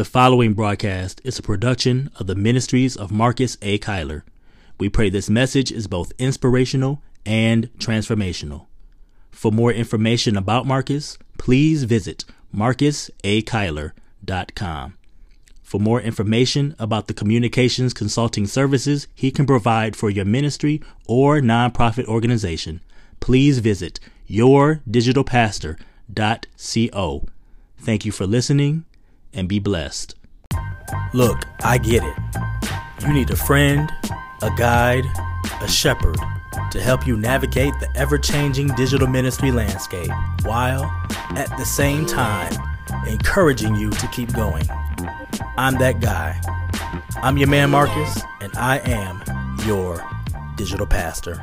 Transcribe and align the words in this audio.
The 0.00 0.06
following 0.06 0.54
broadcast 0.54 1.20
is 1.24 1.38
a 1.38 1.42
production 1.42 2.10
of 2.16 2.26
the 2.26 2.34
Ministries 2.34 2.96
of 2.96 3.12
Marcus 3.12 3.58
A. 3.60 3.78
Kyler. 3.78 4.22
We 4.78 4.88
pray 4.88 5.10
this 5.10 5.28
message 5.28 5.70
is 5.70 5.88
both 5.88 6.14
inspirational 6.18 7.02
and 7.26 7.70
transformational. 7.74 8.64
For 9.30 9.52
more 9.52 9.70
information 9.70 10.38
about 10.38 10.64
Marcus, 10.64 11.18
please 11.36 11.84
visit 11.84 12.24
marcusakyler.com. 12.56 14.94
For 15.62 15.78
more 15.78 16.00
information 16.00 16.74
about 16.78 17.06
the 17.06 17.12
communications 17.12 17.92
consulting 17.92 18.46
services 18.46 19.06
he 19.14 19.30
can 19.30 19.44
provide 19.44 19.96
for 19.96 20.08
your 20.08 20.24
ministry 20.24 20.80
or 21.06 21.42
nonprofit 21.42 22.06
organization, 22.06 22.80
please 23.20 23.58
visit 23.58 24.00
yourdigitalpastor.co. 24.30 27.28
Thank 27.76 28.06
you 28.06 28.12
for 28.12 28.26
listening 28.26 28.86
and 29.32 29.48
be 29.48 29.58
blessed. 29.58 30.14
Look, 31.12 31.44
I 31.62 31.78
get 31.78 32.02
it. 32.02 32.16
You 33.02 33.12
need 33.12 33.30
a 33.30 33.36
friend, 33.36 33.90
a 34.42 34.50
guide, 34.56 35.04
a 35.60 35.68
shepherd 35.68 36.16
to 36.70 36.80
help 36.80 37.06
you 37.06 37.16
navigate 37.16 37.72
the 37.80 37.88
ever 37.96 38.18
changing 38.18 38.68
digital 38.68 39.06
ministry 39.06 39.50
landscape 39.50 40.10
while 40.42 40.84
at 41.30 41.48
the 41.58 41.64
same 41.64 42.06
time 42.06 42.52
encouraging 43.06 43.74
you 43.74 43.90
to 43.90 44.06
keep 44.08 44.32
going. 44.32 44.64
I'm 45.56 45.78
that 45.78 46.00
guy. 46.00 46.40
I'm 47.22 47.36
your 47.36 47.48
man, 47.48 47.70
Marcus, 47.70 48.22
and 48.40 48.52
I 48.56 48.78
am 48.78 49.22
your 49.66 50.04
digital 50.56 50.86
pastor. 50.86 51.42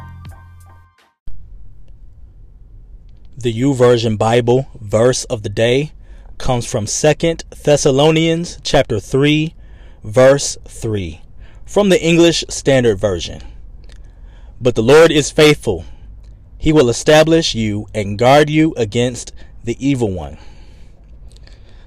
The 3.38 3.54
YouVersion 3.54 4.18
Bible 4.18 4.68
verse 4.80 5.24
of 5.26 5.44
the 5.44 5.50
day 5.50 5.92
comes 6.38 6.66
from 6.66 6.88
Second 6.88 7.44
Thessalonians 7.64 8.60
chapter 8.64 9.00
3 9.00 9.54
verse 10.04 10.58
3 10.68 11.22
from 11.66 11.90
the 11.90 12.02
English 12.02 12.46
Standard 12.50 12.98
Version. 12.98 13.42
But 14.62 14.76
the 14.76 14.84
Lord 14.84 15.12
is 15.12 15.32
faithful. 15.32 15.86
He 16.58 16.72
will 16.72 16.90
establish 16.90 17.54
you 17.54 17.88
and 17.94 18.18
guard 18.18 18.50
you 18.50 18.74
against 18.78 19.34
the 19.64 19.76
evil 19.86 20.12
one. 20.12 20.38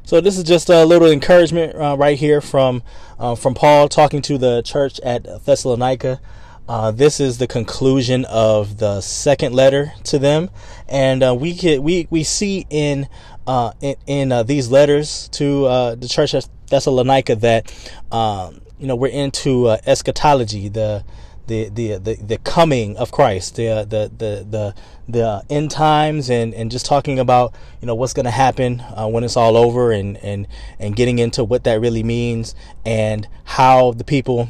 So 0.05 0.21
this 0.21 0.37
is 0.37 0.45
just 0.45 0.69
a 0.69 0.85
little 0.85 1.11
encouragement 1.11 1.77
uh, 1.77 1.97
right 1.97 2.19
here 2.19 2.41
from 2.41 2.83
uh, 3.19 3.37
from 3.37 3.55
Paul 3.55 3.89
talking 3.89 4.23
to 4.23 4.39
the 4.39 4.63
church 4.63 4.99
at 5.01 5.25
Thessalonica. 5.45 6.21
Uh, 6.69 6.91
this 6.91 7.19
is 7.19 7.39
the 7.39 7.47
conclusion 7.47 8.25
of 8.27 8.79
the 8.79 9.01
second 9.01 9.55
letter 9.55 9.93
to 10.05 10.19
them, 10.19 10.51
and 10.89 11.23
uh, 11.23 11.35
we 11.35 11.55
can, 11.55 11.83
we 11.83 12.07
we 12.11 12.23
see 12.23 12.67
in 12.71 13.09
uh, 13.47 13.73
in, 13.81 13.97
in 14.07 14.33
uh, 14.33 14.43
these 14.43 14.71
letters 14.71 15.29
to 15.31 15.67
uh, 15.67 15.95
the 15.95 16.09
church 16.09 16.35
at 16.35 16.49
Thessalonica 16.69 17.37
that 17.37 17.73
um, 18.13 18.61
you 18.79 18.87
know 18.87 18.97
we're 18.97 19.09
into 19.09 19.67
uh, 19.67 19.79
eschatology, 19.87 20.69
the 20.69 21.05
the, 21.47 21.69
the 21.69 21.99
the 21.99 22.15
the 22.15 22.39
coming 22.39 22.97
of 22.97 23.11
Christ, 23.11 23.57
the 23.57 23.69
uh, 23.69 23.85
the 23.85 24.11
the 24.17 24.47
the 24.49 24.75
the 25.09 25.43
end 25.51 25.73
times, 25.73 26.31
and 26.31 26.55
and 26.55 26.71
just 26.71 26.87
talking 26.87 27.19
about 27.19 27.55
you 27.81 27.87
know 27.87 27.95
what's 27.95 28.13
going 28.13 28.25
to 28.25 28.31
happen 28.31 28.81
uh, 28.81 29.09
when 29.09 29.25
it's 29.25 29.37
all 29.37 29.57
over, 29.57 29.91
and 29.91 30.17
and 30.19 30.47
and 30.79 30.95
getting 30.95 31.19
into 31.19 31.43
what 31.43 31.65
that 31.65 31.81
really 31.81 32.05
means, 32.05 32.55
and 32.87 33.27
how 33.45 33.93
the 33.93 34.05
people 34.05 34.49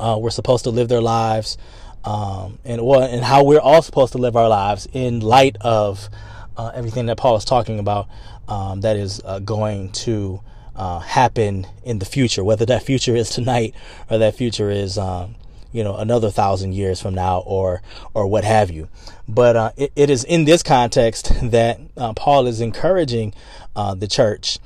uh, 0.00 0.16
were 0.18 0.30
supposed 0.30 0.64
to 0.64 0.70
live 0.70 0.88
their 0.88 1.02
lives, 1.02 1.58
um, 2.04 2.58
and 2.64 2.80
what 2.80 3.10
and 3.10 3.22
how 3.22 3.44
we're 3.44 3.60
all 3.60 3.82
supposed 3.82 4.12
to 4.12 4.18
live 4.18 4.36
our 4.36 4.48
lives 4.48 4.88
in 4.94 5.20
light 5.20 5.56
of 5.60 6.08
uh, 6.56 6.72
everything 6.74 7.06
that 7.06 7.16
Paul 7.16 7.36
is 7.36 7.44
talking 7.44 7.78
about 7.78 8.08
um, 8.48 8.80
that 8.80 8.96
is 8.96 9.20
uh, 9.24 9.38
going 9.40 9.92
to 9.92 10.40
uh, 10.74 11.00
happen 11.00 11.66
in 11.84 11.98
the 11.98 12.04
future, 12.04 12.44
whether 12.44 12.66
that 12.66 12.82
future 12.82 13.16
is 13.16 13.30
tonight 13.30 13.74
or 14.10 14.18
that 14.18 14.34
future 14.34 14.70
is, 14.70 14.98
um, 14.98 15.34
you 15.72 15.82
know, 15.82 15.96
another 15.96 16.30
thousand 16.30 16.74
years 16.74 17.00
from 17.00 17.14
now 17.14 17.40
or 17.40 17.82
or 18.14 18.26
what 18.26 18.44
have 18.44 18.70
you. 18.70 18.88
But 19.28 19.56
uh, 19.56 19.72
it, 19.76 19.92
it 19.96 20.10
is 20.10 20.24
in 20.24 20.44
this 20.44 20.62
context 20.62 21.32
that 21.50 21.80
uh, 21.96 22.12
Paul 22.14 22.46
is 22.46 22.60
encouraging 22.60 23.34
uh, 23.74 23.94
the 23.94 24.06
church 24.06 24.58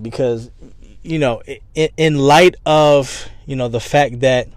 because, 0.00 0.50
you 1.02 1.18
know, 1.18 1.42
in, 1.74 1.88
in 1.96 2.18
light 2.18 2.56
of 2.64 3.28
you 3.46 3.56
know 3.56 3.68
the 3.68 3.80
fact 3.80 4.20
that 4.20 4.48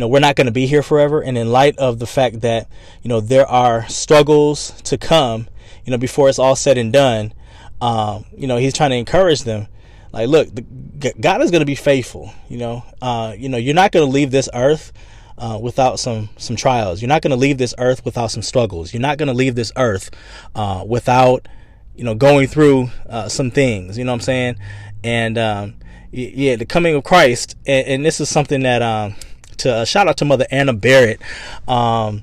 you 0.00 0.06
know, 0.06 0.08
we're 0.08 0.18
not 0.18 0.34
going 0.34 0.46
to 0.46 0.50
be 0.50 0.64
here 0.64 0.82
forever. 0.82 1.20
And 1.20 1.36
in 1.36 1.52
light 1.52 1.76
of 1.76 1.98
the 1.98 2.06
fact 2.06 2.40
that, 2.40 2.70
you 3.02 3.10
know, 3.10 3.20
there 3.20 3.46
are 3.46 3.86
struggles 3.90 4.70
to 4.84 4.96
come, 4.96 5.46
you 5.84 5.90
know, 5.90 5.98
before 5.98 6.30
it's 6.30 6.38
all 6.38 6.56
said 6.56 6.78
and 6.78 6.90
done, 6.90 7.34
um, 7.82 8.24
you 8.34 8.46
know, 8.46 8.56
he's 8.56 8.72
trying 8.72 8.92
to 8.92 8.96
encourage 8.96 9.42
them. 9.42 9.66
Like, 10.10 10.28
look, 10.28 10.48
the, 10.54 11.12
God 11.20 11.42
is 11.42 11.50
going 11.50 11.60
to 11.60 11.66
be 11.66 11.74
faithful. 11.74 12.32
You 12.48 12.56
know, 12.56 12.84
uh, 13.02 13.34
you 13.36 13.50
know, 13.50 13.58
you're 13.58 13.74
not 13.74 13.92
going 13.92 14.06
to 14.06 14.10
leave 14.10 14.30
this 14.30 14.48
earth 14.54 14.90
uh, 15.36 15.58
without 15.60 16.00
some 16.00 16.30
some 16.38 16.56
trials. 16.56 17.02
You're 17.02 17.10
not 17.10 17.20
going 17.20 17.32
to 17.32 17.36
leave 17.36 17.58
this 17.58 17.74
earth 17.76 18.02
without 18.02 18.30
some 18.30 18.40
struggles. 18.40 18.94
You're 18.94 19.02
not 19.02 19.18
going 19.18 19.26
to 19.26 19.34
leave 19.34 19.54
this 19.54 19.70
earth 19.76 20.10
uh, 20.54 20.82
without, 20.88 21.46
you 21.94 22.04
know, 22.04 22.14
going 22.14 22.46
through 22.46 22.88
uh, 23.06 23.28
some 23.28 23.50
things. 23.50 23.98
You 23.98 24.04
know 24.04 24.12
what 24.12 24.22
I'm 24.22 24.22
saying? 24.22 24.56
And 25.04 25.36
um, 25.36 25.74
yeah, 26.10 26.56
the 26.56 26.64
coming 26.64 26.94
of 26.94 27.04
Christ, 27.04 27.54
and, 27.66 27.86
and 27.86 28.06
this 28.06 28.18
is 28.18 28.30
something 28.30 28.62
that 28.62 28.80
um, 28.80 29.14
to 29.60 29.74
uh, 29.74 29.84
shout 29.84 30.08
out 30.08 30.16
to 30.18 30.24
Mother 30.24 30.46
Anna 30.50 30.72
Barrett. 30.72 31.20
Um, 31.68 32.22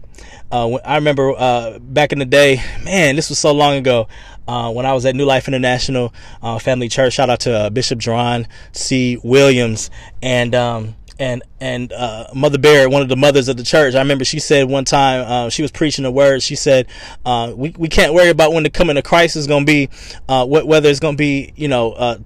uh, 0.52 0.74
I 0.86 0.96
remember 0.96 1.34
uh, 1.38 1.80
back 1.80 2.14
in 2.14 2.20
the 2.20 2.26
day, 2.26 2.62
man, 2.84 3.16
this 3.16 3.30
was 3.30 3.40
so 3.40 3.54
long 3.54 3.76
ago. 3.76 4.08
Uh, 4.48 4.72
when 4.72 4.86
I 4.86 4.94
was 4.94 5.06
at 5.06 5.14
New 5.14 5.26
Life 5.26 5.50
International 5.50 6.14
uh, 6.42 6.58
Family 6.58 6.88
Church, 6.88 7.14
shout 7.14 7.30
out 7.30 7.42
to 7.42 7.54
uh, 7.54 7.70
Bishop 7.70 8.00
Jerron 8.00 8.48
C. 8.72 9.20
Williams 9.22 9.90
and 10.22 10.56
um, 10.56 10.96
and 11.20 11.44
and 11.60 11.92
Mother 12.34 12.58
Barrett, 12.58 12.90
one 12.90 13.02
of 13.02 13.10
the 13.10 13.18
mothers 13.18 13.50
of 13.50 13.58
the 13.58 13.64
church. 13.64 13.94
I 13.94 14.00
remember 14.00 14.24
she 14.24 14.40
said 14.40 14.70
one 14.70 14.86
time 14.86 15.50
she 15.50 15.64
was 15.64 15.72
preaching 15.72 16.06
a 16.06 16.12
word. 16.12 16.42
She 16.44 16.56
said, 16.56 16.88
"We 17.26 17.74
we 17.78 17.90
can't 17.90 18.14
worry 18.14 18.30
about 18.30 18.54
when 18.54 18.64
the 18.64 18.70
coming 18.70 18.96
of 18.96 19.04
Christ 19.04 19.36
is 19.36 19.48
going 19.48 19.66
to 19.66 19.72
be, 19.72 19.90
whether 20.28 20.90
it's 20.90 21.02
going 21.02 21.16
to 21.16 21.22
be, 21.22 21.52
you 21.56 21.68
know." 21.68 22.18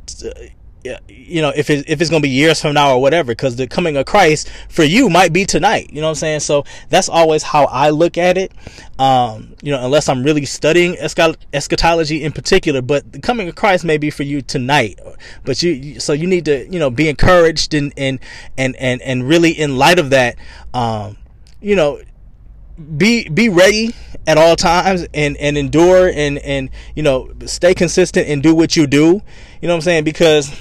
You 1.07 1.41
know, 1.41 1.51
if 1.55 1.69
it, 1.69 1.89
if 1.89 2.01
it's 2.01 2.09
going 2.09 2.21
to 2.21 2.27
be 2.27 2.33
years 2.33 2.61
from 2.61 2.73
now 2.73 2.93
or 2.93 3.01
whatever, 3.01 3.31
because 3.31 3.55
the 3.55 3.67
coming 3.67 3.97
of 3.97 4.05
Christ 4.05 4.49
for 4.69 4.83
you 4.83 5.09
might 5.09 5.31
be 5.31 5.45
tonight. 5.45 5.89
You 5.91 6.01
know 6.01 6.07
what 6.07 6.11
I'm 6.11 6.15
saying? 6.15 6.39
So 6.41 6.65
that's 6.89 7.09
always 7.09 7.43
how 7.43 7.65
I 7.65 7.89
look 7.89 8.17
at 8.17 8.37
it. 8.37 8.51
Um, 8.97 9.55
you 9.61 9.71
know, 9.71 9.83
unless 9.83 10.09
I'm 10.09 10.23
really 10.23 10.45
studying 10.45 10.97
eschatology 10.97 12.23
in 12.23 12.31
particular, 12.31 12.81
but 12.81 13.11
the 13.11 13.19
coming 13.19 13.47
of 13.47 13.55
Christ 13.55 13.85
may 13.85 13.97
be 13.97 14.09
for 14.09 14.23
you 14.23 14.41
tonight. 14.41 14.99
But 15.45 15.61
you, 15.61 15.99
so 15.99 16.13
you 16.13 16.27
need 16.27 16.45
to, 16.45 16.67
you 16.67 16.79
know, 16.79 16.89
be 16.89 17.07
encouraged 17.09 17.73
and 17.73 17.93
and 17.97 18.19
and 18.57 18.75
and 18.77 19.01
and 19.01 19.27
really 19.27 19.51
in 19.51 19.77
light 19.77 19.99
of 19.99 20.09
that, 20.09 20.35
um, 20.73 21.17
you 21.61 21.75
know, 21.75 22.01
be 22.97 23.29
be 23.29 23.49
ready 23.49 23.93
at 24.27 24.37
all 24.37 24.55
times 24.55 25.05
and 25.13 25.37
and 25.37 25.57
endure 25.57 26.09
and 26.09 26.37
and 26.39 26.69
you 26.95 27.03
know 27.03 27.31
stay 27.45 27.73
consistent 27.73 28.27
and 28.27 28.41
do 28.41 28.55
what 28.55 28.75
you 28.75 28.87
do. 28.87 29.21
You 29.61 29.67
know 29.67 29.69
what 29.69 29.75
I'm 29.75 29.81
saying? 29.81 30.03
Because 30.03 30.51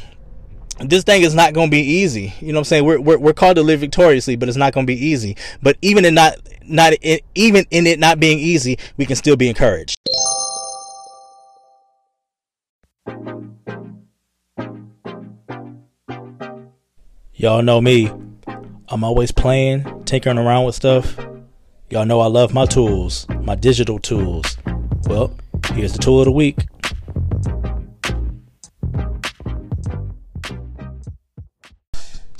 this 0.88 1.04
thing 1.04 1.22
is 1.22 1.34
not 1.34 1.52
going 1.52 1.68
to 1.68 1.70
be 1.70 1.82
easy. 1.82 2.32
You 2.40 2.52
know 2.52 2.58
what 2.58 2.60
I'm 2.60 2.64
saying? 2.64 2.84
We're, 2.84 3.00
we're, 3.00 3.18
we're 3.18 3.32
called 3.32 3.56
to 3.56 3.62
live 3.62 3.80
victoriously, 3.80 4.36
but 4.36 4.48
it's 4.48 4.56
not 4.56 4.72
going 4.72 4.86
to 4.86 4.92
be 4.92 4.98
easy. 4.98 5.36
But 5.62 5.76
even 5.82 6.04
in 6.04 6.14
not, 6.14 6.36
not, 6.64 6.94
in, 7.02 7.20
even 7.34 7.66
in 7.70 7.86
it 7.86 7.98
not 7.98 8.18
being 8.18 8.38
easy, 8.38 8.78
we 8.96 9.04
can 9.04 9.16
still 9.16 9.36
be 9.36 9.48
encouraged. 9.48 9.96
Y'all 17.34 17.62
know 17.62 17.80
me. 17.80 18.10
I'm 18.88 19.04
always 19.04 19.32
playing, 19.32 20.04
tinkering 20.04 20.36
around 20.36 20.64
with 20.66 20.74
stuff. 20.74 21.16
Y'all 21.88 22.04
know 22.04 22.20
I 22.20 22.26
love 22.26 22.52
my 22.52 22.66
tools, 22.66 23.26
my 23.28 23.54
digital 23.54 23.98
tools. 23.98 24.56
Well, 25.04 25.34
here's 25.72 25.92
the 25.92 25.98
tool 25.98 26.20
of 26.20 26.26
the 26.26 26.32
week. 26.32 26.66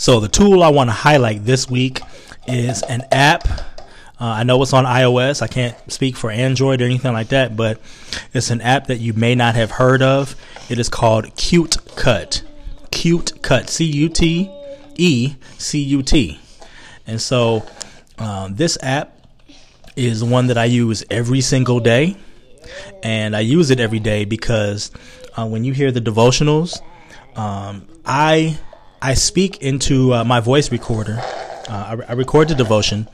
So 0.01 0.19
the 0.19 0.29
tool 0.29 0.63
I 0.63 0.71
want 0.71 0.89
to 0.89 0.95
highlight 0.95 1.45
this 1.45 1.69
week 1.69 2.01
is 2.49 2.83
an 2.85 3.03
app. 3.13 3.47
Uh, 3.47 3.61
I 4.19 4.45
know 4.45 4.63
it's 4.63 4.73
on 4.73 4.87
iOS. 4.87 5.43
I 5.43 5.47
can't 5.47 5.77
speak 5.93 6.17
for 6.17 6.31
Android 6.31 6.81
or 6.81 6.87
anything 6.87 7.13
like 7.13 7.29
that, 7.29 7.55
but 7.55 7.79
it's 8.33 8.49
an 8.49 8.63
app 8.63 8.87
that 8.87 8.97
you 8.97 9.13
may 9.13 9.35
not 9.35 9.57
have 9.57 9.73
heard 9.73 10.01
of. 10.01 10.37
It 10.71 10.79
is 10.79 10.89
called 10.89 11.37
Cute 11.37 11.77
Cut. 11.97 12.43
Cute 12.91 13.43
Cut. 13.43 13.69
C 13.69 13.85
U 13.85 14.09
T 14.09 14.51
E 14.97 15.35
C 15.59 15.81
U 15.81 16.03
T. 16.03 16.41
And 17.07 17.21
so 17.21 17.67
um, 18.17 18.57
this 18.57 18.79
app 18.83 19.15
is 19.97 20.25
one 20.25 20.47
that 20.47 20.57
I 20.57 20.65
use 20.65 21.05
every 21.11 21.43
single 21.43 21.79
day. 21.79 22.17
And 23.03 23.37
I 23.37 23.41
use 23.41 23.69
it 23.69 23.81
every 23.81 24.01
day 24.01 24.25
because 24.25 24.93
uh, 25.37 25.47
when 25.47 25.63
you 25.63 25.75
hear 25.75 25.93
the 25.93 26.01
devotionals, 26.01 26.81
um, 27.37 27.87
I 28.07 28.59
I 29.03 29.15
speak 29.15 29.63
into 29.63 30.13
uh, 30.13 30.25
my 30.25 30.41
voice 30.41 30.71
recorder. 30.71 31.19
Uh, 31.69 31.97
I, 32.09 32.11
I, 32.11 32.13
record 32.13 32.49
the 32.49 32.55
devotion, 32.55 33.09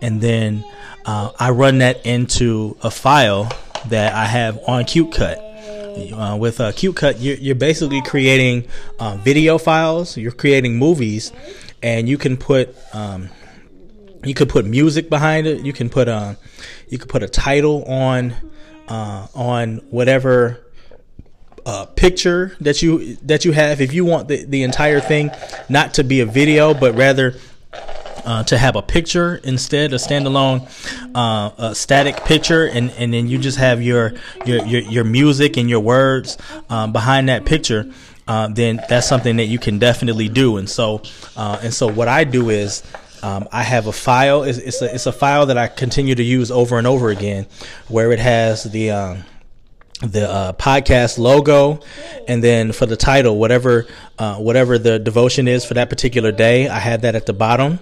and 0.00 0.20
then 0.20 0.64
uh, 1.06 1.30
I 1.38 1.50
run 1.50 1.78
that 1.78 2.04
into 2.06 2.76
a 2.82 2.90
file 2.90 3.50
that 3.88 4.14
I 4.14 4.26
have 4.26 4.58
on 4.66 4.84
CuteCut. 4.84 6.12
uh, 6.12 6.36
with 6.36 6.60
uh, 6.60 6.72
Cut, 6.94 7.20
you're, 7.20 7.36
you're, 7.36 7.54
basically 7.54 8.02
creating 8.02 8.68
uh, 8.98 9.16
video 9.16 9.58
files. 9.58 10.16
You're 10.16 10.32
creating 10.32 10.76
movies, 10.78 11.32
and 11.82 12.08
you 12.08 12.18
can 12.18 12.36
put 12.36 12.76
um, 12.94 13.30
you 14.24 14.34
could 14.34 14.48
put 14.48 14.64
music 14.64 15.08
behind 15.10 15.46
it. 15.46 15.64
You 15.64 15.72
can 15.72 15.88
put 15.88 16.08
a 16.08 16.36
you 16.88 16.98
could 16.98 17.08
put 17.08 17.22
a 17.22 17.28
title 17.28 17.84
on 17.84 18.34
uh, 18.88 19.26
on 19.34 19.76
whatever 19.90 20.63
uh, 21.66 21.86
picture 21.86 22.56
that 22.60 22.82
you 22.82 23.16
that 23.22 23.44
you 23.44 23.52
have. 23.52 23.80
If 23.80 23.92
you 23.92 24.04
want 24.04 24.28
the, 24.28 24.44
the 24.44 24.62
entire 24.62 25.00
thing 25.00 25.30
not 25.68 25.94
to 25.94 26.04
be 26.04 26.20
a 26.20 26.26
video, 26.26 26.74
but 26.74 26.94
rather 26.94 27.34
uh, 28.24 28.42
to 28.44 28.58
have 28.58 28.76
a 28.76 28.82
picture 28.82 29.36
instead, 29.44 29.92
a 29.92 29.96
standalone, 29.96 30.68
uh, 31.14 31.50
a 31.58 31.74
static 31.74 32.16
picture, 32.24 32.66
and, 32.66 32.90
and 32.92 33.12
then 33.12 33.28
you 33.28 33.38
just 33.38 33.58
have 33.58 33.82
your 33.82 34.14
your 34.46 34.64
your, 34.66 34.80
your 34.82 35.04
music 35.04 35.56
and 35.56 35.68
your 35.68 35.80
words 35.80 36.38
um, 36.68 36.92
behind 36.92 37.28
that 37.28 37.44
picture. 37.44 37.90
Uh, 38.26 38.48
then 38.48 38.80
that's 38.88 39.06
something 39.06 39.36
that 39.36 39.46
you 39.46 39.58
can 39.58 39.78
definitely 39.78 40.30
do. 40.30 40.56
And 40.56 40.68
so, 40.68 41.02
uh, 41.36 41.60
and 41.62 41.72
so 41.72 41.86
what 41.88 42.08
I 42.08 42.24
do 42.24 42.50
is. 42.50 42.82
Um, 43.22 43.48
I 43.50 43.62
have 43.62 43.86
a 43.86 43.92
file. 43.92 44.42
It's, 44.42 44.58
it's, 44.58 44.82
a 44.82 44.94
it's 44.94 45.06
a 45.06 45.12
file 45.12 45.46
that 45.46 45.56
I 45.56 45.66
continue 45.66 46.14
to 46.14 46.22
use 46.22 46.50
over 46.50 46.76
and 46.76 46.86
over 46.86 47.08
again, 47.08 47.46
where 47.88 48.12
it 48.12 48.18
has 48.18 48.64
the 48.64 48.90
um, 48.90 49.24
the 50.00 50.28
uh, 50.28 50.52
podcast 50.54 51.18
logo, 51.18 51.80
and 52.26 52.42
then 52.42 52.72
for 52.72 52.86
the 52.86 52.96
title, 52.96 53.38
whatever 53.38 53.86
uh, 54.18 54.36
whatever 54.36 54.78
the 54.78 54.98
devotion 54.98 55.48
is 55.48 55.64
for 55.64 55.74
that 55.74 55.88
particular 55.88 56.32
day, 56.32 56.68
I 56.68 56.78
have 56.78 57.02
that 57.02 57.14
at 57.14 57.26
the 57.26 57.32
bottom, 57.32 57.78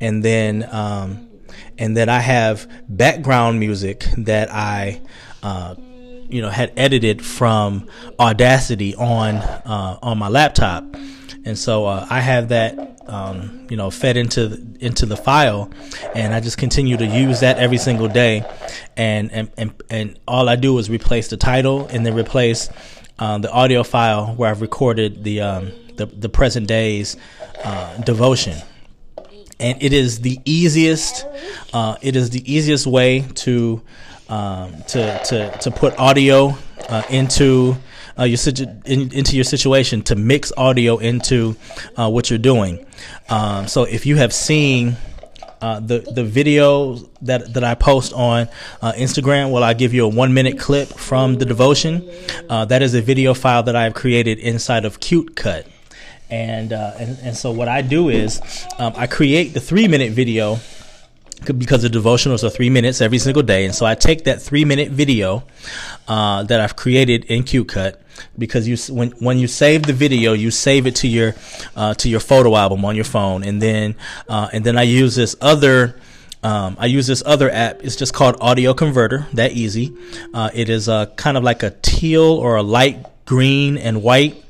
and 0.00 0.24
then 0.24 0.68
um, 0.70 1.30
and 1.78 1.96
then 1.96 2.08
I 2.08 2.20
have 2.20 2.70
background 2.88 3.60
music 3.60 4.06
that 4.18 4.50
I. 4.50 5.00
Uh, 5.42 5.74
you 6.26 6.40
know, 6.40 6.48
had 6.48 6.72
edited 6.76 7.22
from 7.22 7.86
Audacity 8.18 8.96
on 8.96 9.36
uh, 9.36 9.98
on 10.02 10.16
my 10.16 10.28
laptop, 10.28 10.82
and 11.44 11.58
so 11.58 11.86
uh, 11.86 12.06
I 12.08 12.20
have 12.20 12.48
that 12.48 13.00
um, 13.06 13.66
you 13.70 13.76
know 13.76 13.90
fed 13.90 14.16
into 14.16 14.48
the, 14.48 14.84
into 14.84 15.06
the 15.06 15.16
file, 15.16 15.70
and 16.14 16.34
I 16.34 16.40
just 16.40 16.58
continue 16.58 16.96
to 16.96 17.06
use 17.06 17.40
that 17.40 17.58
every 17.58 17.78
single 17.78 18.08
day, 18.08 18.44
and 18.96 19.30
and 19.32 19.50
and, 19.56 19.82
and 19.90 20.18
all 20.26 20.48
I 20.48 20.56
do 20.56 20.78
is 20.78 20.88
replace 20.88 21.28
the 21.28 21.36
title 21.36 21.86
and 21.88 22.04
then 22.04 22.14
replace 22.14 22.70
uh, 23.18 23.38
the 23.38 23.50
audio 23.50 23.82
file 23.82 24.34
where 24.34 24.50
I've 24.50 24.60
recorded 24.60 25.24
the 25.24 25.40
um, 25.40 25.72
the, 25.96 26.06
the 26.06 26.28
present 26.28 26.66
day's 26.66 27.16
uh, 27.62 27.98
devotion. 27.98 28.56
And 29.60 29.80
it 29.80 29.92
is 29.92 30.20
the 30.20 30.40
easiest 30.44 31.26
uh, 31.72 31.96
it 32.02 32.16
is 32.16 32.30
the 32.30 32.52
easiest 32.52 32.86
way 32.86 33.20
to 33.20 33.82
um, 34.28 34.82
to, 34.88 35.20
to 35.24 35.58
to 35.58 35.70
put 35.70 35.98
audio 35.98 36.56
uh, 36.88 37.02
into 37.10 37.76
uh, 38.18 38.24
your 38.24 38.36
situ- 38.36 38.66
in, 38.84 39.12
into 39.12 39.36
your 39.36 39.44
situation 39.44 40.02
to 40.02 40.14
mix 40.16 40.52
audio 40.56 40.98
into 40.98 41.56
uh, 41.96 42.10
what 42.10 42.30
you're 42.30 42.38
doing. 42.38 42.84
Um, 43.28 43.66
so 43.68 43.84
if 43.84 44.06
you 44.06 44.16
have 44.16 44.32
seen 44.32 44.96
uh, 45.60 45.80
the 45.80 46.00
the 46.00 46.24
video 46.24 46.96
that 47.22 47.54
that 47.54 47.64
I 47.64 47.74
post 47.74 48.12
on 48.12 48.48
uh, 48.82 48.92
Instagram, 48.92 49.50
well, 49.50 49.64
I 49.64 49.72
give 49.72 49.94
you 49.94 50.04
a 50.04 50.08
one 50.08 50.34
minute 50.34 50.58
clip 50.58 50.88
from 50.88 51.36
the 51.36 51.46
devotion. 51.46 52.08
Uh, 52.50 52.66
that 52.66 52.82
is 52.82 52.94
a 52.94 53.00
video 53.00 53.32
file 53.34 53.62
that 53.62 53.74
I 53.74 53.84
have 53.84 53.94
created 53.94 54.38
inside 54.38 54.84
of 54.84 55.00
CuteCut. 55.00 55.66
And, 56.30 56.72
uh, 56.72 56.92
and 56.98 57.18
and 57.22 57.36
so 57.36 57.52
what 57.52 57.68
I 57.68 57.82
do 57.82 58.08
is 58.08 58.40
um, 58.78 58.92
I 58.96 59.06
create 59.06 59.54
the 59.54 59.60
three 59.60 59.88
minute 59.88 60.12
video 60.12 60.58
because 61.44 61.82
the 61.82 61.88
devotionals 61.88 62.44
are 62.44 62.50
three 62.50 62.70
minutes 62.70 63.00
every 63.00 63.18
single 63.18 63.42
day. 63.42 63.64
And 63.64 63.74
so 63.74 63.86
I 63.86 63.94
take 63.94 64.24
that 64.24 64.42
three 64.42 64.64
minute 64.64 64.90
video 64.90 65.44
uh, 66.08 66.42
that 66.44 66.60
I've 66.60 66.76
created 66.76 67.24
in 67.26 67.42
CuteCut 67.42 67.96
because 68.36 68.68
you 68.68 68.76
when 68.94 69.10
when 69.12 69.38
you 69.38 69.46
save 69.46 69.84
the 69.84 69.92
video, 69.92 70.32
you 70.32 70.50
save 70.50 70.86
it 70.86 70.96
to 70.96 71.08
your 71.08 71.34
uh, 71.76 71.94
to 71.94 72.08
your 72.08 72.20
photo 72.20 72.56
album 72.56 72.84
on 72.84 72.96
your 72.96 73.04
phone, 73.04 73.44
and 73.44 73.60
then 73.60 73.96
uh, 74.28 74.48
and 74.52 74.64
then 74.64 74.78
I 74.78 74.82
use 74.82 75.14
this 75.14 75.36
other. 75.40 75.98
Um, 76.42 76.76
I 76.78 76.86
use 76.86 77.06
this 77.06 77.22
other 77.24 77.50
app. 77.50 77.82
It's 77.82 77.96
just 77.96 78.12
called 78.12 78.36
Audio 78.38 78.74
Converter. 78.74 79.26
That 79.32 79.52
easy. 79.52 79.96
Uh, 80.34 80.50
it 80.52 80.68
is 80.68 80.90
uh, 80.90 81.06
kind 81.16 81.38
of 81.38 81.42
like 81.42 81.62
a 81.62 81.70
teal 81.70 82.22
or 82.22 82.56
a 82.56 82.62
light 82.62 83.06
green 83.24 83.78
and 83.78 84.02
white 84.02 84.43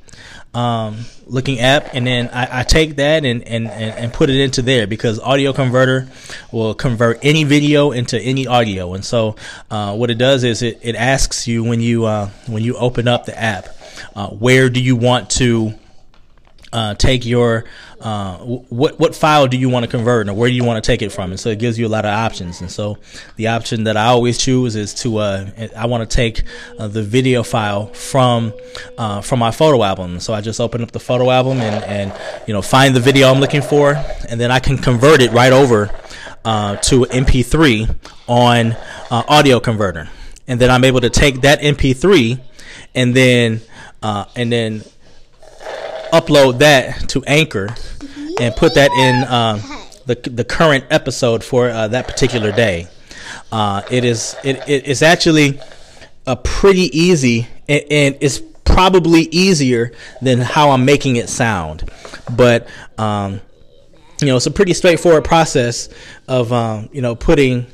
um, 0.54 1.04
looking 1.26 1.58
app, 1.58 1.94
and 1.94 2.06
then 2.06 2.28
I, 2.28 2.60
I 2.60 2.62
take 2.62 2.96
that 2.96 3.24
and, 3.24 3.42
and, 3.42 3.68
and, 3.68 4.12
put 4.12 4.30
it 4.30 4.40
into 4.40 4.62
there 4.62 4.86
because 4.86 5.18
Audio 5.18 5.52
Converter 5.52 6.08
will 6.52 6.74
convert 6.74 7.18
any 7.24 7.42
video 7.44 7.90
into 7.90 8.20
any 8.20 8.46
audio. 8.46 8.94
And 8.94 9.04
so, 9.04 9.34
uh, 9.70 9.96
what 9.96 10.10
it 10.10 10.18
does 10.18 10.44
is 10.44 10.62
it, 10.62 10.78
it 10.82 10.94
asks 10.94 11.48
you 11.48 11.64
when 11.64 11.80
you 11.80 12.04
uh, 12.04 12.28
when 12.46 12.62
you 12.62 12.76
open 12.76 13.08
up 13.08 13.24
the 13.24 13.38
app, 13.38 13.66
uh, 14.14 14.28
where 14.28 14.70
do 14.70 14.80
you 14.80 14.94
want 14.94 15.30
to 15.30 15.74
uh, 16.74 16.92
take 16.94 17.24
your 17.24 17.64
uh, 18.00 18.36
what 18.38 18.98
what 18.98 19.14
file 19.14 19.46
do 19.46 19.56
you 19.56 19.68
want 19.68 19.84
to 19.84 19.90
convert 19.90 20.28
and 20.28 20.36
where 20.36 20.50
do 20.50 20.54
you 20.54 20.64
want 20.64 20.82
to 20.82 20.86
take 20.86 21.02
it 21.02 21.10
from? 21.10 21.30
And 21.30 21.38
so 21.38 21.48
it 21.50 21.60
gives 21.60 21.78
you 21.78 21.86
a 21.86 21.88
lot 21.88 22.04
of 22.04 22.10
options. 22.10 22.60
And 22.60 22.70
so 22.70 22.98
the 23.36 23.46
option 23.46 23.84
that 23.84 23.96
I 23.96 24.06
always 24.06 24.36
choose 24.36 24.74
is 24.74 24.92
to 24.94 25.18
uh, 25.18 25.50
I 25.76 25.86
want 25.86 26.08
to 26.08 26.14
take 26.14 26.42
uh, 26.76 26.88
the 26.88 27.02
video 27.02 27.44
file 27.44 27.86
from 27.86 28.52
uh, 28.98 29.20
from 29.20 29.38
my 29.38 29.52
photo 29.52 29.84
album. 29.84 30.18
So 30.18 30.34
I 30.34 30.40
just 30.40 30.60
open 30.60 30.82
up 30.82 30.90
the 30.90 30.98
photo 30.98 31.30
album 31.30 31.60
and, 31.60 31.84
and 31.84 32.12
you 32.48 32.52
know 32.52 32.60
find 32.60 32.94
the 32.94 33.00
video 33.00 33.28
I'm 33.28 33.40
looking 33.40 33.62
for 33.62 33.94
and 34.28 34.40
then 34.40 34.50
I 34.50 34.58
can 34.58 34.76
convert 34.76 35.22
it 35.22 35.30
right 35.30 35.52
over 35.52 35.90
uh, 36.44 36.76
to 36.76 37.02
MP3 37.02 37.96
on 38.26 38.76
audio 39.10 39.60
converter. 39.60 40.08
And 40.48 40.60
then 40.60 40.70
I'm 40.70 40.84
able 40.84 41.00
to 41.02 41.10
take 41.10 41.42
that 41.42 41.60
MP3 41.60 42.40
and 42.96 43.14
then 43.14 43.60
and 44.02 44.52
then 44.52 44.82
upload 46.14 46.58
that 46.58 47.08
to 47.10 47.24
Anchor 47.24 47.74
and 48.40 48.54
put 48.56 48.74
that 48.74 48.90
in 48.92 49.14
uh, 49.24 49.60
the 50.06 50.14
the 50.30 50.44
current 50.44 50.84
episode 50.90 51.42
for 51.42 51.70
uh, 51.70 51.88
that 51.88 52.06
particular 52.06 52.52
day. 52.52 52.86
Uh, 53.50 53.82
it 53.90 54.04
is 54.04 54.36
it, 54.44 54.62
it 54.68 54.86
is 54.86 55.02
actually 55.02 55.60
a 56.26 56.36
pretty 56.36 56.96
easy 56.98 57.46
and, 57.68 57.84
and, 57.90 58.16
it's 58.20 58.40
probably 58.64 59.22
easier 59.24 59.92
than 60.22 60.38
how 60.38 60.70
I'm 60.70 60.84
making 60.84 61.16
it 61.16 61.28
sound, 61.28 61.88
but 62.34 62.66
um, 62.98 63.40
you 64.20 64.28
know 64.28 64.36
it's 64.36 64.46
a 64.46 64.50
pretty 64.50 64.74
straightforward 64.74 65.24
process 65.24 65.88
of 66.28 66.52
um, 66.52 66.88
you 66.92 67.02
know 67.02 67.14
putting 67.14 67.66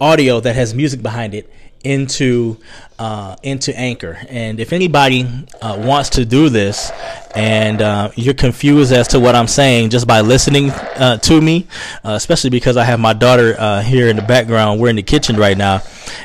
audio 0.00 0.40
that 0.40 0.54
has 0.54 0.74
music 0.74 1.02
behind 1.02 1.34
it 1.34 1.52
into 1.84 2.56
uh, 2.98 3.36
into 3.42 3.76
Anchor. 3.78 4.18
And 4.28 4.58
if 4.58 4.72
anybody 4.72 5.26
uh, 5.62 5.76
wants 5.78 6.10
to 6.10 6.24
do 6.24 6.48
this, 6.48 6.90
and 7.34 7.80
uh, 7.80 8.10
you're 8.16 8.34
confused 8.34 8.92
as 8.92 9.08
to 9.08 9.20
what 9.20 9.34
I'm 9.34 9.46
saying 9.46 9.90
just 9.90 10.06
by 10.06 10.20
listening 10.20 10.70
uh, 10.70 11.18
to 11.18 11.40
me, 11.40 11.68
uh, 12.04 12.12
especially 12.12 12.50
because 12.50 12.76
I 12.76 12.84
have 12.84 12.98
my 12.98 13.12
daughter 13.12 13.54
uh, 13.58 13.82
here 13.82 14.08
in 14.08 14.16
the 14.16 14.22
background. 14.22 14.80
We're 14.80 14.88
in 14.88 14.96
the 14.96 15.02
kitchen 15.02 15.36
right 15.36 15.56
now, 15.56 15.82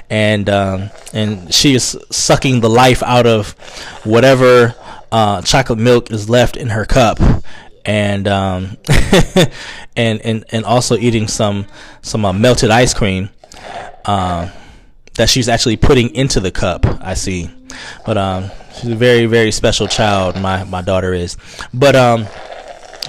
and 0.10 0.50
um, 0.50 0.90
and 1.14 1.54
she 1.54 1.76
is 1.76 1.98
sucking 2.10 2.62
the 2.62 2.70
life 2.70 3.04
out 3.04 3.28
of 3.28 3.52
whatever 4.04 4.76
chocolate 5.12 5.80
milk 5.80 6.12
is 6.12 6.30
left 6.30 6.58
in 6.58 6.70
her 6.70 6.86
cup. 6.86 7.20
And 7.86 8.30
um, 8.30 8.78
and 9.96 10.22
and 10.22 10.46
and 10.50 10.66
also 10.66 10.98
eating 10.98 11.28
some 11.28 11.68
some 12.02 12.22
melted 12.42 12.72
ice 12.72 12.94
cream. 12.94 13.30
Uh, 14.06 14.50
that 15.16 15.30
she's 15.30 15.48
actually 15.48 15.78
putting 15.78 16.14
into 16.16 16.40
the 16.40 16.52
cup. 16.52 16.86
I 17.02 17.14
see, 17.14 17.50
but 18.06 18.18
um, 18.18 18.50
she's 18.76 18.92
a 18.92 18.96
very 18.96 19.26
very 19.26 19.52
special 19.52 19.88
child. 19.88 20.40
My 20.40 20.64
my 20.64 20.82
daughter 20.82 21.14
is, 21.14 21.38
but 21.74 21.96
um. 21.96 22.28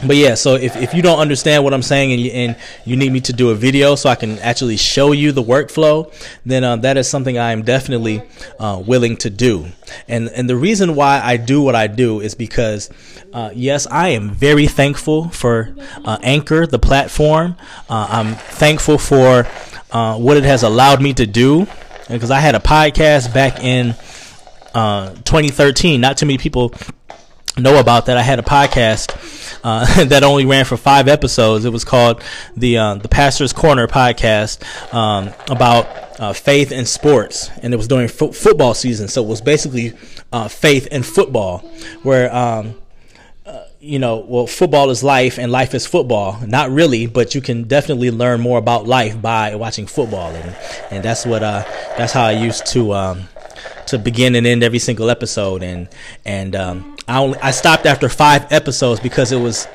But 0.05 0.17
yeah, 0.17 0.35
so 0.35 0.57
if, 0.57 0.77
if 0.77 0.93
you 0.93 1.03
don't 1.03 1.21
understand 1.21 1.63
what 1.63 1.73
I'm 1.73 1.81
saying 1.81 2.13
and 2.13 2.21
you, 2.21 2.31
and 2.33 2.57
you 2.85 2.97
need 2.97 3.13
me 3.13 3.21
to 3.21 3.33
do 3.33 3.51
a 3.51 3.55
video 3.55 3.95
so 3.95 4.11
I 4.11 4.17
can 4.17 4.39
actually 4.41 4.77
show 4.77 5.13
you 5.13 5.31
the 5.31 5.43
workflow, 5.43 6.13
then 6.45 6.65
uh, 6.65 6.77
that 6.77 6.97
is 6.97 7.09
something 7.09 7.39
I 7.39 7.53
am 7.53 7.63
definitely 7.63 8.21
uh, 8.59 8.83
willing 8.85 9.17
to 9.19 9.31
do. 9.31 9.67
And 10.09 10.29
and 10.31 10.51
the 10.51 10.57
reason 10.57 10.97
why 10.97 11.21
I 11.23 11.37
do 11.37 11.63
what 11.63 11.77
I 11.77 11.87
do 11.87 12.21
is 12.21 12.35
because, 12.35 12.91
uh, 13.33 13.51
yes, 13.55 13.87
I 13.87 14.09
am 14.09 14.31
very 14.31 14.67
thankful 14.67 15.29
for 15.29 15.75
uh, 16.05 16.19
Anchor, 16.23 16.67
the 16.67 16.81
platform. 16.81 17.57
Uh, 17.89 18.09
I'm 18.11 18.35
thankful 18.35 18.99
for 18.99 19.47
uh, 19.93 20.19
what 20.19 20.37
it 20.37 20.45
has 20.45 20.65
allowed 20.65 21.01
me 21.01 21.15
to 21.15 21.25
do 21.25 21.69
because 22.09 22.31
I 22.31 22.41
had 22.41 22.55
a 22.55 22.61
podcast 22.61 23.33
back 23.33 23.63
in 23.63 23.95
uh, 24.75 25.11
2013. 25.11 26.01
Not 26.01 26.17
too 26.17 26.27
many 26.27 26.39
people 26.39 26.75
know 27.57 27.79
about 27.79 28.07
that. 28.07 28.17
I 28.17 28.23
had 28.23 28.39
a 28.39 28.43
podcast 28.43 29.61
uh, 29.63 30.05
that 30.05 30.23
only 30.23 30.45
ran 30.47 30.65
for 30.65 30.77
five 30.77 31.09
episodes. 31.09 31.65
It 31.65 31.73
was 31.73 31.85
called 31.85 32.23
the 32.57 32.79
uh, 32.79 32.95
the 32.97 33.09
Pastor's 33.09 33.53
Corner 33.53 33.87
podcast 33.87 34.63
um, 34.93 35.33
about 35.49 36.21
uh, 36.21 36.33
faith 36.33 36.73
and 36.73 36.87
sports, 36.87 37.51
and 37.63 37.73
it 37.73 37.77
was 37.77 37.89
during 37.89 38.09
fo- 38.09 38.33
football 38.33 38.75
season. 38.75 39.09
So 39.09 39.25
it 39.25 39.29
was 39.29 39.41
basically 39.41 39.95
uh, 40.33 40.49
faith 40.49 40.89
and 40.91 41.05
football, 41.05 41.59
where 42.03 42.35
um, 42.35 42.75
you 43.85 43.99
know, 43.99 44.17
well, 44.17 44.47
football 44.47 44.89
is 44.89 45.05
life 45.05 45.39
and 45.39 45.53
life 45.53 45.75
is 45.75 45.87
football. 45.87 46.39
Not 46.47 46.71
really, 46.71 47.07
but 47.07 47.35
you 47.35 47.43
can 47.43 47.65
definitely 47.65 48.11
learn 48.11 48.41
more 48.41 48.59
about 48.59 48.87
life 48.87 49.21
by 49.21 49.55
watching 49.57 49.87
football, 49.87 50.35
and 50.35 50.57
and 50.91 51.05
that's 51.05 51.27
what 51.27 51.43
uh 51.43 51.65
that's 51.99 52.13
how 52.13 52.25
I 52.25 52.33
used 52.33 52.65
to 52.67 52.95
um 52.95 53.29
to 53.87 53.99
begin 53.99 54.35
and 54.35 54.47
end 54.47 54.63
every 54.63 54.79
single 54.79 55.11
episode, 55.11 55.63
and 55.63 55.89
and 56.25 56.57
um, 56.57 56.97
I 57.07 57.19
only 57.19 57.39
I 57.41 57.51
stopped 57.51 57.85
after 57.85 58.09
five 58.09 58.51
episodes 58.51 59.01
because 59.01 59.33
it 59.33 59.41
was 59.41 59.69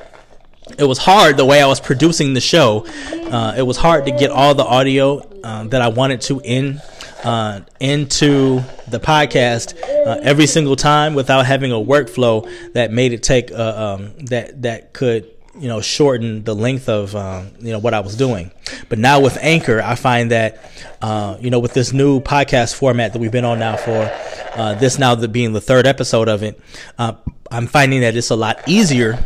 it 0.77 0.85
was 0.85 0.97
hard 0.97 1.37
the 1.37 1.45
way 1.45 1.61
I 1.61 1.67
was 1.67 1.79
producing 1.79 2.33
the 2.33 2.41
show. 2.41 2.87
Uh, 3.13 3.53
it 3.55 3.63
was 3.63 3.77
hard 3.77 4.05
to 4.05 4.11
get 4.11 4.31
all 4.31 4.55
the 4.55 4.65
audio 4.65 5.19
uh, 5.43 5.65
that 5.65 5.81
I 5.81 5.89
wanted 5.89 6.21
to 6.21 6.41
in 6.43 6.81
uh, 7.23 7.61
into 7.79 8.61
the 8.87 8.99
podcast 8.99 9.79
uh, 10.05 10.19
every 10.21 10.47
single 10.47 10.75
time 10.75 11.13
without 11.13 11.45
having 11.45 11.71
a 11.71 11.75
workflow 11.75 12.49
that 12.73 12.91
made 12.91 13.13
it 13.13 13.23
take 13.23 13.51
uh, 13.51 13.97
um, 13.97 14.13
that 14.25 14.61
that 14.61 14.93
could 14.93 15.29
you 15.59 15.67
know 15.67 15.81
shorten 15.81 16.43
the 16.43 16.55
length 16.55 16.87
of 16.87 17.15
um, 17.15 17.51
you 17.59 17.71
know 17.71 17.79
what 17.79 17.93
I 17.93 17.99
was 17.99 18.15
doing. 18.15 18.51
But 18.87 18.99
now 18.99 19.19
with 19.19 19.37
Anchor, 19.41 19.81
I 19.81 19.95
find 19.95 20.31
that 20.31 20.59
uh, 21.01 21.37
you 21.39 21.49
know 21.49 21.59
with 21.59 21.73
this 21.73 21.91
new 21.91 22.21
podcast 22.21 22.75
format 22.75 23.13
that 23.13 23.19
we've 23.19 23.31
been 23.31 23.45
on 23.45 23.59
now 23.59 23.75
for 23.75 24.11
uh, 24.55 24.75
this 24.75 24.97
now 24.97 25.15
the, 25.15 25.27
being 25.27 25.53
the 25.53 25.61
third 25.61 25.85
episode 25.85 26.27
of 26.27 26.43
it, 26.43 26.59
uh, 26.97 27.13
I'm 27.51 27.67
finding 27.67 28.01
that 28.01 28.15
it's 28.15 28.29
a 28.29 28.35
lot 28.35 28.67
easier 28.67 29.25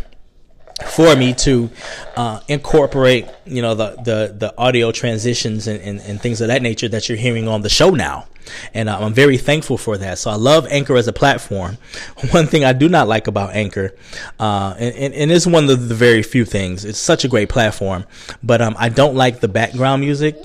for 0.82 1.16
me 1.16 1.34
to 1.34 1.70
uh, 2.16 2.40
incorporate, 2.48 3.28
you 3.46 3.62
know, 3.62 3.76
the, 3.76 3.96
the, 4.04 4.36
the 4.38 4.54
audio 4.58 4.92
transitions 4.92 5.68
and, 5.68 5.80
and, 5.82 6.00
and, 6.02 6.22
things 6.22 6.42
of 6.42 6.48
that 6.48 6.62
nature 6.62 6.88
that 6.88 7.08
you're 7.08 7.18
hearing 7.18 7.48
on 7.48 7.62
the 7.62 7.70
show 7.70 7.92
now. 7.92 8.28
And 8.74 8.90
uh, 8.90 9.00
I'm 9.00 9.14
very 9.14 9.38
thankful 9.38 9.78
for 9.78 9.98
that. 9.98 10.18
So 10.18 10.32
I 10.32 10.36
love 10.36 10.68
Anchor 10.70 10.96
as 10.98 11.08
a 11.08 11.14
platform. 11.14 11.78
One 12.32 12.48
thing 12.48 12.66
I 12.66 12.74
do 12.74 12.90
not 12.90 13.08
like 13.08 13.28
about 13.28 13.54
Anchor, 13.54 13.94
uh, 14.40 14.76
and, 14.78 14.96
and, 14.96 15.14
and 15.14 15.32
it's 15.32 15.48
one 15.48 15.70
of 15.70 15.88
the 15.88 15.96
very 15.96 16.24
few 16.24 16.44
things, 16.46 16.86
it's 16.86 17.00
such 17.00 17.24
a 17.24 17.28
great 17.28 17.50
platform, 17.50 18.06
but 18.42 18.62
um, 18.62 18.76
I 18.78 18.90
don't 18.90 19.16
like 19.16 19.40
the 19.40 19.48
background 19.48 20.02
music. 20.02 20.36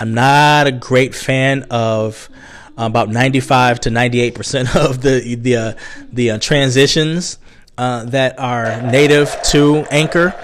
I'm 0.00 0.14
not 0.14 0.66
a 0.66 0.72
great 0.72 1.14
fan 1.14 1.64
of 1.70 2.28
about 2.76 3.08
95 3.08 3.80
to 3.80 3.90
98 3.90 4.34
percent 4.34 4.76
of 4.76 5.02
the 5.02 5.34
the 5.34 5.56
uh, 5.56 5.72
the 6.12 6.32
uh, 6.32 6.38
transitions 6.38 7.38
uh, 7.78 8.04
that 8.04 8.38
are 8.38 8.82
native 8.82 9.34
to 9.50 9.86
Anchor, 9.90 10.34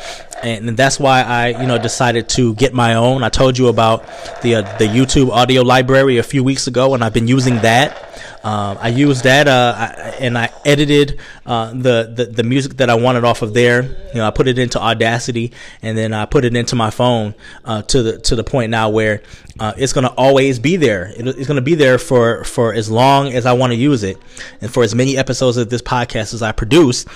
and 0.42 0.76
that's 0.76 0.98
why 0.98 1.22
I, 1.22 1.48
you 1.60 1.66
know, 1.66 1.78
decided 1.78 2.28
to 2.30 2.54
get 2.54 2.74
my 2.74 2.94
own. 2.94 3.22
I 3.22 3.28
told 3.28 3.56
you 3.58 3.68
about 3.68 4.04
the 4.42 4.56
uh, 4.56 4.78
the 4.78 4.86
YouTube 4.86 5.30
audio 5.30 5.62
library 5.62 6.18
a 6.18 6.22
few 6.22 6.44
weeks 6.44 6.66
ago, 6.66 6.94
and 6.94 7.02
I've 7.02 7.14
been 7.14 7.28
using 7.28 7.56
that. 7.60 8.10
Um, 8.44 8.76
I 8.78 8.88
used 8.88 9.24
that, 9.24 9.48
uh, 9.48 9.74
I, 9.74 10.16
and 10.20 10.36
I 10.36 10.50
edited 10.66 11.18
uh, 11.46 11.70
the, 11.72 12.12
the, 12.14 12.26
the 12.26 12.42
music 12.42 12.76
that 12.76 12.90
I 12.90 12.94
wanted 12.94 13.24
off 13.24 13.40
of 13.40 13.54
there. 13.54 13.82
You 13.82 14.16
know, 14.16 14.26
I 14.26 14.30
put 14.32 14.48
it 14.48 14.58
into 14.58 14.78
Audacity, 14.78 15.52
and 15.80 15.96
then 15.96 16.12
I 16.12 16.26
put 16.26 16.44
it 16.44 16.54
into 16.54 16.76
my 16.76 16.90
phone 16.90 17.34
uh, 17.64 17.80
to 17.82 18.02
the 18.02 18.18
to 18.18 18.36
the 18.36 18.44
point 18.44 18.70
now 18.70 18.90
where 18.90 19.22
uh, 19.58 19.72
it's 19.78 19.94
going 19.94 20.06
to 20.06 20.12
always 20.12 20.58
be 20.58 20.76
there. 20.76 21.06
It, 21.16 21.26
it's 21.26 21.46
going 21.46 21.56
to 21.56 21.62
be 21.62 21.74
there 21.74 21.98
for 21.98 22.44
for 22.44 22.74
as 22.74 22.90
long 22.90 23.32
as 23.32 23.46
I 23.46 23.54
want 23.54 23.72
to 23.72 23.78
use 23.78 24.02
it, 24.02 24.18
and 24.60 24.70
for 24.70 24.82
as 24.82 24.94
many 24.94 25.16
episodes 25.16 25.56
of 25.56 25.70
this 25.70 25.80
podcast 25.80 26.34
as 26.34 26.42
I 26.42 26.52
produce 26.52 27.06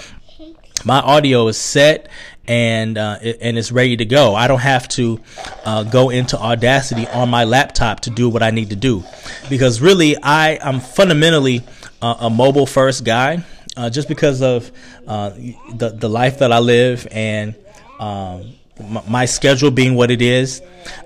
my 0.84 1.00
audio 1.00 1.48
is 1.48 1.56
set 1.56 2.08
and 2.46 2.96
uh, 2.96 3.18
and 3.20 3.58
it's 3.58 3.70
ready 3.70 3.96
to 3.96 4.04
go. 4.04 4.34
I 4.34 4.48
don't 4.48 4.60
have 4.60 4.88
to 4.88 5.20
uh, 5.64 5.82
go 5.84 6.10
into 6.10 6.38
Audacity 6.38 7.06
on 7.08 7.28
my 7.28 7.44
laptop 7.44 8.00
to 8.00 8.10
do 8.10 8.28
what 8.28 8.42
I 8.42 8.50
need 8.50 8.70
to 8.70 8.76
do, 8.76 9.04
because 9.48 9.80
really 9.80 10.16
I 10.22 10.58
am 10.60 10.80
fundamentally 10.80 11.62
uh, 12.00 12.16
a 12.20 12.30
mobile 12.30 12.66
first 12.66 13.04
guy, 13.04 13.44
uh, 13.76 13.90
just 13.90 14.08
because 14.08 14.40
of 14.40 14.72
uh, 15.06 15.30
the 15.74 15.90
the 15.90 16.08
life 16.08 16.38
that 16.38 16.52
I 16.52 16.58
live 16.58 17.06
and. 17.10 17.54
Um, 18.00 18.54
my 19.08 19.24
schedule 19.24 19.72
being 19.72 19.96
what 19.96 20.08
it 20.08 20.22
is, 20.22 20.62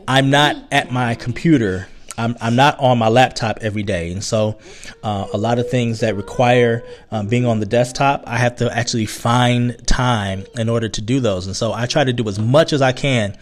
I'm 0.06 0.28
not 0.28 0.56
at 0.70 0.92
my 0.92 1.14
computer 1.14 1.88
I'm, 2.16 2.36
I'm 2.40 2.56
not 2.56 2.78
on 2.78 2.98
my 2.98 3.08
laptop 3.08 3.58
every 3.62 3.82
day. 3.82 4.12
And 4.12 4.22
so, 4.22 4.58
uh, 5.02 5.26
a 5.32 5.38
lot 5.38 5.58
of 5.58 5.70
things 5.70 6.00
that 6.00 6.14
require 6.16 6.84
um, 7.10 7.28
being 7.28 7.46
on 7.46 7.60
the 7.60 7.66
desktop, 7.66 8.24
I 8.26 8.36
have 8.36 8.56
to 8.56 8.70
actually 8.76 9.06
find 9.06 9.86
time 9.86 10.44
in 10.56 10.68
order 10.68 10.88
to 10.88 11.00
do 11.00 11.20
those. 11.20 11.46
And 11.46 11.56
so, 11.56 11.72
I 11.72 11.86
try 11.86 12.04
to 12.04 12.12
do 12.12 12.28
as 12.28 12.38
much 12.38 12.72
as 12.72 12.82
I 12.82 12.92
can 12.92 13.36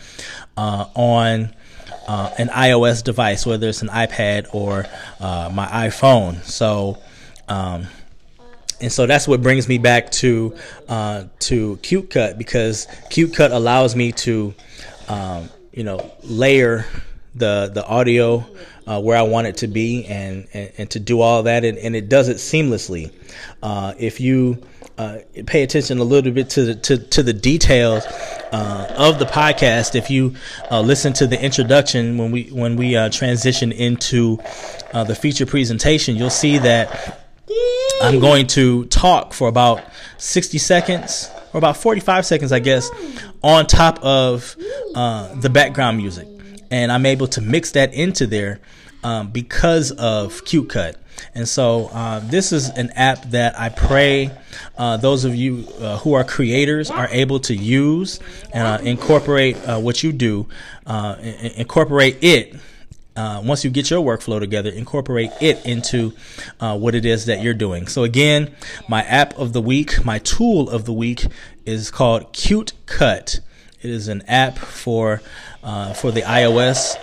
uh, 0.57 0.87
on 0.95 1.55
uh, 2.07 2.31
an 2.39 2.49
iOS 2.49 3.03
device, 3.03 3.45
whether 3.47 3.69
it's 3.69 3.83
an 3.83 3.89
iPad 3.89 4.53
or 4.53 4.87
uh, 5.21 5.51
my 5.53 5.67
iPhone. 5.67 6.43
So, 6.45 6.99
um, 7.49 7.87
and 8.81 8.91
so 8.91 9.07
that's 9.07 9.29
what 9.29 9.43
brings 9.43 9.69
me 9.69 9.79
back 9.79 10.11
to 10.13 10.57
uh, 10.89 11.25
to 11.41 11.77
CuteCut 11.83 12.39
because 12.39 12.87
CuteCut 13.11 13.53
allows 13.53 13.95
me 13.95 14.13
to, 14.13 14.55
um, 15.09 15.51
you 15.73 15.85
know, 15.85 16.11
layer 16.23 16.87
the 17.35 17.71
the 17.73 17.87
audio 17.87 18.45
uh, 18.91 19.01
where 19.01 19.17
I 19.17 19.23
want 19.23 19.47
it 19.47 19.59
to 19.59 19.69
be 19.69 20.05
and, 20.07 20.49
and, 20.53 20.73
and 20.79 20.91
to 20.91 21.01
do 21.01 21.21
all 21.21 21.45
that 21.45 21.65
and, 21.65 21.79
and 21.79 21.95
it 21.95 22.09
does 22.09 22.29
it 22.29 22.39
seamlessly. 22.39 23.13
Uh, 23.63 23.95
if 23.99 24.21
you 24.21 24.61
uh, 24.99 25.19
pay 25.47 25.63
attention 25.63 25.99
a 25.99 26.05
little 26.05 26.33
bit 26.33 26.51
to 26.51 26.65
the, 26.65 26.75
to, 26.75 26.99
to 26.99 27.23
the 27.23 27.33
details 27.33 28.05
uh, 28.53 28.93
of 28.99 29.19
the 29.21 29.27
podcast, 29.27 29.95
if 29.95 30.11
you 30.11 30.35
uh, 30.71 30.81
listen 30.81 31.13
to 31.13 31.27
the 31.27 31.41
introduction 31.41 32.19
when 32.19 32.33
we 32.33 32.45
when 32.49 32.77
we 32.77 32.97
uh, 32.97 33.09
transition 33.11 33.71
into 33.71 34.39
the 34.93 35.15
feature 35.15 35.47
presentation, 35.47 36.17
you'll 36.17 36.29
see 36.29 36.59
that 36.59 37.23
I'm 38.03 38.19
going 38.19 38.49
to 38.49 38.87
talk 38.87 39.33
for 39.33 39.49
about 39.49 39.83
60 40.19 40.59
seconds 40.59 41.31
or 41.53 41.59
about 41.59 41.77
45 41.77 42.27
seconds, 42.27 42.53
I 42.53 42.59
guess, 42.59 42.91
on 43.43 43.67
top 43.67 44.03
of 44.03 44.57
the 44.95 45.51
background 45.53 45.97
music 45.97 46.27
and 46.71 46.93
I'm 46.93 47.07
able 47.07 47.27
to 47.29 47.41
mix 47.41 47.73
that 47.73 47.93
into 47.95 48.27
there 48.27 48.61
um, 49.03 49.31
because 49.31 49.91
of 49.93 50.45
CuteCut. 50.45 50.97
And 51.35 51.49
so 51.49 51.91
uh, 51.93 52.21
this 52.21 52.53
is 52.53 52.69
an 52.71 52.91
app 52.91 53.23
that 53.31 53.59
I 53.59 53.69
pray 53.69 54.31
uh, 54.77 54.97
those 54.97 55.25
of 55.25 55.35
you 55.35 55.67
uh, 55.81 55.99
who 55.99 56.15
are 56.15 56.25
creators 56.25 56.91
are 56.91 57.09
able 57.11 57.41
to 57.41 57.55
use 57.55 58.21
and 58.53 58.67
uh, 58.67 58.79
incorporate 58.83 59.57
uh, 59.69 59.79
what 59.79 60.03
you 60.03 60.13
do, 60.13 60.49
uh, 60.87 61.17
incorporate 61.21 62.19
it. 62.23 62.57
once 63.17 63.65
you 63.65 63.71
get 63.71 63.91
your 63.91 64.03
workflow 64.03 64.41
together, 64.41 64.71
incorporate 64.71 65.31
it 65.41 65.65
into 65.67 66.13
what 66.59 66.95
it 66.95 67.05
is 67.05 67.27
that 67.27 67.43
you're 67.43 67.55
doing. 67.55 67.87
So 67.87 68.05
again, 68.05 68.55
my 68.89 69.03
app 69.03 69.39
of 69.39 69.53
the 69.53 69.61
week, 69.61 70.05
my 70.05 70.19
tool 70.19 70.71
of 70.71 70.85
the 70.85 70.93
week 70.93 71.27
is 71.67 71.91
called 71.91 72.33
CuteCut. 72.33 73.41
It 73.83 73.91
is 73.91 74.09
an 74.09 74.23
app 74.29 74.59
for 74.59 75.23
uh, 75.63 75.95
for 75.95 76.11
the 76.11 76.23
iOS 76.23 76.97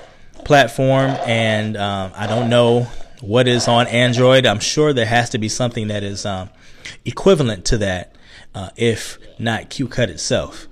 platform, 0.45 1.11
and 1.25 1.75
um, 1.75 2.11
I 2.15 2.27
don't 2.27 2.49
know 2.49 2.87
what 3.21 3.47
is 3.47 3.67
on 3.67 3.87
Android. 3.87 4.45
I'm 4.45 4.59
sure 4.59 4.93
there 4.93 5.05
has 5.05 5.31
to 5.31 5.39
be 5.39 5.49
something 5.49 5.87
that 5.87 6.03
is 6.03 6.25
um, 6.25 6.49
equivalent 7.03 7.65
to 7.65 7.79
that, 7.79 8.15
uh, 8.53 8.69
if 8.75 9.17
not 9.39 9.71
CuteCut 9.71 10.09
itself. 10.09 10.67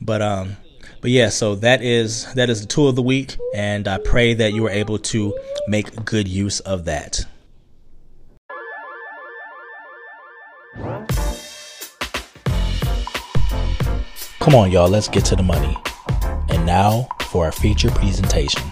But 0.00 0.22
um, 0.22 0.56
but 1.00 1.10
yeah, 1.10 1.28
so 1.28 1.56
that 1.56 1.82
is 1.82 2.32
that 2.34 2.50
is 2.50 2.60
the 2.60 2.68
tool 2.68 2.88
of 2.88 2.94
the 2.94 3.02
week, 3.02 3.36
and 3.52 3.88
I 3.88 3.98
pray 3.98 4.34
that 4.34 4.52
you 4.52 4.64
are 4.66 4.70
able 4.70 4.98
to 4.98 5.36
make 5.66 6.04
good 6.04 6.28
use 6.28 6.60
of 6.60 6.84
that. 6.84 7.24
Come 14.48 14.60
on, 14.60 14.70
y'all, 14.72 14.88
let's 14.88 15.08
get 15.08 15.26
to 15.26 15.36
the 15.36 15.42
money. 15.42 15.76
And 16.48 16.64
now 16.64 17.06
for 17.20 17.44
our 17.44 17.52
feature 17.52 17.90
presentation. 17.90 18.62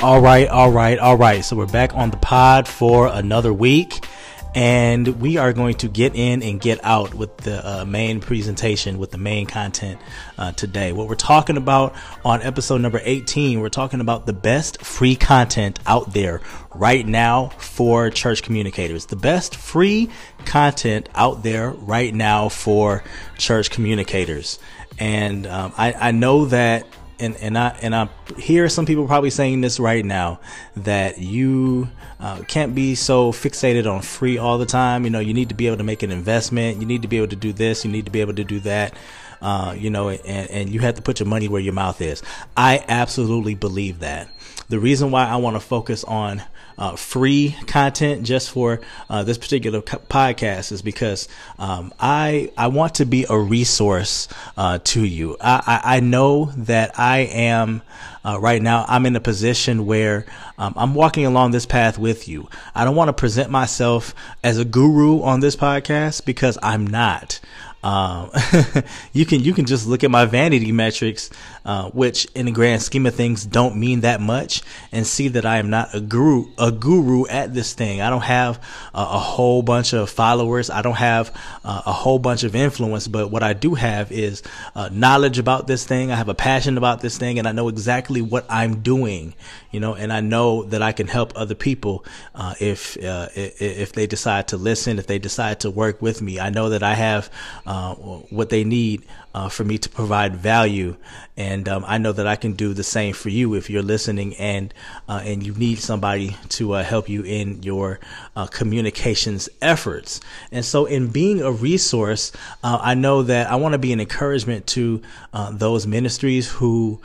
All 0.00 0.20
right, 0.20 0.46
all 0.48 0.70
right, 0.70 0.98
all 0.98 1.16
right. 1.16 1.42
So 1.42 1.56
we're 1.56 1.64
back 1.64 1.94
on 1.94 2.10
the 2.10 2.18
pod 2.18 2.68
for 2.68 3.06
another 3.06 3.54
week 3.54 4.04
and 4.54 5.20
we 5.20 5.38
are 5.38 5.52
going 5.52 5.76
to 5.76 5.88
get 5.88 6.14
in 6.14 6.42
and 6.42 6.60
get 6.60 6.78
out 6.84 7.14
with 7.14 7.34
the 7.38 7.66
uh, 7.66 7.84
main 7.84 8.20
presentation 8.20 8.98
with 8.98 9.10
the 9.10 9.18
main 9.18 9.46
content 9.46 10.00
uh, 10.36 10.52
today. 10.52 10.92
What 10.92 11.08
we're 11.08 11.14
talking 11.14 11.56
about 11.56 11.94
on 12.24 12.42
episode 12.42 12.80
number 12.80 13.00
18 13.02 13.60
we're 13.60 13.68
talking 13.68 14.00
about 14.00 14.26
the 14.26 14.32
best 14.32 14.82
free 14.82 15.16
content 15.16 15.78
out 15.86 16.12
there 16.12 16.40
right 16.74 17.06
now 17.06 17.48
for 17.58 18.10
church 18.10 18.42
communicators. 18.42 19.06
The 19.06 19.16
best 19.16 19.56
free 19.56 20.10
content 20.44 21.08
out 21.14 21.42
there 21.42 21.70
right 21.70 22.14
now 22.14 22.48
for 22.48 23.02
church 23.38 23.70
communicators. 23.70 24.58
And 24.98 25.46
um, 25.46 25.72
I, 25.76 25.92
I 25.94 26.10
know 26.10 26.46
that 26.46 26.86
and 27.22 27.36
and 27.36 27.56
I 27.56 27.68
and 27.82 27.94
I 27.94 28.08
hear 28.36 28.68
some 28.68 28.84
people 28.84 29.06
probably 29.06 29.30
saying 29.30 29.60
this 29.62 29.78
right 29.80 30.04
now 30.04 30.40
that 30.76 31.18
you 31.18 31.88
uh, 32.20 32.42
can't 32.48 32.74
be 32.74 32.94
so 32.94 33.32
fixated 33.32 33.90
on 33.90 34.02
free 34.02 34.38
all 34.38 34.58
the 34.58 34.66
time. 34.66 35.04
You 35.04 35.10
know, 35.10 35.20
you 35.20 35.34
need 35.34 35.48
to 35.48 35.54
be 35.54 35.66
able 35.66 35.78
to 35.78 35.84
make 35.84 36.02
an 36.02 36.10
investment. 36.10 36.80
You 36.80 36.86
need 36.86 37.02
to 37.02 37.08
be 37.08 37.16
able 37.18 37.28
to 37.28 37.36
do 37.36 37.52
this. 37.52 37.84
You 37.84 37.90
need 37.90 38.04
to 38.04 38.10
be 38.10 38.20
able 38.20 38.34
to 38.34 38.44
do 38.44 38.60
that. 38.60 38.94
uh, 39.42 39.74
you 39.76 39.90
know, 39.90 40.08
and, 40.08 40.50
and 40.50 40.70
you 40.70 40.80
have 40.80 40.94
to 40.94 41.02
put 41.02 41.20
your 41.20 41.28
money 41.28 41.48
where 41.48 41.60
your 41.60 41.74
mouth 41.74 42.00
is. 42.00 42.22
I 42.56 42.84
absolutely 42.88 43.54
believe 43.54 43.98
that. 43.98 44.28
The 44.72 44.80
reason 44.80 45.10
why 45.10 45.26
I 45.26 45.36
want 45.36 45.54
to 45.56 45.60
focus 45.60 46.02
on 46.02 46.42
uh, 46.78 46.96
free 46.96 47.54
content 47.66 48.22
just 48.22 48.50
for 48.50 48.80
uh, 49.10 49.22
this 49.22 49.36
particular 49.36 49.82
podcast 49.82 50.72
is 50.72 50.80
because 50.80 51.28
um, 51.58 51.92
I 52.00 52.50
I 52.56 52.68
want 52.68 52.94
to 52.94 53.04
be 53.04 53.26
a 53.28 53.38
resource 53.38 54.28
uh, 54.56 54.78
to 54.78 55.04
you. 55.04 55.36
I, 55.42 55.80
I, 55.84 55.96
I 55.96 56.00
know 56.00 56.46
that 56.56 56.98
I 56.98 57.18
am 57.18 57.82
uh, 58.24 58.38
right 58.40 58.62
now. 58.62 58.86
I'm 58.88 59.04
in 59.04 59.14
a 59.14 59.20
position 59.20 59.84
where 59.84 60.24
um, 60.56 60.72
I'm 60.78 60.94
walking 60.94 61.26
along 61.26 61.50
this 61.50 61.66
path 61.66 61.98
with 61.98 62.26
you. 62.26 62.48
I 62.74 62.86
don't 62.86 62.96
want 62.96 63.10
to 63.10 63.12
present 63.12 63.50
myself 63.50 64.14
as 64.42 64.56
a 64.56 64.64
guru 64.64 65.20
on 65.20 65.40
this 65.40 65.54
podcast 65.54 66.24
because 66.24 66.56
I'm 66.62 66.86
not. 66.86 67.40
Um, 67.82 68.30
you 69.12 69.26
can 69.26 69.40
you 69.40 69.52
can 69.52 69.66
just 69.66 69.86
look 69.86 70.04
at 70.04 70.10
my 70.10 70.24
vanity 70.24 70.70
metrics, 70.70 71.30
uh, 71.64 71.90
which 71.90 72.26
in 72.34 72.46
the 72.46 72.52
grand 72.52 72.82
scheme 72.82 73.06
of 73.06 73.14
things 73.14 73.44
don't 73.44 73.76
mean 73.76 74.00
that 74.00 74.20
much, 74.20 74.62
and 74.92 75.06
see 75.06 75.28
that 75.28 75.44
I 75.44 75.58
am 75.58 75.70
not 75.70 75.94
a 75.94 76.00
guru 76.00 76.46
a 76.58 76.70
guru 76.70 77.26
at 77.26 77.54
this 77.54 77.72
thing. 77.72 78.00
I 78.00 78.10
don't 78.10 78.22
have 78.22 78.58
a, 78.94 79.00
a 79.00 79.18
whole 79.18 79.62
bunch 79.62 79.92
of 79.92 80.08
followers. 80.10 80.70
I 80.70 80.82
don't 80.82 80.96
have 80.96 81.34
uh, 81.64 81.82
a 81.86 81.92
whole 81.92 82.18
bunch 82.18 82.44
of 82.44 82.54
influence. 82.54 83.08
But 83.08 83.30
what 83.30 83.42
I 83.42 83.52
do 83.52 83.74
have 83.74 84.12
is 84.12 84.42
uh, 84.74 84.88
knowledge 84.92 85.38
about 85.38 85.66
this 85.66 85.84
thing. 85.84 86.12
I 86.12 86.16
have 86.16 86.28
a 86.28 86.34
passion 86.34 86.78
about 86.78 87.00
this 87.00 87.18
thing, 87.18 87.38
and 87.38 87.48
I 87.48 87.52
know 87.52 87.68
exactly 87.68 88.22
what 88.22 88.46
I'm 88.48 88.80
doing. 88.82 89.34
You 89.72 89.80
know, 89.80 89.94
and 89.94 90.12
I 90.12 90.20
know 90.20 90.64
that 90.64 90.82
I 90.82 90.92
can 90.92 91.08
help 91.08 91.32
other 91.34 91.54
people 91.54 92.04
uh, 92.34 92.54
if 92.60 92.96
uh, 93.02 93.28
if 93.34 93.92
they 93.92 94.06
decide 94.06 94.48
to 94.48 94.56
listen, 94.56 94.98
if 94.98 95.06
they 95.06 95.18
decide 95.18 95.60
to 95.60 95.70
work 95.70 96.00
with 96.00 96.22
me. 96.22 96.38
I 96.38 96.50
know 96.50 96.68
that 96.68 96.82
I 96.82 96.94
have 96.94 97.30
uh, 97.72 97.94
what 97.94 98.50
they 98.50 98.64
need 98.64 99.02
uh, 99.34 99.48
for 99.48 99.64
me 99.64 99.78
to 99.78 99.88
provide 99.88 100.36
value. 100.36 100.94
And 101.38 101.66
um, 101.70 101.86
I 101.88 101.96
know 101.96 102.12
that 102.12 102.26
I 102.26 102.36
can 102.36 102.52
do 102.52 102.74
the 102.74 102.82
same 102.82 103.14
for 103.14 103.30
you 103.30 103.54
if 103.54 103.70
you're 103.70 103.82
listening 103.82 104.36
and 104.36 104.74
uh, 105.08 105.22
and 105.24 105.42
you 105.42 105.54
need 105.54 105.78
somebody 105.78 106.36
to 106.50 106.74
uh, 106.74 106.84
help 106.84 107.08
you 107.08 107.22
in 107.22 107.62
your 107.62 107.98
uh, 108.36 108.46
communications 108.46 109.48
efforts. 109.62 110.20
And 110.50 110.62
so, 110.62 110.84
in 110.84 111.08
being 111.08 111.40
a 111.40 111.50
resource, 111.50 112.30
I 112.62 112.92
know 112.92 113.22
that 113.22 113.50
I 113.50 113.56
want 113.56 113.72
to 113.72 113.78
be 113.78 113.94
an 113.94 114.00
encouragement 114.00 114.66
to 114.68 115.00
those 115.52 115.86
ministries 115.86 116.50
who 116.50 117.00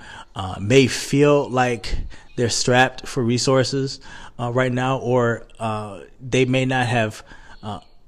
may 0.59 0.87
feel 0.87 1.49
like 1.49 1.95
they're 2.35 2.49
strapped 2.49 3.07
for 3.07 3.23
resources 3.23 4.01
right 4.37 4.73
now, 4.73 4.97
or 4.97 5.47
they 6.19 6.43
may 6.43 6.65
not 6.65 6.87
have 6.87 7.23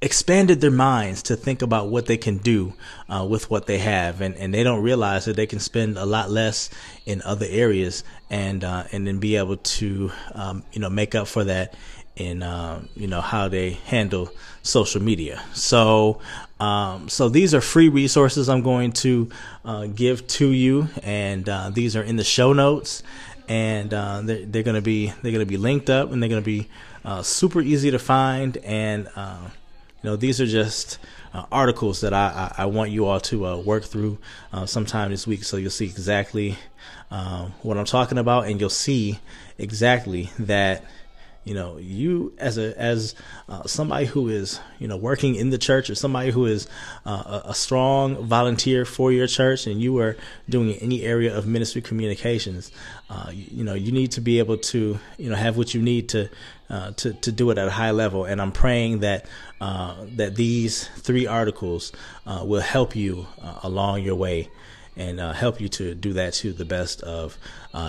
expanded 0.02 0.62
their 0.62 0.72
minds 0.72 1.24
to 1.24 1.36
think 1.36 1.62
about 1.62 1.90
what 1.90 2.06
they 2.06 2.18
can 2.18 2.38
do 2.38 2.74
uh, 3.10 3.26
with 3.30 3.50
what 3.50 3.68
they 3.68 3.80
have, 3.80 4.22
and, 4.22 4.36
and 4.36 4.54
they 4.54 4.64
don't 4.64 4.82
realize 4.82 5.26
that 5.26 5.36
they 5.36 5.46
can 5.46 5.60
spend 5.60 5.98
a 5.98 6.06
lot 6.06 6.30
less 6.30 6.70
in 7.06 7.22
other 7.24 7.46
areas, 7.50 8.04
and 8.30 8.64
uh, 8.64 8.84
and 8.92 9.06
then 9.06 9.20
be 9.20 9.36
able 9.36 9.58
to 9.58 10.12
um, 10.34 10.64
you 10.72 10.80
know 10.80 10.90
make 10.90 11.16
up 11.16 11.28
for 11.28 11.44
that 11.44 11.76
in 12.16 12.44
uh, 12.44 12.82
you 12.96 13.08
know 13.08 13.22
how 13.22 13.48
they 13.50 13.72
handle 13.72 14.30
social 14.62 15.02
media. 15.02 15.44
So 15.54 16.22
um, 16.60 17.10
so 17.10 17.28
these 17.28 17.54
are 17.54 17.62
free 17.62 17.90
resources 17.90 18.48
I'm 18.48 18.62
going 18.62 18.94
to 18.94 19.30
uh, 19.66 19.88
give 19.88 20.26
to 20.28 20.48
you, 20.48 20.88
and 21.04 21.48
uh, 21.48 21.72
these 21.72 21.96
are 21.98 22.04
in 22.04 22.16
the 22.16 22.24
show 22.24 22.54
notes, 22.54 23.04
and 23.50 23.94
uh, 23.94 24.22
they're, 24.24 24.46
they're 24.46 24.64
to 24.64 24.82
be 24.82 25.12
they're 25.22 25.40
to 25.40 25.46
be 25.46 25.58
linked 25.58 25.90
up, 25.90 26.12
and 26.12 26.24
they're 26.24 26.30
to 26.30 26.42
be 26.42 26.70
super 27.22 27.60
easy 27.60 27.92
to 27.92 28.00
find. 28.00 28.56
And 28.58 29.10
you 30.02 30.10
know, 30.10 30.16
these 30.16 30.40
are 30.40 30.46
just 30.46 30.98
uh, 31.34 31.46
articles 31.52 32.02
that 32.02 32.14
I, 32.14 32.54
I, 32.58 32.64
I, 32.64 32.66
want 32.68 32.92
you 32.92 33.06
all 33.06 33.20
to 33.20 33.46
uh, 33.46 33.58
work 33.58 33.84
through 33.84 34.18
uh, 34.54 34.66
sometime 34.66 35.12
this 35.12 35.28
week. 35.28 35.44
So 35.44 35.58
you'll 35.58 35.72
see 35.72 35.86
exactly 35.86 36.58
um, 37.12 37.54
what 37.62 37.78
I'm 37.78 37.86
talking 37.86 38.18
about, 38.18 38.48
and 38.48 38.60
you'll 38.60 38.70
see 38.70 39.20
exactly 39.58 40.32
that 40.40 40.84
you 41.44 41.54
know 41.54 41.78
you 41.78 42.34
as 42.38 42.58
a 42.58 42.78
as 42.80 43.16
uh, 43.48 43.64
somebody 43.64 44.06
who 44.06 44.28
is 44.28 44.60
you 44.78 44.88
know 44.88 44.98
working 44.98 45.36
in 45.36 45.50
the 45.50 45.58
church 45.58 45.90
or 45.90 45.96
somebody 45.96 46.32
who 46.32 46.46
is 46.46 46.68
uh, 47.06 47.42
a, 47.46 47.56
strong 47.56 48.24
volunteer 48.26 48.86
for 48.86 49.12
your 49.12 49.28
church 49.28 49.66
and 49.66 49.82
you 49.82 49.98
are 50.00 50.16
doing 50.48 50.74
any 50.76 51.04
area 51.04 51.36
of 51.36 51.48
ministry 51.48 51.82
communications 51.82 52.72
uh, 53.10 53.30
you, 53.34 53.46
you, 53.52 53.64
know 53.64 53.74
you 53.74 53.92
need 53.92 54.12
to 54.12 54.22
be 54.22 54.40
able 54.40 54.58
to 54.58 55.00
you 55.18 55.30
know 55.30 55.36
have 55.36 55.58
what 55.58 55.74
you 55.74 55.82
need 55.82 56.10
to 56.10 56.30
uh, 56.70 56.92
to 56.92 57.14
to 57.14 57.32
do 57.32 57.50
it 57.50 57.58
at 57.58 57.68
a 57.68 57.72
high 57.72 57.90
level. 57.90 58.26
And 58.26 58.40
I'm 58.40 58.52
praying 58.52 59.00
that 59.00 59.26
uh, 59.60 60.06
that 60.18 60.36
these 60.36 60.88
three 60.88 61.26
articles 61.26 61.92
uh, 62.28 62.44
will 62.46 62.62
help 62.62 62.96
you 62.96 63.26
along 63.64 64.04
your 64.04 64.14
way 64.14 64.50
and 65.00 65.20
help 65.20 65.60
you 65.60 65.68
to 65.68 65.96
do 65.96 66.14
that 66.14 66.34
to 66.34 66.54
the 66.54 66.66
best 66.66 67.02
of 67.02 67.38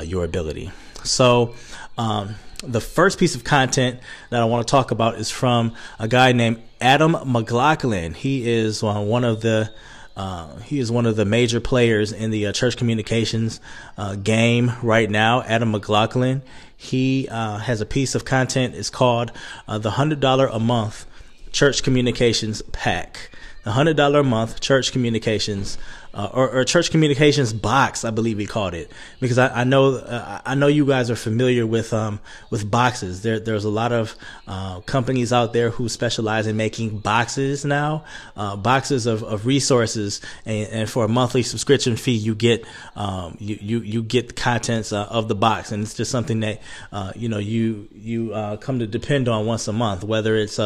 your 0.05 0.25
ability 0.25 0.71
so 1.05 1.55
um, 1.99 2.35
the 2.63 2.81
first 2.81 3.19
piece 3.19 3.35
of 3.35 3.45
content 3.45 4.01
that 4.31 4.41
I 4.41 4.45
want 4.45 4.67
to 4.67 4.71
talk 4.71 4.91
about 4.91 5.17
is 5.17 5.31
from 5.31 5.75
a 5.99 6.09
guy 6.09 6.33
named 6.33 6.63
Adam 6.81 7.17
McLaughlin. 7.25 8.15
He 8.15 8.49
is 8.51 8.83
uh, 8.83 9.01
one 9.01 9.25
of 9.25 9.41
the 9.41 9.73
uh, 10.17 10.59
he 10.59 10.79
is 10.79 10.91
one 10.91 11.07
of 11.07 11.17
the 11.17 11.25
major 11.25 11.61
players 11.61 12.13
in 12.13 12.31
the 12.31 12.49
uh, 12.49 12.53
church 12.53 12.77
communications 12.77 13.61
uh, 13.97 14.17
game 14.17 14.73
right 14.83 15.09
now. 15.09 15.43
Adam 15.43 15.71
McLaughlin. 15.71 16.43
He 16.77 17.29
uh, 17.31 17.59
has 17.59 17.81
a 17.81 17.87
piece 17.87 18.15
of 18.15 18.25
content. 18.25 18.75
It's 18.75 18.91
called 18.91 19.33
uh, 19.69 19.79
the 19.79 19.93
hundred 19.93 20.21
dollar 20.21 20.47
a 20.47 20.59
month 20.59 21.07
church 21.53 21.83
communications 21.83 22.61
pack. 22.73 23.31
The 23.63 23.73
hundred 23.73 23.97
dollar 23.97 24.21
a 24.21 24.25
month 24.25 24.61
church 24.61 24.93
communications 24.93 25.79
uh, 26.13 26.29
or, 26.33 26.51
or, 26.51 26.65
church 26.65 26.91
communications 26.91 27.53
box, 27.53 28.05
I 28.05 28.11
believe 28.11 28.39
he 28.39 28.47
called 28.47 28.75
it, 28.75 28.91
because 29.21 29.39
I, 29.39 29.61
I 29.61 29.65
know 29.65 29.95
uh, 29.95 30.41
I 30.45 30.57
know 30.57 30.67
you 30.67 30.85
guys 30.85 31.09
are 31.09 31.17
familiar 31.17 31.67
with 31.67 31.93
um, 31.93 32.19
with 32.51 32.69
boxes. 32.69 33.23
There 33.23 33.39
there's 33.39 33.65
a 33.65 33.71
lot 33.71 33.93
of 33.93 34.17
uh, 34.49 34.81
companies 34.81 35.33
out 35.33 35.53
there 35.53 35.71
who 35.71 35.89
specialize 35.89 36.49
in 36.49 36.57
making 36.57 36.99
boxes 36.99 37.65
now, 37.65 38.05
uh, 38.37 38.57
boxes 38.57 39.07
of, 39.07 39.23
of 39.23 39.47
resources, 39.47 40.21
and, 40.45 40.69
and, 40.71 40.91
for 40.91 41.05
a 41.05 41.09
monthly 41.09 41.45
subscription 41.45 41.97
fee, 41.97 42.17
you 42.17 42.35
get 42.35 42.65
um, 42.97 43.37
you, 43.39 43.59
you 43.61 43.81
you 43.81 44.03
get 44.03 44.29
the 44.29 44.35
contents 44.35 44.93
uh, 44.93 45.05
of 45.05 45.29
the 45.29 45.37
box, 45.37 45.71
and 45.71 45.83
it's 45.85 45.95
just 45.95 46.11
something 46.11 46.41
that 46.41 46.61
uh, 46.91 47.13
you 47.15 47.29
know 47.29 47.39
you 47.39 47.89
you 47.95 48.31
come 48.61 48.81
to 48.81 48.87
depend 48.87 49.29
on 49.29 49.47
once 49.47 49.69
a 49.69 49.73
month, 49.73 50.03
whether 50.03 50.35
it's 50.37 50.59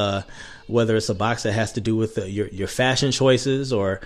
whether 0.66 0.96
it's 0.96 1.10
a 1.10 1.14
box 1.14 1.42
that 1.42 1.52
has 1.52 1.72
to 1.72 1.82
do 1.82 1.94
with 1.96 2.16
your 2.16 2.46
your 2.48 2.68
fashion 2.68 3.12
choices 3.12 3.74
or 3.74 4.00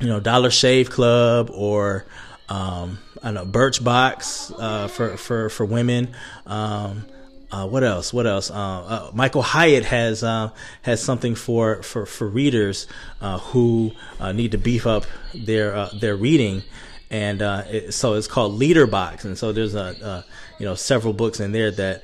you 0.00 0.08
know, 0.08 0.18
Dollar 0.18 0.50
Shave 0.50 0.90
Club 0.90 1.50
or 1.52 2.06
um, 2.48 2.98
I 3.22 3.30
know 3.30 3.44
Birchbox 3.44 4.54
uh, 4.58 4.88
for 4.88 5.16
for 5.16 5.48
for 5.50 5.64
women. 5.64 6.14
Um, 6.46 7.06
uh, 7.52 7.66
what 7.66 7.82
else? 7.84 8.12
What 8.12 8.26
else? 8.26 8.50
Uh, 8.50 8.54
uh 8.54 9.10
Michael 9.12 9.42
Hyatt 9.42 9.84
has 9.84 10.24
uh, 10.24 10.50
has 10.82 11.02
something 11.02 11.34
for 11.34 11.82
for 11.82 12.06
for 12.06 12.28
readers 12.28 12.86
uh, 13.20 13.38
who 13.38 13.92
need 14.34 14.52
to 14.52 14.58
beef 14.58 14.86
up 14.86 15.04
their 15.34 15.88
their 15.88 16.16
reading, 16.16 16.62
and 17.10 17.42
it, 17.42 17.92
so 17.92 18.14
it's 18.14 18.26
called 18.26 18.54
Leader 18.54 18.86
Box, 18.86 19.24
and 19.24 19.36
so 19.36 19.52
there's 19.52 19.74
a, 19.74 20.24
you 20.58 20.64
know 20.64 20.74
several 20.74 21.12
books 21.12 21.40
in 21.40 21.52
there 21.52 21.70
that 21.70 22.02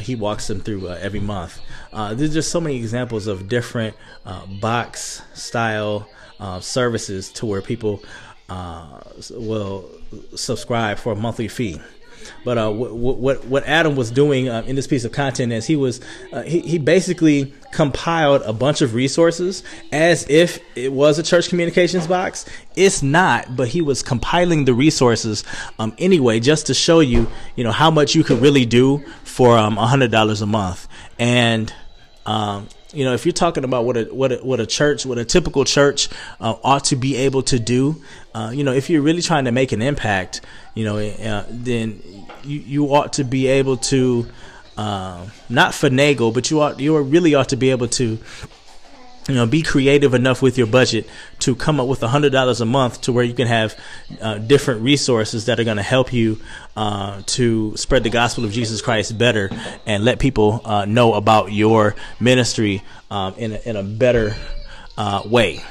he 0.00 0.14
walks 0.14 0.46
them 0.48 0.60
through 0.60 0.88
every 0.90 1.20
month. 1.20 1.60
there's 1.92 2.34
just 2.34 2.50
so 2.50 2.60
many 2.60 2.76
examples 2.76 3.26
of 3.26 3.48
different 3.48 3.96
box 4.60 5.22
style 5.34 6.08
uh, 6.42 6.58
services 6.58 7.30
to 7.30 7.46
where 7.46 7.62
people 7.62 8.02
uh, 8.48 9.00
will 9.30 9.88
subscribe 10.34 10.98
for 10.98 11.12
a 11.12 11.16
monthly 11.16 11.46
fee. 11.46 11.80
But 12.44 12.58
uh, 12.58 12.70
what, 12.70 13.16
what 13.16 13.44
what 13.46 13.64
Adam 13.64 13.96
was 13.96 14.10
doing 14.10 14.48
uh, 14.48 14.62
in 14.66 14.76
this 14.76 14.86
piece 14.86 15.04
of 15.04 15.12
content 15.12 15.52
is 15.52 15.66
he 15.66 15.76
was 15.76 16.00
uh, 16.32 16.42
he, 16.42 16.60
he 16.60 16.78
basically 16.78 17.54
compiled 17.72 18.42
a 18.42 18.52
bunch 18.52 18.80
of 18.80 18.94
resources 18.94 19.62
as 19.92 20.28
if 20.28 20.60
it 20.76 20.92
was 20.92 21.18
a 21.18 21.22
church 21.22 21.48
communications 21.48 22.06
box. 22.06 22.44
It's 22.76 23.02
not, 23.02 23.56
but 23.56 23.68
he 23.68 23.80
was 23.80 24.02
compiling 24.02 24.64
the 24.64 24.74
resources 24.74 25.44
um, 25.78 25.94
anyway, 25.98 26.38
just 26.40 26.66
to 26.66 26.74
show 26.74 27.00
you 27.00 27.28
you 27.56 27.64
know 27.64 27.72
how 27.72 27.90
much 27.90 28.14
you 28.14 28.22
could 28.24 28.40
really 28.40 28.66
do 28.66 28.98
for 29.24 29.56
um, 29.58 29.78
a 29.78 29.86
hundred 29.86 30.10
dollars 30.10 30.42
a 30.42 30.46
month 30.46 30.88
and. 31.18 31.72
Um, 32.24 32.68
you 32.92 33.04
know, 33.04 33.14
if 33.14 33.24
you're 33.24 33.32
talking 33.32 33.64
about 33.64 33.84
what 33.84 33.96
a 33.96 34.04
what 34.04 34.32
a, 34.32 34.36
what 34.36 34.60
a 34.60 34.66
church, 34.66 35.06
what 35.06 35.18
a 35.18 35.24
typical 35.24 35.64
church 35.64 36.08
uh, 36.40 36.54
ought 36.62 36.84
to 36.84 36.96
be 36.96 37.16
able 37.16 37.42
to 37.44 37.58
do, 37.58 38.02
uh, 38.34 38.52
you 38.54 38.64
know, 38.64 38.72
if 38.72 38.90
you're 38.90 39.02
really 39.02 39.22
trying 39.22 39.46
to 39.46 39.52
make 39.52 39.72
an 39.72 39.82
impact, 39.82 40.42
you 40.74 40.84
know, 40.84 40.98
uh, 40.98 41.44
then 41.48 42.02
you 42.44 42.58
you 42.60 42.94
ought 42.94 43.14
to 43.14 43.24
be 43.24 43.46
able 43.46 43.78
to 43.78 44.26
uh, 44.76 45.26
not 45.48 45.72
finagle, 45.72 46.32
but 46.32 46.50
you 46.50 46.60
ought 46.60 46.80
you 46.80 46.98
really 47.00 47.34
ought 47.34 47.48
to 47.50 47.56
be 47.56 47.70
able 47.70 47.88
to 47.88 48.18
you 49.28 49.34
know 49.34 49.46
be 49.46 49.62
creative 49.62 50.14
enough 50.14 50.42
with 50.42 50.58
your 50.58 50.66
budget 50.66 51.08
to 51.38 51.54
come 51.54 51.78
up 51.78 51.86
with 51.86 52.02
a 52.02 52.08
hundred 52.08 52.32
dollars 52.32 52.60
a 52.60 52.66
month 52.66 53.00
to 53.02 53.12
where 53.12 53.24
you 53.24 53.34
can 53.34 53.46
have 53.46 53.78
uh, 54.20 54.38
different 54.38 54.82
resources 54.82 55.46
that 55.46 55.60
are 55.60 55.64
going 55.64 55.76
to 55.76 55.82
help 55.82 56.12
you 56.12 56.38
uh, 56.76 57.22
to 57.26 57.76
spread 57.76 58.02
the 58.02 58.10
gospel 58.10 58.44
of 58.44 58.52
jesus 58.52 58.82
christ 58.82 59.16
better 59.16 59.50
and 59.86 60.04
let 60.04 60.18
people 60.18 60.60
uh, 60.64 60.84
know 60.84 61.14
about 61.14 61.52
your 61.52 61.94
ministry 62.18 62.82
um, 63.10 63.34
in, 63.36 63.52
a, 63.52 63.60
in 63.64 63.76
a 63.76 63.82
better 63.82 64.34
uh, 64.98 65.22
way 65.24 65.62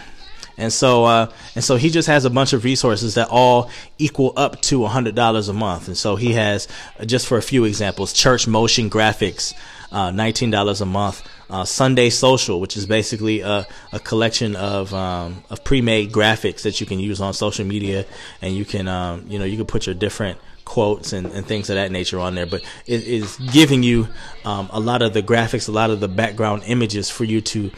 And 0.58 0.72
so, 0.72 1.06
uh, 1.06 1.32
and 1.56 1.64
so 1.64 1.76
he 1.76 1.90
just 1.90 2.08
has 2.08 2.24
a 2.24 2.30
bunch 2.30 2.54
of 2.54 2.64
resources 2.64 3.16
that 3.16 3.30
all 3.30 3.72
equal 3.98 4.34
up 4.38 4.62
to 4.64 4.86
a 4.86 4.88
hundred 4.88 5.16
dollars 5.16 5.50
a 5.50 5.54
month. 5.54 5.88
And 5.88 5.98
so 5.98 6.16
he 6.16 6.34
has, 6.34 6.68
just 7.06 7.26
for 7.26 7.38
a 7.38 7.42
few 7.42 7.64
examples, 7.66 8.14
church 8.14 8.48
motion 8.48 8.90
graphics, 8.90 9.54
uh, 9.92 10.12
$19 10.12 10.82
a 10.82 10.86
month. 10.86 11.28
Uh, 11.52 11.66
Sunday 11.66 12.10
Social, 12.10 12.62
which 12.62 12.78
is 12.78 12.86
basically 12.86 13.42
a, 13.42 13.68
a 13.92 14.00
collection 14.00 14.56
of 14.56 14.94
um, 14.94 15.44
of 15.50 15.62
pre-made 15.66 16.14
graphics 16.14 16.62
that 16.62 16.80
you 16.80 16.88
can 16.88 16.98
use 16.98 17.20
on 17.20 17.34
social 17.34 17.66
media, 17.66 18.06
and 18.42 18.56
you 18.56 18.64
can 18.64 18.88
um, 18.88 19.26
you 19.28 19.38
know 19.38 19.44
you 19.44 19.58
can 19.58 19.66
put 19.66 19.86
your 19.86 19.94
different 19.94 20.40
quotes 20.64 21.12
and, 21.12 21.28
and 21.36 21.46
things 21.46 21.70
of 21.70 21.76
that 21.76 21.92
nature 21.92 22.20
on 22.22 22.36
there. 22.36 22.46
But 22.46 22.62
it 22.88 23.04
is 23.04 23.36
giving 23.52 23.84
you 23.84 24.08
um, 24.46 24.70
a 24.72 24.80
lot 24.80 25.02
of 25.02 25.12
the 25.14 25.22
graphics, 25.22 25.68
a 25.68 25.74
lot 25.74 25.90
of 25.90 26.00
the 26.00 26.08
background 26.08 26.64
images 26.68 27.10
for 27.10 27.26
you 27.26 27.42
to 27.42 27.70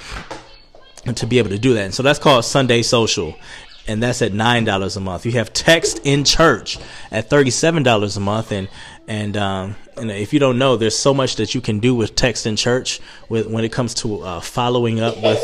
to 1.15 1.25
be 1.25 1.39
able 1.39 1.49
to 1.49 1.59
do 1.59 1.73
that. 1.73 1.85
And 1.85 1.93
so 1.93 2.03
that's 2.03 2.19
called 2.19 2.45
Sunday 2.45 2.83
Social. 2.83 3.33
And 3.85 4.01
that's 4.01 4.21
at 4.21 4.31
nine 4.31 4.63
dollars 4.63 4.95
a 4.95 5.01
month. 5.01 5.25
You 5.25 5.33
have 5.33 5.51
text 5.51 5.99
in 6.05 6.23
church 6.23 6.79
at 7.11 7.29
thirty-seven 7.29 7.83
dollars 7.83 8.15
a 8.15 8.21
month, 8.21 8.53
and 8.53 8.69
and 9.07 9.35
um, 9.35 9.75
and 9.97 10.11
if 10.11 10.33
you 10.33 10.39
don't 10.39 10.57
know, 10.57 10.77
there's 10.77 10.97
so 10.97 11.13
much 11.13 11.35
that 11.37 11.53
you 11.53 11.61
can 11.61 11.79
do 11.79 11.93
with 11.93 12.15
text 12.15 12.45
in 12.45 12.55
church 12.55 12.99
with 13.29 13.47
when 13.47 13.63
it 13.63 13.71
comes 13.71 13.93
to 13.95 14.21
uh, 14.21 14.39
following 14.39 14.99
up 14.99 15.21
with 15.21 15.41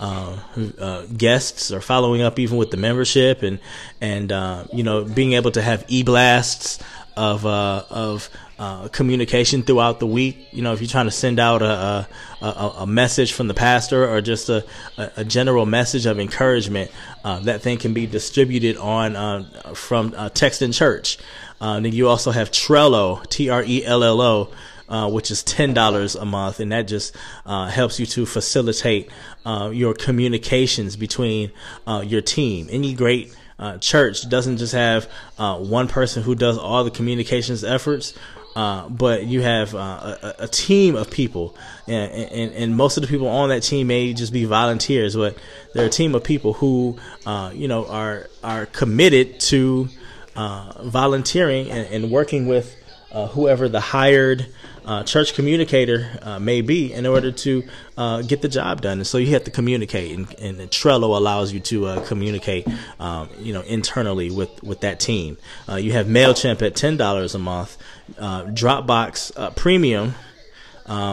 uh, 0.00 0.36
uh, 0.78 1.06
guests 1.16 1.70
or 1.70 1.80
following 1.80 2.22
up 2.22 2.38
even 2.38 2.56
with 2.56 2.70
the 2.70 2.76
membership 2.76 3.42
and 3.42 3.60
and 4.00 4.32
uh, 4.32 4.64
you 4.72 4.82
know 4.82 5.04
being 5.04 5.34
able 5.34 5.50
to 5.50 5.62
have 5.62 5.84
e 5.88 6.02
blasts 6.02 6.82
of 7.16 7.44
uh, 7.44 7.84
of 7.90 8.30
uh, 8.58 8.88
communication 8.88 9.62
throughout 9.62 10.00
the 10.00 10.06
week. 10.06 10.48
You 10.50 10.62
know, 10.62 10.72
if 10.72 10.80
you're 10.80 10.88
trying 10.88 11.06
to 11.06 11.12
send 11.12 11.38
out 11.38 11.62
a 11.62 12.08
a, 12.40 12.72
a 12.78 12.86
message 12.86 13.32
from 13.32 13.46
the 13.46 13.54
pastor 13.54 14.08
or 14.08 14.20
just 14.20 14.48
a, 14.48 14.64
a 14.96 15.24
general 15.24 15.66
message 15.66 16.06
of 16.06 16.18
encouragement, 16.18 16.90
uh, 17.24 17.40
that 17.40 17.60
thing 17.60 17.78
can 17.78 17.92
be 17.92 18.06
distributed 18.06 18.78
on 18.78 19.44
from 19.74 20.14
text 20.34 20.62
in 20.62 20.72
church. 20.72 21.18
Uh, 21.62 21.78
then 21.78 21.92
you 21.92 22.08
also 22.08 22.32
have 22.32 22.50
Trello, 22.50 23.24
T 23.28 23.48
R 23.48 23.62
E 23.62 23.84
L 23.84 24.02
L 24.02 24.20
O. 24.20 24.52
Uh, 24.88 25.08
which 25.08 25.30
is 25.30 25.42
ten 25.42 25.72
dollars 25.72 26.16
a 26.16 26.24
month, 26.26 26.60
and 26.60 26.70
that 26.70 26.82
just 26.82 27.16
uh, 27.46 27.66
helps 27.66 27.98
you 27.98 28.04
to 28.04 28.26
facilitate 28.26 29.08
uh, 29.46 29.70
your 29.72 29.94
communications 29.94 30.96
between 30.96 31.50
uh, 31.86 32.04
your 32.06 32.20
team. 32.20 32.66
Any 32.70 32.92
great 32.92 33.34
uh, 33.58 33.78
church 33.78 34.28
doesn't 34.28 34.58
just 34.58 34.74
have 34.74 35.08
uh, 35.38 35.56
one 35.58 35.88
person 35.88 36.22
who 36.22 36.34
does 36.34 36.58
all 36.58 36.84
the 36.84 36.90
communications 36.90 37.64
efforts, 37.64 38.12
but 38.54 39.24
you 39.24 39.40
have 39.40 39.72
a, 39.72 40.34
a, 40.40 40.48
team 40.48 40.94
of 40.94 41.10
people, 41.10 41.56
and, 41.86 42.12
and, 42.12 42.52
and, 42.52 42.76
most 42.76 42.98
of 42.98 43.02
the 43.02 43.06
people 43.06 43.28
on 43.28 43.48
that 43.48 43.62
team 43.62 43.86
may 43.86 44.12
just 44.12 44.32
be 44.32 44.44
volunteers, 44.44 45.16
but 45.16 45.38
they're 45.72 45.86
a 45.86 45.90
team 45.90 46.14
of 46.14 46.22
people 46.22 46.52
who, 46.52 46.98
you 47.54 47.66
know, 47.66 47.86
are 47.86 48.28
are 48.44 48.66
committed 48.66 49.40
to 49.40 49.88
uh, 50.36 50.72
volunteering 50.82 51.70
and, 51.70 51.86
and, 51.88 52.10
working 52.10 52.46
with 52.46 52.76
whoever 53.12 53.68
the 53.68 53.80
hired 53.80 54.46
uh, 54.84 55.02
church 55.04 55.34
communicator 55.34 56.10
uh, 56.22 56.38
may 56.38 56.60
be 56.60 56.92
in 56.92 57.06
order 57.06 57.30
to 57.30 57.62
uh, 57.96 58.22
get 58.22 58.42
the 58.42 58.48
job 58.48 58.80
done. 58.80 58.98
And 58.98 59.06
so 59.06 59.18
you 59.18 59.32
have 59.32 59.44
to 59.44 59.50
communicate, 59.50 60.16
and, 60.16 60.34
and 60.38 60.58
Trello 60.70 61.16
allows 61.16 61.52
you 61.52 61.60
to 61.60 61.86
uh, 61.86 62.06
communicate, 62.06 62.66
um, 62.98 63.28
you 63.38 63.52
know, 63.52 63.62
internally 63.62 64.30
with 64.30 64.62
with 64.62 64.80
that 64.80 65.00
team. 65.00 65.36
Uh, 65.68 65.76
you 65.76 65.92
have 65.92 66.06
Mailchimp 66.06 66.62
at 66.62 66.74
ten 66.74 66.96
dollars 66.96 67.34
a 67.34 67.38
month, 67.38 67.76
uh, 68.18 68.44
Dropbox 68.44 69.54
Premium, 69.56 70.14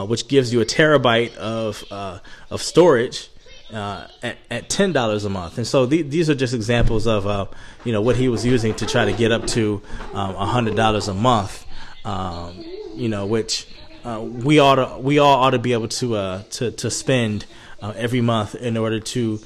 which 0.08 0.28
gives 0.28 0.52
you 0.54 0.62
a 0.62 0.66
terabyte 0.66 1.36
of 1.38 1.84
of 1.92 2.62
storage. 2.62 3.30
Uh, 3.72 4.08
at, 4.24 4.36
at 4.50 4.68
ten 4.68 4.92
dollars 4.92 5.26
a 5.26 5.30
month, 5.30 5.60
and 5.60 5.68
so 5.68 5.86
th- 5.86 6.08
these 6.08 6.28
are 6.28 6.34
just 6.34 6.56
examples 6.56 7.06
of 7.06 7.28
uh, 7.28 7.46
you 7.86 7.94
know 7.94 8.02
what 8.02 8.16
he 8.16 8.28
was 8.28 8.44
using 8.44 8.74
to 8.74 8.84
try 8.84 9.06
to 9.06 9.14
get 9.14 9.32
up 9.32 9.46
to 9.46 9.80
um, 10.14 10.36
a 10.36 10.46
hundred 10.48 10.76
dollars 10.76 11.08
a 11.08 11.14
month. 11.14 11.68
Um, 12.04 12.66
you 12.96 13.10
know, 13.10 13.28
which 13.28 13.68
uh, 14.04 14.22
we 14.24 14.58
ought 14.58 14.76
to 14.76 14.98
we 14.98 15.20
all 15.20 15.44
ought 15.44 15.52
to 15.52 15.60
be 15.60 15.74
able 15.74 15.88
to 15.88 16.16
uh, 16.16 16.44
to 16.50 16.72
to 16.72 16.90
spend 16.90 17.46
uh, 17.80 17.94
every 17.96 18.22
month 18.22 18.56
in 18.56 18.76
order 18.76 19.00
to 19.00 19.40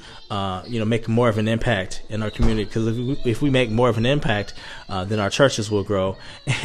you 0.68 0.78
know 0.78 0.86
make 0.86 1.06
more 1.06 1.28
of 1.28 1.36
an 1.36 1.46
impact 1.46 2.02
in 2.08 2.22
our 2.22 2.30
community. 2.30 2.64
Because 2.64 2.86
if, 2.86 2.96
we, 2.96 3.30
if 3.30 3.42
we 3.42 3.50
make 3.50 3.70
more 3.70 3.90
of 3.90 3.98
an 3.98 4.06
impact, 4.06 4.54
then 4.88 5.20
our 5.20 5.28
churches 5.28 5.70
will 5.70 5.84
grow. 5.84 6.16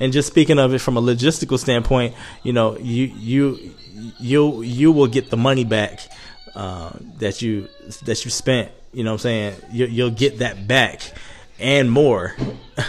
and 0.00 0.10
just 0.10 0.26
speaking 0.26 0.58
of 0.58 0.72
it 0.72 0.78
from 0.78 0.96
a 0.96 1.02
logistical 1.02 1.58
standpoint, 1.58 2.14
you 2.42 2.54
know, 2.54 2.78
you 2.78 3.12
you 3.14 3.74
you 4.18 4.62
you 4.62 4.90
will 4.90 5.06
get 5.06 5.28
the 5.28 5.36
money 5.36 5.64
back 5.64 6.00
uh, 6.54 6.92
that 7.18 7.42
you 7.42 7.68
that 8.04 8.24
you 8.24 8.30
spent. 8.30 8.70
You 8.92 9.04
know, 9.04 9.12
what 9.12 9.14
I'm 9.14 9.18
saying 9.20 9.56
you, 9.72 9.86
you'll 9.86 10.10
get 10.10 10.38
that 10.38 10.66
back 10.68 11.00
and 11.58 11.90
more 11.90 12.36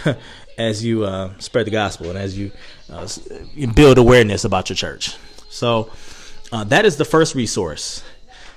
as 0.58 0.84
you 0.84 1.04
uh, 1.04 1.32
spread 1.40 1.68
the 1.68 1.72
gospel 1.72 2.10
and 2.10 2.18
as 2.18 2.38
you, 2.38 2.52
uh, 2.90 3.08
build 3.74 3.98
awareness 3.98 4.46
about 4.46 4.70
your 4.70 4.76
church. 4.76 5.16
So 5.50 5.90
uh, 6.52 6.64
that 6.66 6.86
is 6.86 6.98
the 6.98 7.06
first 7.06 7.36
resource. 7.36 8.04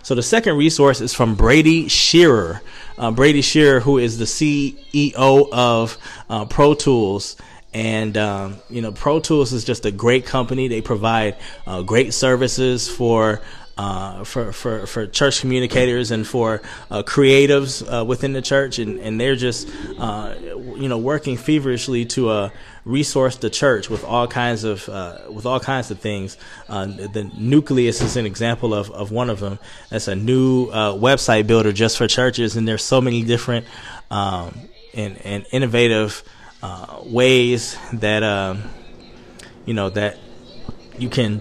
So 0.03 0.15
the 0.15 0.23
second 0.23 0.57
resource 0.57 1.01
is 1.01 1.13
from 1.13 1.35
Brady 1.35 1.89
Shearer. 1.89 2.63
Uh, 2.97 3.11
Brady 3.11 3.43
Shearer, 3.43 3.81
who 3.81 3.99
is 3.99 4.19
the 4.19 4.25
CEO 4.25 5.49
of 5.53 5.99
uh, 6.29 6.45
Pro 6.47 6.75
Tools. 6.75 7.37
And 7.75 8.17
um, 8.17 8.57
you 8.71 8.81
know, 8.81 8.93
Pro 8.93 9.21
Tools 9.21 9.53
is 9.53 9.65
just 9.65 9.85
a 9.85 9.91
great 9.91 10.25
company. 10.25 10.69
They 10.69 10.81
provide 10.81 11.37
uh, 11.67 11.83
great 11.83 12.15
services 12.15 12.89
for 12.89 13.43
uh, 13.79 14.25
for, 14.25 14.53
for, 14.53 14.87
for 14.89 15.07
church 15.07 15.41
communicators 15.41 16.11
and 16.11 16.27
for 16.27 16.61
uh, 16.91 17.05
creatives 17.05 17.87
uh, 17.87 18.05
within 18.05 18.33
the 18.33 18.43
church, 18.43 18.81
and, 18.81 18.99
and 18.99 19.21
they're 19.21 19.37
just 19.37 19.69
uh, 19.99 20.35
you 20.77 20.89
know 20.89 20.99
working 20.99 21.37
feverishly 21.37 22.05
to 22.05 22.29
uh, 22.29 22.51
resource 22.85 23.37
the 23.37 23.49
church 23.49 23.89
with 23.89 24.03
all 24.03 24.27
kinds 24.27 24.65
of 24.65 24.89
uh, 24.89 25.19
with 25.31 25.47
all 25.47 25.61
kinds 25.61 25.93
of 25.93 26.01
things. 26.01 26.37
the 26.67 27.31
Nucleus 27.39 28.01
is 28.01 28.17
an 28.17 28.27
example 28.27 28.75
of, 28.75 28.91
of 28.91 29.13
one 29.13 29.31
of 29.31 29.39
them. 29.39 29.61
That's 29.91 30.09
a 30.09 30.17
new 30.17 30.67
website 30.67 31.47
builder 31.47 31.73
just 31.73 31.99
for 31.99 32.09
churches, 32.09 32.57
and 32.57 32.67
there's 32.67 32.83
so 32.83 33.01
many 33.01 33.23
different 33.23 33.65
um, 34.11 34.59
and, 34.93 35.25
and 35.25 35.47
innovative 35.53 36.25
ways 37.05 37.77
that 37.93 38.25
um, 38.25 38.65
you 39.67 39.75
know 39.75 39.89
that 39.91 40.19
you 40.99 41.09
can 41.09 41.41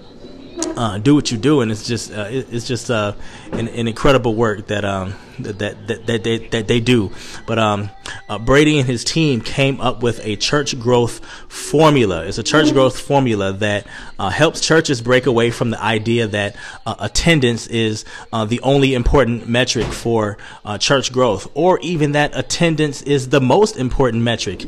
uh, 0.78 1.00
do 1.00 1.16
what 1.16 1.32
you 1.32 1.38
do, 1.40 1.62
and 1.62 1.72
it's 1.72 1.88
just 1.88 2.14
uh, 2.14 2.28
it, 2.30 2.54
it's 2.54 2.68
just 2.68 2.92
uh, 2.92 3.14
an, 3.52 3.68
an, 3.68 3.88
incredible 3.88 4.36
work 4.36 4.68
that 4.68 4.86
um, 4.86 5.16
that, 5.40 5.58
that 5.58 5.88
that 5.88 6.06
that 6.06 6.24
they, 6.24 6.38
that 6.50 6.68
they 6.68 6.80
do. 6.80 7.12
But 7.48 7.58
um, 7.58 7.90
uh, 8.30 8.38
Brady 8.38 8.78
and 8.78 8.88
his 8.88 9.04
team 9.04 9.42
came 9.42 9.82
up 9.82 10.04
with 10.04 10.24
a 10.24 10.36
church 10.36 10.80
growth 10.80 11.26
formula. 11.50 12.26
It's 12.26 12.38
a 12.38 12.44
church 12.44 12.72
growth 12.74 13.00
formula 13.00 13.54
that 13.54 13.88
uh, 14.20 14.30
helps 14.30 14.62
churches 14.62 15.02
break 15.02 15.26
away 15.26 15.50
from 15.50 15.72
the 15.72 15.82
idea 15.82 16.28
that 16.28 16.56
uh, 16.86 16.94
attendance 17.00 17.66
is 17.66 18.06
the 18.32 18.60
only 18.62 18.94
important 18.94 19.50
metric 19.50 19.88
for 19.88 20.38
church 20.80 21.12
growth, 21.12 21.48
or 21.56 21.80
even 21.80 22.12
that 22.12 22.38
attendance 22.38 23.02
is 23.02 23.30
the 23.30 23.42
most 23.42 23.78
important 23.78 24.22
metric 24.22 24.66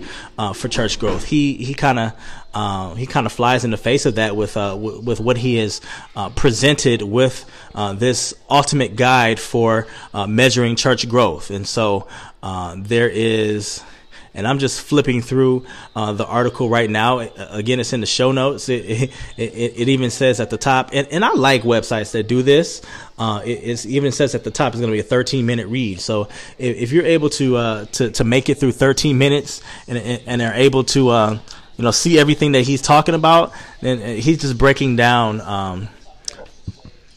for 0.56 0.67
church 0.67 0.98
growth. 0.98 1.26
He 1.26 1.54
he 1.54 1.76
kind 1.76 2.00
of 2.00 2.13
uh, 2.54 2.96
he 2.96 3.06
kind 3.06 3.26
of 3.26 3.32
flies 3.32 3.64
in 3.64 3.72
the 3.72 3.78
face 3.78 4.06
of 4.06 4.16
that 4.16 4.36
with 4.36 4.58
uh, 4.58 4.72
w- 4.72 5.02
with 5.02 5.20
what 5.20 5.38
he 5.38 5.58
has 5.58 5.82
uh, 6.16 6.30
presented 6.30 7.02
with 7.02 7.50
uh, 7.76 7.94
this 7.94 8.34
ultimate 8.50 8.96
guide 8.96 9.40
for 9.40 9.88
uh, 10.14 10.26
measuring 10.26 10.76
church 10.76 11.08
growth. 11.08 11.52
And 11.52 11.68
so 11.68 12.08
uh, 12.42 12.76
there 12.78 13.10
is. 13.10 13.84
And 14.36 14.48
I'm 14.48 14.60
just 14.60 14.82
flipping 14.82 15.24
through 15.24 15.66
the 15.96 16.26
article 16.26 16.70
right 16.70 16.90
now. 16.90 17.18
Again, 17.18 17.80
it's 17.80 17.94
in 17.94 18.00
the 18.00 18.06
show 18.06 18.32
notes. 18.32 18.70
It, 18.70 19.12
it, 19.38 19.52
it, 19.76 19.90
even 19.90 20.12
says 20.12 20.40
at 20.40 20.52
the 20.52 20.58
top, 20.58 20.92
and, 20.94 21.08
and 21.08 21.26
I 21.26 21.34
like 21.34 21.64
websites 21.64 22.12
that 22.12 22.28
do 22.28 22.44
this. 22.44 22.84
it 23.20 23.86
even 23.88 24.12
says 24.12 24.36
at 24.36 24.44
the 24.44 24.52
top 24.52 24.74
it's 24.74 24.80
going 24.80 24.92
to 24.92 24.96
be 24.96 25.00
a 25.00 25.04
13 25.04 25.48
minute 25.48 25.68
read. 25.68 26.00
So 26.00 26.30
if, 26.60 26.78
if 26.78 26.92
you're 26.92 27.08
able 27.08 27.32
to, 27.32 27.86
to 27.86 28.12
to 28.12 28.24
make 28.24 28.50
it 28.50 28.60
through 28.60 28.74
13 28.74 29.18
minutes 29.18 29.62
and 29.88 29.98
and 29.98 30.42
are 30.44 30.54
able 30.54 30.84
to 30.86 31.40
you 31.80 31.84
know, 31.84 31.92
see 31.92 32.20
everything 32.20 32.52
that 32.52 32.63
he's 32.63 32.82
talking 32.82 33.15
about, 33.15 33.54
then 33.80 34.02
uh, 34.02 34.22
he's 34.22 34.39
just 34.39 34.58
breaking 34.58 34.98
down 34.98 35.39
um, 35.39 35.88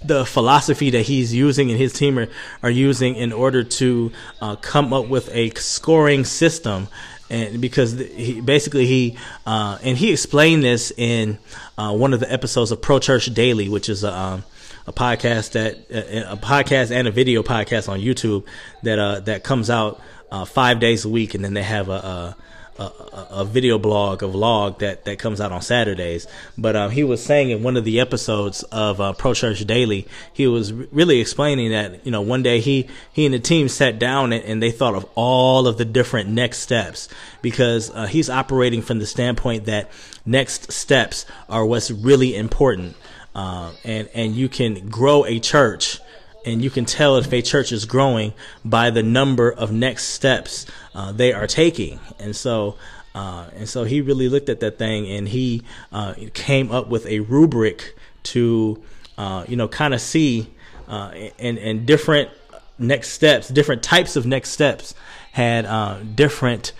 the 0.05 0.25
philosophy 0.25 0.91
that 0.91 1.03
he's 1.03 1.35
using 1.35 1.73
and 1.73 1.81
his 1.81 1.93
team 1.93 2.17
are, 2.17 2.29
are 2.63 2.71
using 2.71 3.17
in 3.17 3.33
order 3.33 3.65
to 3.65 4.13
uh, 4.41 4.55
come 4.55 4.93
up 4.93 5.09
with 5.09 5.29
a 5.35 5.51
scoring 5.55 6.25
system. 6.25 6.87
And 7.29 7.61
because 7.61 7.99
he 7.99 8.41
basically 8.41 8.87
he 8.87 9.19
uh, 9.45 9.79
and 9.83 9.99
he 9.99 10.13
explained 10.13 10.63
this 10.63 10.93
in 10.97 11.39
uh, 11.77 11.93
one 11.93 12.15
of 12.15 12.21
the 12.21 12.33
episodes 12.33 12.71
of 12.71 12.81
Pro 12.81 13.01
Church 13.01 13.27
Daily, 13.35 13.69
which 13.69 13.89
is 13.89 14.05
a 14.05 14.17
um, 14.17 14.45
a 14.87 14.93
podcast 14.93 15.53
that 15.53 15.75
a 15.91 16.37
podcast 16.37 16.93
and 16.93 17.09
a 17.09 17.11
video 17.11 17.43
podcast 17.43 17.89
on 17.89 17.99
YouTube 17.99 18.45
that 18.85 19.01
uh, 19.01 19.19
that 19.21 19.43
comes 19.43 19.71
out 19.71 20.01
uh, 20.31 20.45
five 20.45 20.79
days 20.79 21.05
a 21.05 21.09
week, 21.09 21.35
and 21.35 21.45
then 21.45 21.55
they 21.55 21.65
have 21.65 21.89
a, 21.89 21.93
a 21.93 22.37
a, 22.79 23.45
video 23.45 23.79
blog, 23.79 24.23
a 24.23 24.27
vlog 24.27 24.79
that, 24.79 25.05
that 25.05 25.19
comes 25.19 25.41
out 25.41 25.53
on 25.53 25.61
Saturdays. 25.61 26.27
But 26.57 26.77
um, 26.77 26.91
he 26.91 27.05
was 27.05 27.23
saying 27.23 27.51
in 27.51 27.63
one 27.63 27.77
of 27.77 27.85
the 27.85 28.01
episodes 28.01 28.63
of 28.65 29.01
uh, 29.01 29.13
Pro 29.13 29.35
Church 29.35 29.65
Daily, 29.67 30.07
he 30.33 30.47
was 30.47 30.73
really 30.73 31.21
explaining 31.21 31.71
that 31.73 32.05
you 32.05 32.13
know 32.13 32.23
one 32.23 32.43
day 32.43 32.61
he 32.61 32.89
he 33.13 33.27
and 33.27 33.35
the 33.35 33.39
team 33.39 33.69
sat 33.69 33.99
down 33.99 34.33
and, 34.33 34.45
and 34.45 34.63
they 34.63 34.71
thought 34.71 34.95
of 34.95 35.07
all 35.15 35.67
of 35.67 35.79
the 35.79 35.85
different 35.85 36.31
next 36.31 36.59
steps 36.59 37.09
because 37.43 37.91
uh, 37.91 38.07
he's 38.07 38.31
operating 38.31 38.83
from 38.83 38.99
the 38.99 39.07
standpoint 39.07 39.67
that 39.67 39.91
next 40.25 40.73
steps 40.73 41.27
are 41.49 41.67
what's 41.67 41.91
really 41.91 42.35
important, 42.35 42.97
uh, 43.35 43.73
and 43.85 44.09
and 44.15 44.35
you 44.35 44.49
can 44.49 44.89
grow 44.89 45.25
a 45.27 45.39
church 45.39 46.01
and 46.45 46.63
you 46.63 46.71
can 46.71 46.85
tell 46.85 47.17
if 47.17 47.33
a 47.33 47.43
church 47.43 47.73
is 47.73 47.85
growing 47.85 48.33
by 48.65 48.91
the 48.91 49.03
number 49.03 49.51
of 49.51 49.73
next 49.73 50.05
steps 50.09 50.67
uh, 50.95 51.13
they 51.13 51.33
are 51.33 51.47
taking. 51.47 52.01
And 52.19 52.35
so, 52.35 52.77
uh, 53.15 53.47
and 53.55 53.69
so 53.69 53.85
he 53.85 54.01
really 54.01 54.29
looked 54.29 54.49
at 54.49 54.61
that 54.61 54.79
thing 54.79 55.09
and 55.09 55.29
he 55.29 55.63
uh, 55.93 56.15
came 56.35 56.71
up 56.71 56.89
with 56.89 57.07
a 57.07 57.21
rubric 57.21 57.97
to, 58.25 58.83
uh, 59.19 59.45
you 59.49 59.57
know, 59.57 59.69
kind 59.69 59.95
of 59.95 60.01
see 60.01 60.49
uh, 60.89 61.13
and 61.39 61.59
and 61.59 61.87
different 61.87 62.31
next 62.79 63.11
steps, 63.11 63.49
different 63.49 63.83
types 63.83 64.17
of 64.17 64.27
next 64.27 64.51
steps 64.51 64.95
had 65.33 65.65
uh, 65.65 65.99
different 66.15 66.73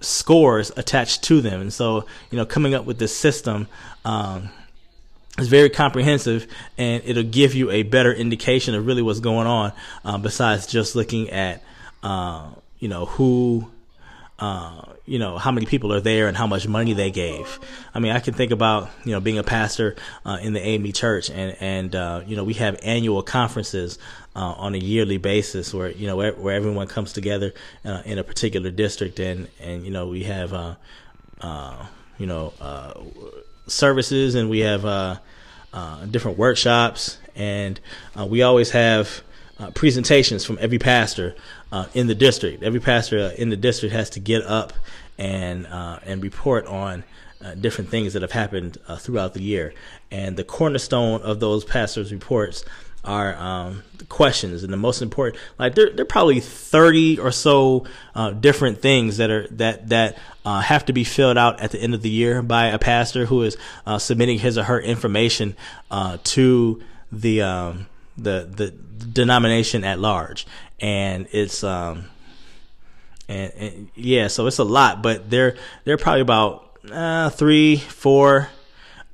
scores 0.00 0.70
attached 0.76 1.22
to 1.24 1.40
them. 1.40 1.60
And 1.60 1.72
so, 1.72 2.06
you 2.30 2.36
know, 2.36 2.46
coming 2.46 2.74
up 2.74 2.84
with 2.84 2.98
this 2.98 3.16
system. 3.16 3.68
Um, 4.04 4.50
it's 5.38 5.48
very 5.48 5.68
comprehensive 5.68 6.46
and 6.78 7.02
it'll 7.04 7.24
give 7.24 7.54
you 7.54 7.70
a 7.70 7.82
better 7.82 8.12
indication 8.12 8.74
of 8.74 8.86
really 8.86 9.02
what's 9.02 9.20
going 9.20 9.46
on 9.46 9.72
uh, 10.04 10.16
besides 10.16 10.66
just 10.66 10.94
looking 10.94 11.30
at 11.30 11.62
uh, 12.02 12.48
you 12.78 12.88
know 12.88 13.06
who 13.06 13.68
uh, 14.38 14.82
you 15.06 15.18
know 15.18 15.36
how 15.36 15.50
many 15.50 15.66
people 15.66 15.92
are 15.92 16.00
there 16.00 16.28
and 16.28 16.36
how 16.36 16.46
much 16.46 16.68
money 16.68 16.92
they 16.92 17.10
gave. 17.10 17.58
I 17.94 17.98
mean 17.98 18.12
i 18.12 18.20
can 18.20 18.34
think 18.34 18.52
about 18.52 18.90
you 19.04 19.12
know 19.12 19.20
being 19.20 19.38
a 19.38 19.42
pastor 19.42 19.96
uh, 20.24 20.38
in 20.40 20.52
the 20.52 20.60
ame 20.60 20.92
church 20.92 21.30
and 21.30 21.56
and 21.60 21.94
uh, 21.96 22.22
you 22.26 22.36
know 22.36 22.44
we 22.44 22.54
have 22.54 22.78
annual 22.82 23.22
conferences 23.22 23.98
uh, 24.36 24.40
on 24.40 24.74
a 24.74 24.78
yearly 24.78 25.16
basis 25.18 25.74
where 25.74 25.90
you 25.90 26.06
know 26.06 26.16
where, 26.16 26.32
where 26.32 26.54
everyone 26.54 26.86
comes 26.86 27.12
together 27.12 27.52
in 28.04 28.18
a 28.18 28.24
particular 28.24 28.70
district 28.70 29.18
and 29.18 29.48
and 29.60 29.84
you 29.84 29.90
know 29.90 30.06
we 30.06 30.22
have 30.22 30.52
you 32.18 32.26
know 32.26 32.52
services 33.66 34.34
and 34.34 34.50
we 34.50 34.60
have 34.60 34.84
uh, 34.84 35.18
uh, 35.72 36.04
different 36.06 36.38
workshops 36.38 37.18
and 37.34 37.80
uh, 38.18 38.26
we 38.26 38.42
always 38.42 38.70
have 38.70 39.22
uh, 39.58 39.70
presentations 39.70 40.44
from 40.44 40.58
every 40.60 40.78
pastor 40.78 41.34
uh, 41.72 41.86
in 41.94 42.06
the 42.06 42.14
district. 42.14 42.62
Every 42.62 42.80
pastor 42.80 43.32
in 43.36 43.50
the 43.50 43.56
district 43.56 43.94
has 43.94 44.10
to 44.10 44.20
get 44.20 44.42
up 44.42 44.72
and 45.16 45.66
and 45.66 46.22
report 46.22 46.66
on 46.66 47.04
different 47.60 47.90
things 47.90 48.14
that 48.14 48.22
have 48.22 48.32
happened 48.32 48.78
throughout 48.98 49.34
the 49.34 49.42
year. 49.42 49.74
And 50.10 50.36
the 50.36 50.44
cornerstone 50.44 51.22
of 51.22 51.38
those 51.40 51.64
pastors' 51.64 52.12
reports 52.12 52.64
are 53.04 53.34
um, 53.36 53.82
questions 54.08 54.62
and 54.62 54.72
the 54.72 54.76
most 54.76 55.02
important 55.02 55.40
like 55.58 55.74
there, 55.74 55.90
there 55.90 56.02
are 56.02 56.06
probably 56.06 56.40
30 56.40 57.18
or 57.18 57.30
so 57.32 57.84
uh, 58.14 58.30
different 58.30 58.80
things 58.80 59.16
that 59.16 59.30
are 59.30 59.46
that 59.48 59.88
that 59.88 60.18
uh, 60.44 60.60
have 60.60 60.84
to 60.84 60.92
be 60.92 61.04
filled 61.04 61.38
out 61.38 61.60
at 61.60 61.70
the 61.70 61.80
end 61.80 61.94
of 61.94 62.02
the 62.02 62.10
year 62.10 62.42
by 62.42 62.66
a 62.66 62.78
pastor 62.78 63.26
who 63.26 63.42
is 63.42 63.56
uh, 63.86 63.98
submitting 63.98 64.38
his 64.38 64.58
or 64.58 64.64
her 64.64 64.80
information 64.80 65.56
uh, 65.90 66.18
to 66.22 66.82
the 67.10 67.40
um, 67.42 67.86
the 68.16 68.48
the 68.50 68.70
denomination 68.70 69.84
at 69.84 69.98
large. 69.98 70.46
And 70.80 71.26
it's 71.32 71.64
um 71.64 72.06
and, 73.28 73.52
and 73.56 73.88
yeah 73.94 74.26
so 74.26 74.46
it's 74.46 74.58
a 74.58 74.64
lot 74.64 75.02
but 75.02 75.30
they're 75.30 75.56
they're 75.84 75.96
probably 75.96 76.20
about 76.20 76.78
uh, 76.92 77.30
three 77.30 77.76
four 77.76 78.48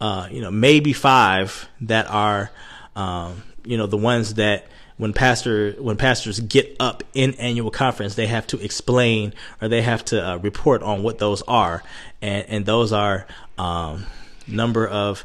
uh, 0.01 0.27
you 0.31 0.41
know 0.41 0.51
maybe 0.51 0.93
five 0.93 1.69
that 1.83 2.11
are 2.11 2.51
um, 2.97 3.43
you 3.71 3.77
know 3.77 3.87
the 3.87 3.97
ones 3.97 4.35
that 4.35 4.67
when 4.97 5.13
pastor 5.13 5.73
when 5.79 5.97
pastors 5.97 6.41
get 6.41 6.77
up 6.81 7.05
in 7.15 7.35
annual 7.35 7.71
conference 7.71 8.17
they 8.17 8.27
have 8.27 8.45
to 8.49 8.59
explain 8.61 9.33
or 9.63 9.69
they 9.69 9.81
have 9.81 10.05
to 10.05 10.29
uh, 10.29 10.37
report 10.39 10.83
on 10.83 11.05
what 11.05 11.19
those 11.19 11.41
are. 11.43 11.85
And 12.21 12.45
and 12.49 12.67
those 12.67 12.93
are 12.93 13.29
um, 13.59 14.07
number 14.49 14.89
of 14.89 15.25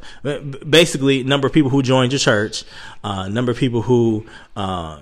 basically 0.70 1.24
number 1.24 1.48
of 1.48 1.54
people 1.54 1.72
who 1.72 1.82
joined 1.82 2.12
your 2.12 2.20
church 2.20 2.64
uh, 3.04 3.28
number 3.28 3.52
of 3.52 3.58
people 3.58 3.82
who 3.82 4.28
uh, 4.56 5.00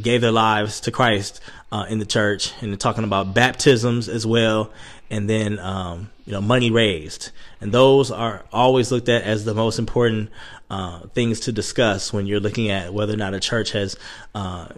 gave 0.00 0.20
their 0.20 0.32
lives 0.32 0.80
to 0.80 0.90
Christ 0.90 1.40
uh, 1.72 1.86
in 1.88 1.98
the 1.98 2.06
church 2.06 2.52
and 2.60 2.78
talking 2.78 3.04
about 3.04 3.34
baptisms 3.34 4.08
as 4.08 4.26
well 4.26 4.70
and 5.10 5.28
then 5.28 5.58
um, 5.58 6.10
you 6.24 6.32
know 6.32 6.40
money 6.40 6.70
raised 6.70 7.30
and 7.60 7.72
those 7.72 8.10
are 8.10 8.44
always 8.52 8.90
looked 8.92 9.08
at 9.08 9.22
as 9.22 9.44
the 9.44 9.54
most 9.54 9.78
important 9.78 10.30
uh, 10.70 11.00
things 11.08 11.40
to 11.40 11.52
discuss 11.52 12.12
when 12.12 12.26
you're 12.26 12.40
looking 12.40 12.70
at 12.70 12.94
whether 12.94 13.12
or 13.12 13.16
not 13.16 13.34
a 13.34 13.40
church 13.40 13.72
has 13.72 13.96
uh, 14.34 14.68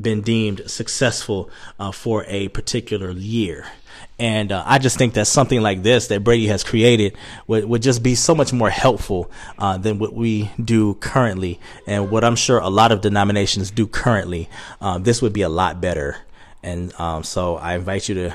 been 0.00 0.20
deemed 0.20 0.68
successful 0.68 1.48
uh, 1.78 1.92
for 1.92 2.24
a 2.26 2.48
particular 2.48 3.12
year. 3.12 3.64
And 4.18 4.50
uh, 4.50 4.62
I 4.66 4.78
just 4.78 4.96
think 4.96 5.14
that 5.14 5.26
something 5.26 5.60
like 5.60 5.82
this 5.82 6.06
that 6.08 6.24
Brady 6.24 6.46
has 6.46 6.64
created 6.64 7.16
would, 7.46 7.64
would 7.66 7.82
just 7.82 8.02
be 8.02 8.14
so 8.14 8.34
much 8.34 8.52
more 8.52 8.70
helpful 8.70 9.30
uh, 9.58 9.76
than 9.76 9.98
what 9.98 10.14
we 10.14 10.50
do 10.62 10.94
currently, 10.94 11.60
and 11.86 12.10
what 12.10 12.24
I'm 12.24 12.36
sure 12.36 12.58
a 12.58 12.70
lot 12.70 12.92
of 12.92 13.02
denominations 13.02 13.70
do 13.70 13.86
currently. 13.86 14.48
Uh, 14.80 14.98
this 14.98 15.20
would 15.20 15.32
be 15.32 15.42
a 15.42 15.48
lot 15.48 15.80
better. 15.80 16.16
And 16.62 16.92
um, 16.98 17.22
so 17.22 17.56
I 17.56 17.74
invite 17.74 18.08
you 18.08 18.14
to 18.16 18.34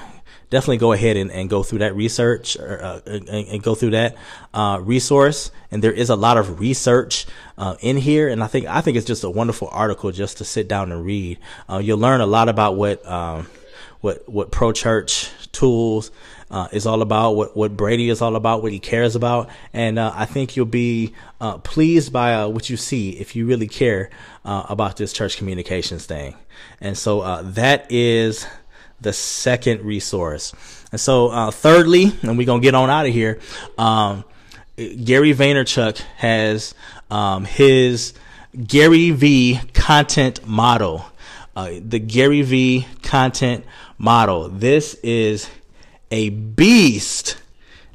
definitely 0.52 0.78
go 0.78 0.92
ahead 0.92 1.18
and, 1.18 1.32
and 1.32 1.50
go 1.50 1.64
through 1.64 1.80
that 1.80 1.96
research 1.96 2.58
or, 2.58 2.84
uh, 2.84 3.00
and, 3.08 3.28
and, 3.30 3.64
go 3.64 3.74
through 3.74 3.92
that 3.92 4.16
uh, 4.54 4.80
resource. 4.82 5.50
And 5.72 5.84
there 5.84 5.92
is 5.94 6.10
a 6.10 6.16
lot 6.16 6.38
of 6.38 6.60
research 6.60 7.26
uh, 7.58 7.76
in 7.80 7.98
here, 7.98 8.28
and 8.28 8.44
I 8.44 8.48
think 8.48 8.68
I 8.68 8.82
think 8.82 8.98
it's 8.98 9.08
just 9.08 9.24
a 9.24 9.30
wonderful 9.30 9.70
article 9.72 10.12
just 10.12 10.38
to 10.38 10.46
sit 10.46 10.68
down 10.68 10.92
and 10.92 11.04
read. 11.04 11.40
Uh, 11.68 11.78
you'll 11.78 11.98
learn 11.98 12.22
a 12.22 12.26
lot 12.26 12.50
about 12.50 12.76
what 12.76 13.06
um, 13.08 13.48
what 14.02 14.28
what 14.30 14.52
pro 14.52 14.72
church 14.72 15.30
tools. 15.52 16.12
Uh, 16.50 16.68
is 16.74 16.86
all 16.86 17.02
about 17.02 17.32
what, 17.32 17.56
what 17.56 17.78
Brady 17.78 18.10
is 18.10 18.22
all 18.22 18.36
about, 18.36 18.62
what 18.62 18.74
he 18.74 18.80
cares 18.80 19.16
about, 19.16 19.50
and 19.72 19.98
uh, 19.98 20.12
I 20.14 20.26
think 20.26 20.58
you'll 20.58 20.66
be 20.66 21.14
pleased 21.64 22.12
by 22.12 22.46
what 22.46 22.70
you 22.70 22.76
see 22.76 23.12
if 23.12 23.38
you 23.38 23.46
really 23.46 23.70
care 23.70 24.10
about 24.44 24.98
this 24.98 25.14
church 25.14 25.38
communications 25.38 26.06
thing. 26.06 26.36
And 26.82 26.98
so 26.98 27.42
that 27.42 27.90
is 27.90 28.46
the 29.00 29.14
second 29.14 29.82
resource. 29.82 30.54
And 30.92 31.00
so, 31.00 31.30
uh, 31.30 31.52
thirdly, 31.52 32.12
and 32.22 32.38
we're 32.38 32.46
gonna 32.46 32.62
get 32.62 32.76
on 32.76 32.90
out 32.90 33.06
of 33.06 33.14
here. 33.14 33.40
Um, 33.78 34.24
Gary 34.76 35.34
Vaynerchuk 35.34 35.98
has 36.18 36.74
um, 37.10 37.46
his 37.46 38.14
Gary 38.68 39.12
V 39.12 39.60
content 39.74 40.46
model. 40.46 41.06
Uh, 41.56 41.74
the 41.86 42.00
Gary 42.00 42.42
V 42.44 42.88
content 43.04 43.66
model. 43.98 44.48
This 44.48 44.94
is 45.04 45.50
a 46.10 46.30
beast. 46.30 47.38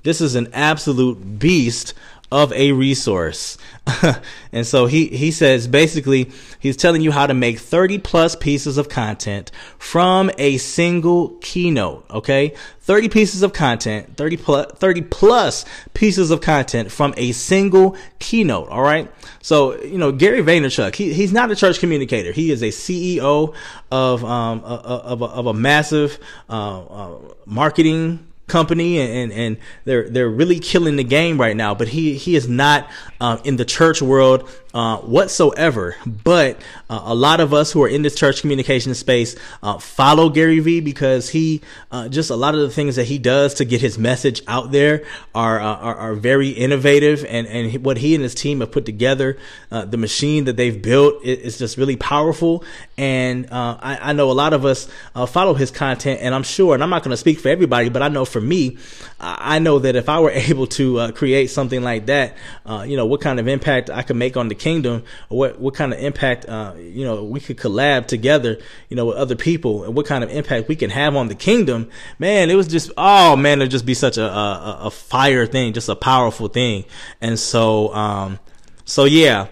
This 0.03 0.21
is 0.21 0.35
an 0.35 0.49
absolute 0.53 1.38
beast 1.38 1.95
of 2.31 2.53
a 2.53 2.73
resource. 2.73 3.57
and 4.53 4.67
so 4.67 4.87
he, 4.87 5.07
he 5.07 5.31
says 5.31 5.69
basically 5.69 6.31
he's 6.59 6.77
telling 6.77 7.01
you 7.01 7.12
how 7.12 7.27
to 7.27 7.35
make 7.35 7.59
30 7.59 7.99
plus 7.99 8.35
pieces 8.35 8.79
of 8.79 8.89
content 8.89 9.53
from 9.79 10.31
a 10.39 10.59
single 10.59 11.31
keynote. 11.41 12.05
Okay. 12.11 12.55
30 12.81 13.09
pieces 13.09 13.43
of 13.43 13.53
content, 13.53 14.17
30 14.17 14.37
plus, 14.37 14.73
30 14.73 15.03
plus 15.03 15.65
pieces 15.95 16.31
of 16.31 16.41
content 16.41 16.91
from 16.91 17.15
a 17.17 17.33
single 17.33 17.97
keynote. 18.19 18.69
All 18.69 18.83
right. 18.83 19.11
So, 19.43 19.81
you 19.83 19.99
know, 19.99 20.12
Gary 20.12 20.43
Vaynerchuk, 20.43 20.95
he, 20.95 21.12
he's 21.12 21.33
not 21.33 21.51
a 21.51 21.57
church 21.57 21.81
communicator. 21.81 22.33
He 22.33 22.51
is 22.51 22.62
a 22.62 22.69
CEO 22.69 23.55
of, 23.91 24.25
um, 24.25 24.61
of, 24.65 24.81
of, 24.85 25.23
a, 25.23 25.25
of 25.25 25.47
a 25.47 25.55
massive, 25.55 26.19
uh, 26.49 26.85
uh, 26.85 27.19
marketing 27.45 28.27
company 28.47 28.99
and, 29.01 29.33
and 29.33 29.57
they're 29.85 30.09
they're 30.09 30.29
really 30.29 30.61
killing 30.61 30.97
the 30.97 31.05
game 31.05 31.41
right 31.41 31.57
now 31.57 31.75
but 31.75 31.89
he 31.89 32.15
he 32.15 32.37
is 32.37 32.49
not 32.49 32.89
uh, 33.21 33.39
in 33.45 33.57
the 33.57 33.65
church 33.65 34.01
world 34.01 34.49
uh, 34.77 34.99
whatsoever. 34.99 35.97
But 36.05 36.61
uh, 36.91 37.01
a 37.05 37.15
lot 37.15 37.41
of 37.41 37.55
us 37.55 37.73
who 37.73 37.83
are 37.83 37.89
in 37.89 38.03
this 38.03 38.15
church 38.15 38.43
communication 38.43 38.95
space 38.95 39.35
uh, 39.62 39.79
follow 39.79 40.29
Gary 40.29 40.59
Vee 40.61 40.81
because 40.81 41.31
he 41.31 41.62
uh, 41.91 42.09
just 42.09 42.29
a 42.29 42.37
lot 42.37 42.55
of 42.55 42.61
the 42.61 42.69
things 42.69 42.97
that 42.97 43.05
he 43.05 43.17
does 43.17 43.55
to 43.55 43.65
get 43.65 43.81
his 43.81 43.97
message 43.97 44.43
out 44.47 44.73
there 44.73 45.07
are 45.35 45.59
uh, 45.59 45.77
are, 45.77 45.97
are, 45.97 46.15
very 46.15 46.51
innovative, 46.51 47.25
and 47.25 47.47
and 47.47 47.83
what 47.87 47.97
he 47.97 48.15
and 48.15 48.23
his 48.23 48.35
team 48.35 48.61
have 48.61 48.71
put 48.71 48.85
together, 48.85 49.39
the 49.71 49.97
machine 49.97 50.45
that 50.45 50.59
they've 50.59 50.83
built 50.83 51.25
is 51.25 51.57
just 51.57 51.79
really 51.79 51.97
powerful. 51.97 52.62
And 52.99 53.49
I, 53.51 53.99
I, 54.03 54.12
know 54.12 54.31
a 54.31 54.33
lot 54.33 54.53
of 54.53 54.67
us 54.67 54.89
follow 55.29 55.55
his 55.55 55.71
content, 55.71 56.21
and 56.21 56.35
I'm 56.35 56.43
sure, 56.43 56.75
and 56.75 56.83
I'm 56.83 56.91
not 56.91 57.03
going 57.03 57.12
to 57.12 57.17
speak 57.17 57.39
for 57.39 57.49
everybody, 57.49 57.89
but 57.89 58.03
I 58.03 58.09
know 58.09 58.27
for 58.27 58.41
me, 58.41 58.77
I 59.19 59.59
know 59.59 59.79
that 59.79 59.97
if 59.97 60.09
I 60.09 60.21
were 60.21 60.31
able 60.51 60.67
to 60.69 60.99
uh, 61.01 61.12
create 61.12 61.49
something 61.49 61.83
like 61.83 62.07
that, 62.07 62.37
uh, 62.67 62.85
you 62.87 62.97
know, 62.97 63.07
what 63.07 63.21
kind 63.21 63.41
of 63.41 63.49
impact 63.49 63.91
I 63.91 64.03
could 64.03 64.17
make 64.17 64.37
on 64.37 64.49
the 64.49 64.55
kingdom, 64.66 64.96
or 65.31 65.38
what 65.38 65.52
what 65.64 65.74
kind 65.81 65.92
of 65.94 65.98
impact, 66.00 66.42
uh, 66.57 66.72
you 66.76 67.05
know, 67.07 67.14
we 67.35 67.40
could 67.46 67.59
collab 67.64 68.07
together, 68.07 68.52
you 68.88 68.96
know, 68.96 69.07
with 69.09 69.16
other 69.24 69.37
people, 69.37 69.85
and 69.85 69.94
what 69.96 70.07
kind 70.07 70.22
of 70.24 70.31
impact 70.31 70.68
we 70.68 70.76
can 70.83 70.90
have 70.90 71.12
on 71.20 71.29
the 71.29 71.38
kingdom. 71.48 71.81
Man, 72.18 72.50
it 72.50 72.57
was 72.57 72.68
just, 72.76 72.90
oh 72.96 73.37
man, 73.37 73.61
it'd 73.61 73.70
just 73.70 73.87
be 73.87 73.94
such 73.94 74.18
a 74.18 74.26
a, 74.26 74.79
a 74.88 74.90
fire 74.90 75.46
thing, 75.46 75.72
just 75.72 75.88
a 75.88 75.94
powerful 75.94 76.48
thing, 76.48 76.85
and 77.20 77.38
so, 77.38 77.94
um, 77.94 78.38
so 78.85 79.05
yeah, 79.05 79.46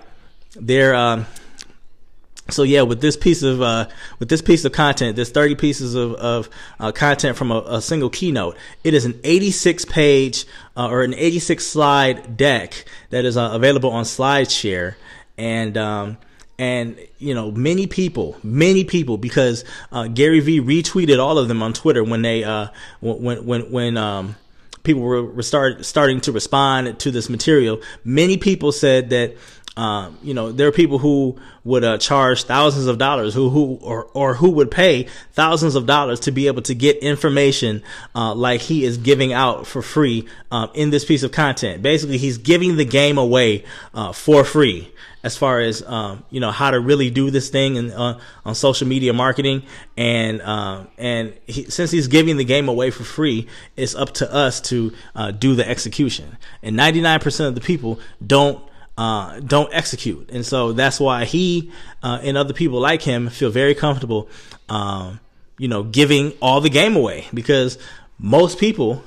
there. 0.56 0.94
Um, 0.94 1.26
so 2.50 2.62
yeah, 2.62 2.82
with 2.82 3.00
this 3.00 3.16
piece 3.16 3.42
of 3.42 3.62
uh, 3.62 3.88
with 4.18 4.28
this 4.28 4.42
piece 4.42 4.64
of 4.64 4.72
content, 4.72 5.16
this 5.16 5.30
30 5.30 5.54
pieces 5.54 5.94
of, 5.94 6.12
of 6.14 6.50
uh, 6.78 6.92
content 6.92 7.36
from 7.38 7.50
a, 7.50 7.60
a, 7.66 7.80
single 7.80 8.10
keynote, 8.10 8.56
it 8.82 8.92
is 8.92 9.06
an 9.06 9.18
86 9.24 9.86
page 9.86 10.44
uh, 10.76 10.88
or 10.88 11.02
an 11.02 11.14
86 11.14 11.66
slide 11.66 12.36
deck 12.36 12.84
that 13.10 13.24
is 13.24 13.38
uh, 13.38 13.50
available 13.52 13.90
on 13.90 14.04
SlideShare, 14.04 14.94
and 15.38 15.78
um, 15.78 16.18
and 16.58 16.98
you 17.18 17.34
know 17.34 17.50
many 17.50 17.86
people, 17.86 18.36
many 18.42 18.84
people, 18.84 19.16
because 19.16 19.64
uh, 19.90 20.08
Gary 20.08 20.40
Vee 20.40 20.60
retweeted 20.60 21.18
all 21.18 21.38
of 21.38 21.48
them 21.48 21.62
on 21.62 21.72
Twitter 21.72 22.04
when 22.04 22.20
they 22.20 22.44
uh, 22.44 22.68
when 23.00 23.46
when 23.46 23.72
when 23.72 23.96
um, 23.96 24.36
people 24.82 25.02
were 25.02 25.42
start, 25.42 25.84
starting 25.84 26.20
to 26.20 26.30
respond 26.30 26.98
to 27.00 27.10
this 27.10 27.30
material. 27.30 27.80
Many 28.04 28.36
people 28.36 28.70
said 28.70 29.10
that 29.10 29.34
um, 29.76 30.18
you 30.22 30.34
know, 30.34 30.52
there 30.52 30.68
are 30.68 30.72
people 30.72 30.98
who 30.98 31.36
would 31.64 31.82
uh, 31.82 31.98
charge 31.98 32.44
thousands 32.44 32.86
of 32.86 32.98
dollars, 32.98 33.34
who 33.34 33.50
who 33.50 33.78
or 33.82 34.04
or 34.14 34.34
who 34.34 34.50
would 34.50 34.70
pay 34.70 35.08
thousands 35.32 35.74
of 35.74 35.86
dollars 35.86 36.20
to 36.20 36.30
be 36.30 36.46
able 36.46 36.62
to 36.62 36.74
get 36.74 36.98
information 36.98 37.82
uh, 38.14 38.34
like 38.34 38.60
he 38.60 38.84
is 38.84 38.98
giving 38.98 39.32
out 39.32 39.66
for 39.66 39.82
free 39.82 40.28
um, 40.52 40.70
in 40.74 40.90
this 40.90 41.04
piece 41.04 41.24
of 41.24 41.32
content. 41.32 41.82
Basically, 41.82 42.18
he's 42.18 42.38
giving 42.38 42.76
the 42.76 42.84
game 42.84 43.18
away 43.18 43.64
uh, 43.94 44.12
for 44.12 44.44
free 44.44 44.92
as 45.24 45.36
far 45.36 45.58
as 45.58 45.82
um, 45.82 46.22
you 46.30 46.38
know 46.38 46.52
how 46.52 46.70
to 46.70 46.78
really 46.78 47.10
do 47.10 47.30
this 47.30 47.48
thing 47.48 47.76
and 47.76 47.92
uh, 47.92 48.16
on 48.44 48.54
social 48.54 48.86
media 48.86 49.12
marketing 49.12 49.64
and 49.96 50.40
um, 50.42 50.86
and 50.98 51.32
he, 51.46 51.64
since 51.64 51.90
he's 51.90 52.06
giving 52.06 52.36
the 52.36 52.44
game 52.44 52.68
away 52.68 52.90
for 52.90 53.02
free 53.02 53.48
it's 53.76 53.94
up 53.94 54.12
to 54.12 54.32
us 54.32 54.60
to 54.60 54.92
uh, 55.16 55.30
do 55.32 55.54
the 55.54 55.68
execution 55.68 56.36
and 56.62 56.76
99% 56.78 57.48
of 57.48 57.54
the 57.54 57.60
people 57.60 57.98
don't 58.24 58.62
uh, 58.96 59.40
don't 59.40 59.72
execute. 59.74 60.30
And 60.30 60.44
so 60.44 60.72
that's 60.72 61.00
why 61.00 61.24
he 61.24 61.72
uh, 62.02 62.20
and 62.22 62.36
other 62.36 62.54
people 62.54 62.80
like 62.80 63.02
him 63.02 63.28
feel 63.28 63.50
very 63.50 63.74
comfortable, 63.74 64.28
um, 64.68 65.20
you 65.58 65.68
know, 65.68 65.82
giving 65.82 66.32
all 66.40 66.60
the 66.60 66.70
game 66.70 66.96
away 66.96 67.26
because 67.34 67.78
most 68.18 68.58
people, 68.58 69.04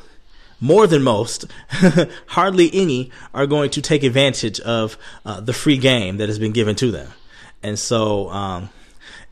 more 0.59 0.87
than 0.87 1.03
most, 1.03 1.45
hardly 2.27 2.69
any, 2.73 3.11
are 3.33 3.47
going 3.47 3.69
to 3.71 3.81
take 3.81 4.03
advantage 4.03 4.59
of 4.59 4.97
uh, 5.25 5.39
the 5.39 5.53
free 5.53 5.77
game 5.77 6.17
that 6.17 6.27
has 6.27 6.39
been 6.39 6.51
given 6.51 6.75
to 6.75 6.91
them. 6.91 7.11
And 7.63 7.79
so, 7.79 8.29
um, 8.29 8.69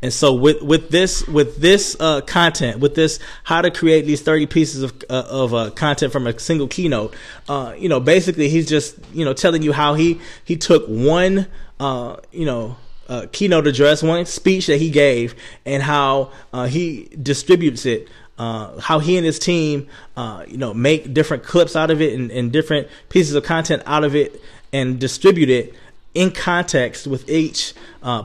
and 0.06 0.14
so 0.14 0.36
with 0.36 0.62
with 0.62 0.90
this 0.90 1.28
with 1.28 1.58
this 1.58 1.98
uh, 2.00 2.22
content, 2.22 2.80
with 2.80 2.94
this 2.94 3.18
how 3.44 3.64
to 3.64 3.72
create 3.72 4.06
these 4.06 4.22
thirty 4.22 4.46
pieces 4.46 4.84
of 4.84 4.94
uh, 5.10 5.24
of 5.28 5.52
uh, 5.56 5.72
content 5.72 6.14
from 6.14 6.28
a 6.28 6.40
single 6.40 6.68
keynote, 6.68 7.16
uh, 7.50 7.74
you 7.76 7.90
know, 7.90 8.00
basically 8.00 8.48
he's 8.48 8.70
just 8.70 9.00
you 9.16 9.26
know 9.26 9.34
telling 9.34 9.64
you 9.64 9.74
how 9.74 9.96
he 9.96 10.22
he 10.44 10.58
took 10.58 10.86
one 10.86 11.48
uh, 11.80 12.18
you 12.32 12.46
know 12.46 12.78
uh, 13.10 13.26
keynote 13.32 13.66
address, 13.66 14.04
one 14.04 14.28
speech 14.28 14.68
that 14.68 14.78
he 14.78 14.92
gave, 14.92 15.34
and 15.66 15.82
how 15.82 16.32
he 16.68 17.10
distributes 17.20 17.88
it. 17.88 18.08
how 18.38 19.00
he 19.00 19.18
and 19.18 19.26
his 19.26 19.40
team, 19.40 19.88
you 20.46 20.58
know, 20.58 20.72
make 20.72 21.16
different 21.16 21.42
clips 21.42 21.76
out 21.76 21.90
of 21.90 22.00
it 22.00 22.14
and, 22.14 22.30
and 22.30 22.52
different 22.52 22.90
pieces 23.10 23.34
of 23.34 23.44
content 23.44 23.82
out 23.88 24.04
of 24.04 24.16
it 24.16 24.40
and 24.72 25.00
distribute 25.00 25.50
it 25.50 25.74
in 26.14 26.30
context 26.30 27.08
with 27.08 27.28
each 27.28 27.74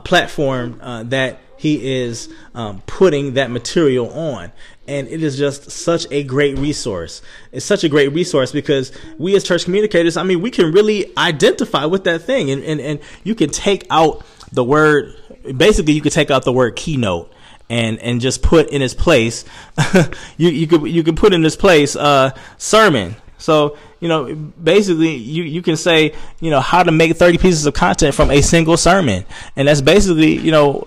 platform 0.03 0.79
that 1.09 1.39
he 1.61 2.01
is 2.01 2.27
um, 2.55 2.81
putting 2.87 3.35
that 3.35 3.51
material 3.51 4.09
on. 4.09 4.51
And 4.87 5.07
it 5.07 5.21
is 5.21 5.37
just 5.37 5.69
such 5.69 6.07
a 6.09 6.23
great 6.23 6.57
resource. 6.57 7.21
It's 7.51 7.63
such 7.63 7.83
a 7.83 7.89
great 7.89 8.11
resource 8.13 8.51
because 8.51 8.91
we 9.19 9.35
as 9.35 9.43
church 9.43 9.65
communicators, 9.65 10.17
I 10.17 10.23
mean, 10.23 10.41
we 10.41 10.49
can 10.49 10.71
really 10.71 11.15
identify 11.15 11.85
with 11.85 12.03
that 12.05 12.23
thing. 12.23 12.49
And, 12.49 12.63
and, 12.63 12.81
and 12.81 12.99
you 13.23 13.35
can 13.35 13.51
take 13.51 13.85
out 13.91 14.25
the 14.51 14.63
word, 14.63 15.15
basically, 15.55 15.93
you 15.93 16.01
can 16.01 16.09
take 16.09 16.31
out 16.31 16.45
the 16.45 16.51
word 16.51 16.75
keynote 16.75 17.31
and 17.69 17.99
and 17.99 18.19
just 18.19 18.41
put 18.41 18.67
in 18.69 18.81
its 18.81 18.93
place 18.93 19.45
you 20.37 20.49
you 20.49 20.67
could 20.67 20.81
you 20.81 21.03
could 21.03 21.15
put 21.15 21.31
in 21.31 21.41
this 21.41 21.55
place 21.55 21.95
uh 21.95 22.29
sermon 22.57 23.15
so 23.37 23.77
you 24.01 24.09
know 24.09 24.35
basically 24.35 25.15
you 25.15 25.43
you 25.43 25.61
can 25.61 25.77
say 25.77 26.13
you 26.41 26.49
know 26.49 26.59
how 26.59 26.83
to 26.83 26.91
make 26.91 27.15
30 27.15 27.37
pieces 27.37 27.65
of 27.65 27.73
content 27.73 28.13
from 28.13 28.29
a 28.29 28.41
single 28.41 28.75
sermon 28.75 29.23
and 29.55 29.69
that's 29.69 29.79
basically 29.79 30.37
you 30.37 30.51
know 30.51 30.85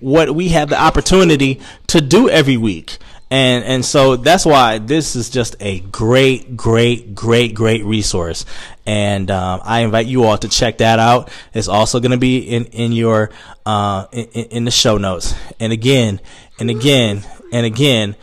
what 0.00 0.34
we 0.34 0.48
have 0.48 0.68
the 0.68 0.80
opportunity 0.80 1.60
to 1.88 2.00
do 2.00 2.28
every 2.28 2.56
week. 2.56 2.98
And, 3.30 3.64
and 3.64 3.84
so 3.84 4.16
that's 4.16 4.44
why 4.46 4.78
this 4.78 5.16
is 5.16 5.28
just 5.30 5.56
a 5.58 5.80
great, 5.80 6.56
great, 6.56 7.14
great, 7.14 7.54
great 7.54 7.84
resource. 7.84 8.44
And, 8.86 9.30
um, 9.30 9.60
I 9.64 9.80
invite 9.80 10.06
you 10.06 10.24
all 10.24 10.38
to 10.38 10.48
check 10.48 10.78
that 10.78 10.98
out. 10.98 11.30
It's 11.52 11.66
also 11.66 12.00
going 12.00 12.12
to 12.12 12.18
be 12.18 12.38
in, 12.38 12.66
in 12.66 12.92
your, 12.92 13.30
uh, 13.66 14.06
in, 14.12 14.24
in 14.26 14.64
the 14.64 14.70
show 14.70 14.98
notes. 14.98 15.34
And 15.58 15.72
again, 15.72 16.20
and 16.60 16.70
again, 16.70 17.22
and 17.52 17.66
again, 17.66 18.14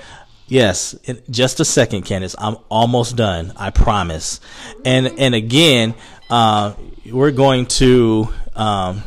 Yes, 0.51 0.95
in 1.05 1.21
just 1.29 1.61
a 1.61 1.65
second, 1.65 2.01
Candace. 2.01 2.35
I'm 2.37 2.57
almost 2.67 3.15
done. 3.15 3.53
I 3.55 3.69
promise. 3.69 4.41
And 4.83 5.07
and 5.17 5.33
again, 5.33 5.95
uh, 6.29 6.73
we're 7.09 7.31
going 7.31 7.67
to 7.67 8.27
um, 8.53 9.01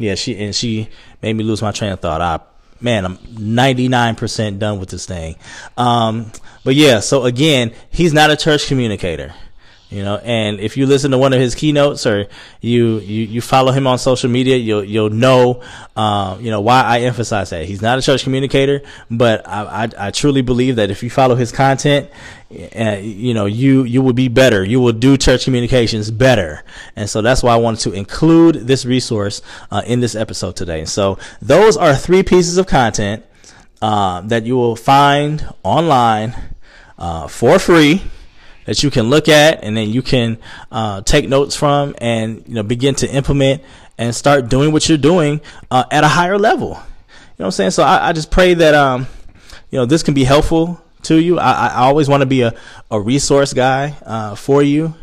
yeah, 0.00 0.14
she 0.14 0.36
and 0.38 0.54
she 0.54 0.88
made 1.22 1.34
me 1.34 1.44
lose 1.44 1.62
my 1.62 1.70
train 1.70 1.92
of 1.92 2.00
thought. 2.00 2.20
I 2.20 2.40
man, 2.80 3.04
I'm 3.04 3.18
99% 3.18 4.58
done 4.58 4.80
with 4.80 4.88
this 4.88 5.04
thing. 5.04 5.36
Um, 5.76 6.32
but 6.64 6.74
yeah, 6.74 7.00
so 7.00 7.24
again, 7.24 7.72
he's 7.90 8.12
not 8.14 8.30
a 8.30 8.36
church 8.36 8.66
communicator 8.66 9.34
you 9.90 10.02
know 10.02 10.16
and 10.18 10.60
if 10.60 10.76
you 10.76 10.86
listen 10.86 11.10
to 11.10 11.18
one 11.18 11.32
of 11.32 11.40
his 11.40 11.54
keynotes 11.54 12.06
or 12.06 12.26
you 12.60 12.98
you, 12.98 13.24
you 13.26 13.40
follow 13.40 13.72
him 13.72 13.86
on 13.86 13.98
social 13.98 14.30
media 14.30 14.56
you'll 14.56 14.84
you'll 14.84 15.10
know 15.10 15.62
um, 15.96 16.40
you 16.40 16.50
know 16.50 16.60
why 16.60 16.82
I 16.82 17.00
emphasize 17.00 17.50
that. 17.50 17.66
He's 17.66 17.82
not 17.82 17.98
a 17.98 18.02
church 18.02 18.22
communicator 18.22 18.82
but 19.10 19.46
I, 19.46 19.84
I, 19.84 19.88
I 20.06 20.10
truly 20.10 20.42
believe 20.42 20.76
that 20.76 20.90
if 20.90 21.02
you 21.02 21.10
follow 21.10 21.34
his 21.34 21.52
content 21.52 22.10
uh, 22.50 22.98
you 23.00 23.32
know 23.32 23.46
you 23.46 23.84
you 23.84 24.02
will 24.02 24.12
be 24.12 24.28
better. 24.28 24.64
You 24.64 24.80
will 24.80 24.92
do 24.92 25.16
church 25.16 25.44
communications 25.44 26.10
better. 26.10 26.64
And 26.96 27.08
so 27.08 27.22
that's 27.22 27.42
why 27.42 27.54
I 27.54 27.56
wanted 27.58 27.80
to 27.80 27.92
include 27.92 28.66
this 28.66 28.84
resource 28.84 29.40
uh, 29.70 29.82
in 29.86 30.00
this 30.00 30.16
episode 30.16 30.56
today. 30.56 30.84
So 30.84 31.18
those 31.40 31.76
are 31.76 31.94
three 31.94 32.24
pieces 32.24 32.58
of 32.58 32.66
content 32.66 33.24
uh, 33.80 34.22
that 34.22 34.46
you 34.46 34.56
will 34.56 34.74
find 34.74 35.46
online 35.62 36.34
uh, 36.98 37.28
for 37.28 37.58
free 37.58 38.02
that 38.70 38.84
you 38.84 38.90
can 38.90 39.10
look 39.10 39.28
at 39.28 39.64
and 39.64 39.76
then 39.76 39.90
you 39.90 40.00
can 40.00 40.38
uh, 40.70 41.00
take 41.00 41.28
notes 41.28 41.56
from 41.56 41.92
and 41.98 42.44
you 42.46 42.54
know 42.54 42.62
begin 42.62 42.94
to 42.94 43.10
implement 43.12 43.60
and 43.98 44.14
start 44.14 44.48
doing 44.48 44.70
what 44.70 44.88
you're 44.88 44.96
doing 44.96 45.40
uh, 45.72 45.82
at 45.90 46.04
a 46.04 46.06
higher 46.06 46.38
level. 46.38 46.68
You 46.68 46.74
know 46.74 46.78
what 46.78 47.44
I'm 47.46 47.50
saying? 47.50 47.70
So 47.72 47.82
I, 47.82 48.10
I 48.10 48.12
just 48.12 48.30
pray 48.30 48.54
that 48.54 48.76
um, 48.76 49.08
you 49.72 49.78
know 49.80 49.86
this 49.86 50.04
can 50.04 50.14
be 50.14 50.22
helpful 50.22 50.80
to 51.02 51.20
you. 51.20 51.40
I, 51.40 51.50
I 51.50 51.86
always 51.86 52.08
want 52.08 52.20
to 52.20 52.26
be 52.26 52.42
a, 52.42 52.54
a 52.92 53.00
resource 53.00 53.52
guy 53.52 53.96
uh, 54.06 54.36
for 54.36 54.62
you. 54.62 54.94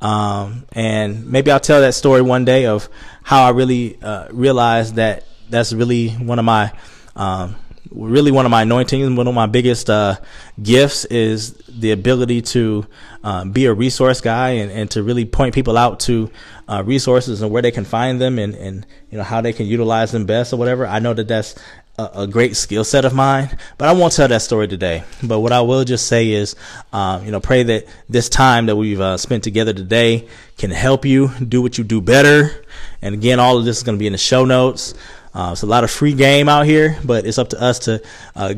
Um, 0.00 0.66
and 0.72 1.30
maybe 1.30 1.52
I'll 1.52 1.60
tell 1.60 1.80
that 1.80 1.94
story 1.94 2.22
one 2.22 2.44
day 2.44 2.66
of 2.66 2.88
how 3.22 3.44
I 3.44 3.50
really 3.50 4.02
uh, 4.02 4.32
realized 4.32 4.96
that 4.96 5.22
that's 5.48 5.72
really 5.72 6.08
one 6.08 6.40
of 6.40 6.44
my 6.44 6.72
um, 7.14 7.54
really 7.94 8.30
one 8.30 8.44
of 8.44 8.50
my 8.50 8.62
anointings, 8.62 9.16
one 9.16 9.28
of 9.28 9.34
my 9.34 9.46
biggest 9.46 9.90
uh, 9.90 10.16
gifts 10.62 11.04
is 11.06 11.52
the 11.68 11.92
ability 11.92 12.42
to 12.42 12.86
uh, 13.24 13.44
be 13.44 13.66
a 13.66 13.72
resource 13.72 14.20
guy 14.20 14.50
and, 14.50 14.70
and 14.70 14.90
to 14.90 15.02
really 15.02 15.24
point 15.24 15.54
people 15.54 15.76
out 15.76 16.00
to 16.00 16.30
uh, 16.68 16.82
resources 16.84 17.42
and 17.42 17.50
where 17.50 17.62
they 17.62 17.70
can 17.70 17.84
find 17.84 18.20
them 18.20 18.38
and, 18.38 18.54
and 18.54 18.86
you 19.10 19.18
know 19.18 19.24
how 19.24 19.40
they 19.40 19.52
can 19.52 19.66
utilize 19.66 20.12
them 20.12 20.26
best 20.26 20.52
or 20.52 20.56
whatever. 20.56 20.86
I 20.86 20.98
know 20.98 21.14
that 21.14 21.28
that's 21.28 21.54
a, 21.98 22.10
a 22.22 22.26
great 22.26 22.56
skill 22.56 22.84
set 22.84 23.04
of 23.04 23.14
mine, 23.14 23.56
but 23.78 23.88
I 23.88 23.92
won't 23.92 24.12
tell 24.12 24.28
that 24.28 24.42
story 24.42 24.68
today. 24.68 25.04
But 25.22 25.40
what 25.40 25.52
I 25.52 25.60
will 25.60 25.84
just 25.84 26.06
say 26.06 26.30
is, 26.30 26.56
um, 26.92 27.24
you 27.24 27.30
know, 27.30 27.40
pray 27.40 27.62
that 27.64 27.86
this 28.08 28.28
time 28.28 28.66
that 28.66 28.76
we've 28.76 29.00
uh, 29.00 29.16
spent 29.16 29.44
together 29.44 29.72
today 29.72 30.28
can 30.56 30.70
help 30.70 31.04
you 31.04 31.28
do 31.36 31.60
what 31.62 31.78
you 31.78 31.84
do 31.84 32.00
better. 32.00 32.64
And 33.02 33.14
again, 33.14 33.40
all 33.40 33.58
of 33.58 33.64
this 33.64 33.78
is 33.78 33.82
going 33.82 33.96
to 33.96 34.00
be 34.00 34.06
in 34.06 34.12
the 34.12 34.18
show 34.18 34.44
notes. 34.44 34.94
Uh, 35.34 35.50
it's 35.52 35.62
a 35.62 35.66
lot 35.66 35.84
of 35.84 35.90
free 35.90 36.12
game 36.12 36.48
out 36.48 36.66
here, 36.66 36.98
but 37.04 37.26
it's 37.26 37.38
up 37.38 37.48
to 37.50 37.60
us 37.60 37.80
to 37.80 38.02
uh, 38.36 38.54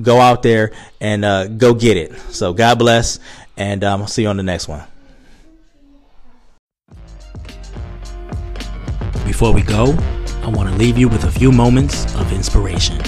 go 0.00 0.20
out 0.20 0.42
there 0.42 0.72
and 1.00 1.24
uh, 1.24 1.46
go 1.46 1.72
get 1.72 1.96
it. 1.96 2.18
So 2.30 2.52
God 2.52 2.78
bless, 2.78 3.20
and 3.56 3.84
um, 3.84 4.02
I'll 4.02 4.08
see 4.08 4.22
you 4.22 4.28
on 4.28 4.36
the 4.36 4.42
next 4.42 4.68
one. 4.68 4.82
Before 9.24 9.52
we 9.52 9.62
go, 9.62 9.96
I 10.42 10.48
want 10.48 10.68
to 10.68 10.76
leave 10.76 10.98
you 10.98 11.08
with 11.08 11.24
a 11.24 11.30
few 11.30 11.52
moments 11.52 12.12
of 12.16 12.32
inspiration. 12.32 13.02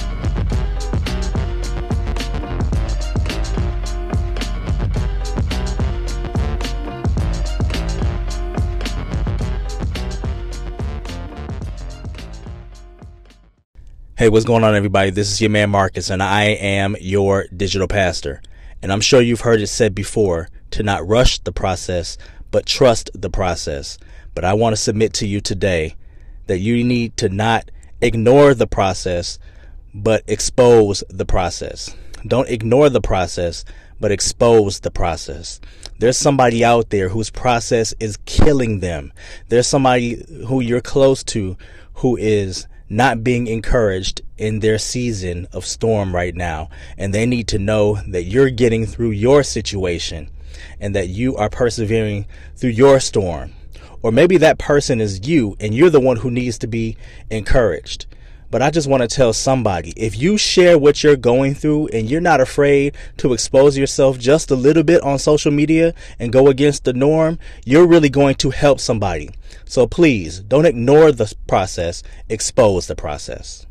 Hey, 14.18 14.28
what's 14.28 14.44
going 14.44 14.64
on, 14.64 14.74
everybody? 14.74 15.10
This 15.10 15.30
is 15.30 15.40
your 15.40 15.50
man 15.50 15.70
Marcus, 15.70 16.10
and 16.10 16.20
I 16.20 16.46
am 16.46 16.96
your 17.00 17.46
digital 17.56 17.86
pastor. 17.86 18.42
And 18.82 18.92
I'm 18.92 19.00
sure 19.00 19.20
you've 19.20 19.42
heard 19.42 19.60
it 19.60 19.68
said 19.68 19.94
before 19.94 20.48
to 20.72 20.82
not 20.82 21.06
rush 21.06 21.38
the 21.38 21.52
process, 21.52 22.18
but 22.50 22.66
trust 22.66 23.10
the 23.14 23.30
process. 23.30 23.96
But 24.34 24.44
I 24.44 24.54
want 24.54 24.74
to 24.74 24.82
submit 24.82 25.12
to 25.14 25.28
you 25.28 25.40
today 25.40 25.94
that 26.48 26.58
you 26.58 26.82
need 26.82 27.16
to 27.18 27.28
not 27.28 27.70
ignore 28.00 28.54
the 28.54 28.66
process, 28.66 29.38
but 29.94 30.24
expose 30.26 31.04
the 31.08 31.24
process. 31.24 31.94
Don't 32.26 32.48
ignore 32.48 32.90
the 32.90 33.00
process, 33.00 33.64
but 34.00 34.10
expose 34.10 34.80
the 34.80 34.90
process. 34.90 35.60
There's 36.00 36.18
somebody 36.18 36.64
out 36.64 36.90
there 36.90 37.08
whose 37.08 37.30
process 37.30 37.94
is 38.00 38.18
killing 38.24 38.80
them. 38.80 39.12
There's 39.48 39.68
somebody 39.68 40.24
who 40.48 40.60
you're 40.60 40.80
close 40.80 41.22
to 41.22 41.56
who 41.94 42.16
is 42.16 42.66
not 42.88 43.22
being 43.22 43.46
encouraged 43.46 44.22
in 44.36 44.60
their 44.60 44.78
season 44.78 45.46
of 45.52 45.64
storm 45.66 46.14
right 46.14 46.34
now. 46.34 46.70
And 46.96 47.12
they 47.12 47.26
need 47.26 47.48
to 47.48 47.58
know 47.58 48.00
that 48.08 48.24
you're 48.24 48.50
getting 48.50 48.86
through 48.86 49.10
your 49.10 49.42
situation 49.42 50.30
and 50.80 50.94
that 50.94 51.08
you 51.08 51.36
are 51.36 51.50
persevering 51.50 52.26
through 52.56 52.70
your 52.70 53.00
storm. 53.00 53.52
Or 54.02 54.12
maybe 54.12 54.36
that 54.38 54.58
person 54.58 55.00
is 55.00 55.26
you 55.28 55.56
and 55.60 55.74
you're 55.74 55.90
the 55.90 56.00
one 56.00 56.18
who 56.18 56.30
needs 56.30 56.58
to 56.58 56.66
be 56.66 56.96
encouraged. 57.30 58.06
But 58.50 58.62
I 58.62 58.70
just 58.70 58.88
want 58.88 59.02
to 59.02 59.08
tell 59.08 59.34
somebody 59.34 59.92
if 59.94 60.16
you 60.16 60.38
share 60.38 60.78
what 60.78 61.02
you're 61.02 61.16
going 61.16 61.54
through 61.54 61.88
and 61.88 62.08
you're 62.08 62.20
not 62.20 62.40
afraid 62.40 62.96
to 63.18 63.34
expose 63.34 63.76
yourself 63.76 64.18
just 64.18 64.50
a 64.50 64.56
little 64.56 64.82
bit 64.82 65.02
on 65.02 65.18
social 65.18 65.52
media 65.52 65.92
and 66.18 66.32
go 66.32 66.48
against 66.48 66.84
the 66.84 66.94
norm, 66.94 67.38
you're 67.66 67.86
really 67.86 68.08
going 68.08 68.36
to 68.36 68.48
help 68.48 68.80
somebody. 68.80 69.28
So 69.68 69.86
please 69.86 70.40
don't 70.40 70.64
ignore 70.64 71.12
the 71.12 71.32
process, 71.46 72.02
expose 72.28 72.86
the 72.86 72.96
process. 72.96 73.67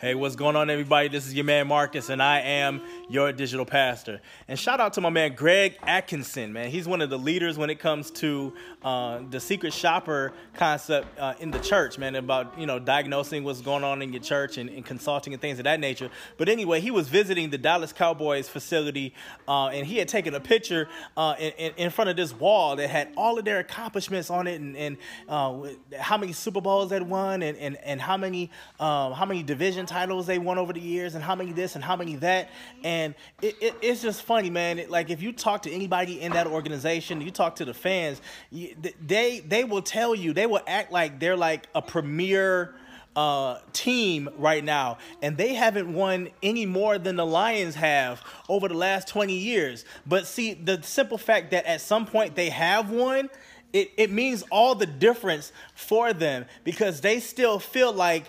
Hey, 0.00 0.14
what's 0.14 0.36
going 0.36 0.54
on, 0.54 0.70
everybody? 0.70 1.08
This 1.08 1.26
is 1.26 1.34
your 1.34 1.44
man 1.44 1.66
Marcus, 1.66 2.08
and 2.08 2.22
I 2.22 2.38
am 2.38 2.82
your 3.08 3.32
digital 3.32 3.66
pastor. 3.66 4.20
And 4.46 4.56
shout 4.56 4.78
out 4.78 4.92
to 4.92 5.00
my 5.00 5.10
man 5.10 5.34
Greg 5.34 5.76
Atkinson, 5.82 6.52
man. 6.52 6.70
He's 6.70 6.86
one 6.86 7.02
of 7.02 7.10
the 7.10 7.18
leaders 7.18 7.58
when 7.58 7.68
it 7.68 7.80
comes 7.80 8.12
to 8.12 8.52
uh, 8.84 9.22
the 9.28 9.40
secret 9.40 9.72
shopper 9.72 10.32
concept 10.54 11.18
uh, 11.18 11.34
in 11.40 11.50
the 11.50 11.58
church, 11.58 11.98
man, 11.98 12.14
about 12.14 12.56
you 12.56 12.64
know 12.64 12.78
diagnosing 12.78 13.42
what's 13.42 13.60
going 13.60 13.82
on 13.82 14.00
in 14.00 14.12
your 14.12 14.22
church 14.22 14.56
and, 14.56 14.70
and, 14.70 14.86
consulting 14.86 15.32
and 15.32 15.42
things 15.42 15.58
of 15.58 15.64
that 15.64 15.80
nature. 15.80 16.10
But 16.36 16.48
anyway, 16.48 16.80
he 16.80 16.92
was 16.92 17.08
visiting 17.08 17.50
the 17.50 17.58
Dallas 17.58 17.92
Cowboys 17.92 18.48
facility, 18.48 19.14
uh, 19.48 19.66
and 19.66 19.84
he 19.84 19.98
had 19.98 20.06
taken 20.06 20.32
a 20.32 20.40
picture 20.40 20.88
uh, 21.16 21.34
in, 21.40 21.72
in, 21.76 21.90
front 21.90 22.08
of 22.08 22.16
this 22.16 22.32
wall 22.32 22.76
that 22.76 22.88
had 22.88 23.08
all 23.16 23.36
of 23.36 23.44
their 23.44 23.58
accomplishments 23.58 24.30
on 24.30 24.46
it, 24.46 24.60
and, 24.60 24.76
and 24.76 24.96
uh, 25.28 25.60
how 25.98 26.16
many 26.16 26.32
Super 26.32 26.60
Bowls 26.60 26.90
they 26.90 27.00
won, 27.00 27.42
and 27.42 27.58
and, 27.58 27.76
and 27.78 28.00
how 28.00 28.16
many 28.16 28.52
um, 28.78 29.12
how 29.12 29.26
many 29.26 29.42
division 29.42 29.87
titles 29.88 30.26
they 30.26 30.38
won 30.38 30.58
over 30.58 30.72
the 30.72 30.80
years 30.80 31.14
and 31.14 31.24
how 31.24 31.34
many 31.34 31.52
this 31.52 31.74
and 31.74 31.82
how 31.82 31.96
many 31.96 32.16
that. 32.16 32.50
And 32.84 33.14
it, 33.42 33.56
it, 33.60 33.74
it's 33.82 34.02
just 34.02 34.22
funny, 34.22 34.50
man. 34.50 34.78
It, 34.78 34.90
like 34.90 35.10
if 35.10 35.22
you 35.22 35.32
talk 35.32 35.62
to 35.62 35.72
anybody 35.72 36.20
in 36.20 36.32
that 36.32 36.46
organization, 36.46 37.20
you 37.20 37.30
talk 37.30 37.56
to 37.56 37.64
the 37.64 37.74
fans, 37.74 38.20
they 38.52 39.40
they 39.40 39.64
will 39.64 39.82
tell 39.82 40.14
you, 40.14 40.32
they 40.32 40.46
will 40.46 40.62
act 40.66 40.92
like 40.92 41.18
they're 41.18 41.36
like 41.36 41.66
a 41.74 41.82
premier 41.82 42.74
uh, 43.16 43.58
team 43.72 44.28
right 44.38 44.62
now, 44.62 44.98
and 45.22 45.36
they 45.36 45.54
haven't 45.54 45.92
won 45.92 46.28
any 46.40 46.66
more 46.66 46.98
than 46.98 47.16
the 47.16 47.26
Lions 47.26 47.74
have 47.74 48.22
over 48.48 48.68
the 48.68 48.74
last 48.74 49.08
20 49.08 49.34
years. 49.34 49.84
But 50.06 50.28
see, 50.28 50.54
the 50.54 50.80
simple 50.82 51.18
fact 51.18 51.50
that 51.50 51.66
at 51.66 51.80
some 51.80 52.06
point 52.06 52.36
they 52.36 52.48
have 52.50 52.90
won 52.90 53.28
it, 53.72 53.90
it 53.98 54.10
means 54.10 54.44
all 54.50 54.74
the 54.74 54.86
difference 54.86 55.52
for 55.74 56.12
them 56.12 56.46
because 56.64 57.00
they 57.02 57.20
still 57.20 57.58
feel 57.58 57.92
like 57.92 58.24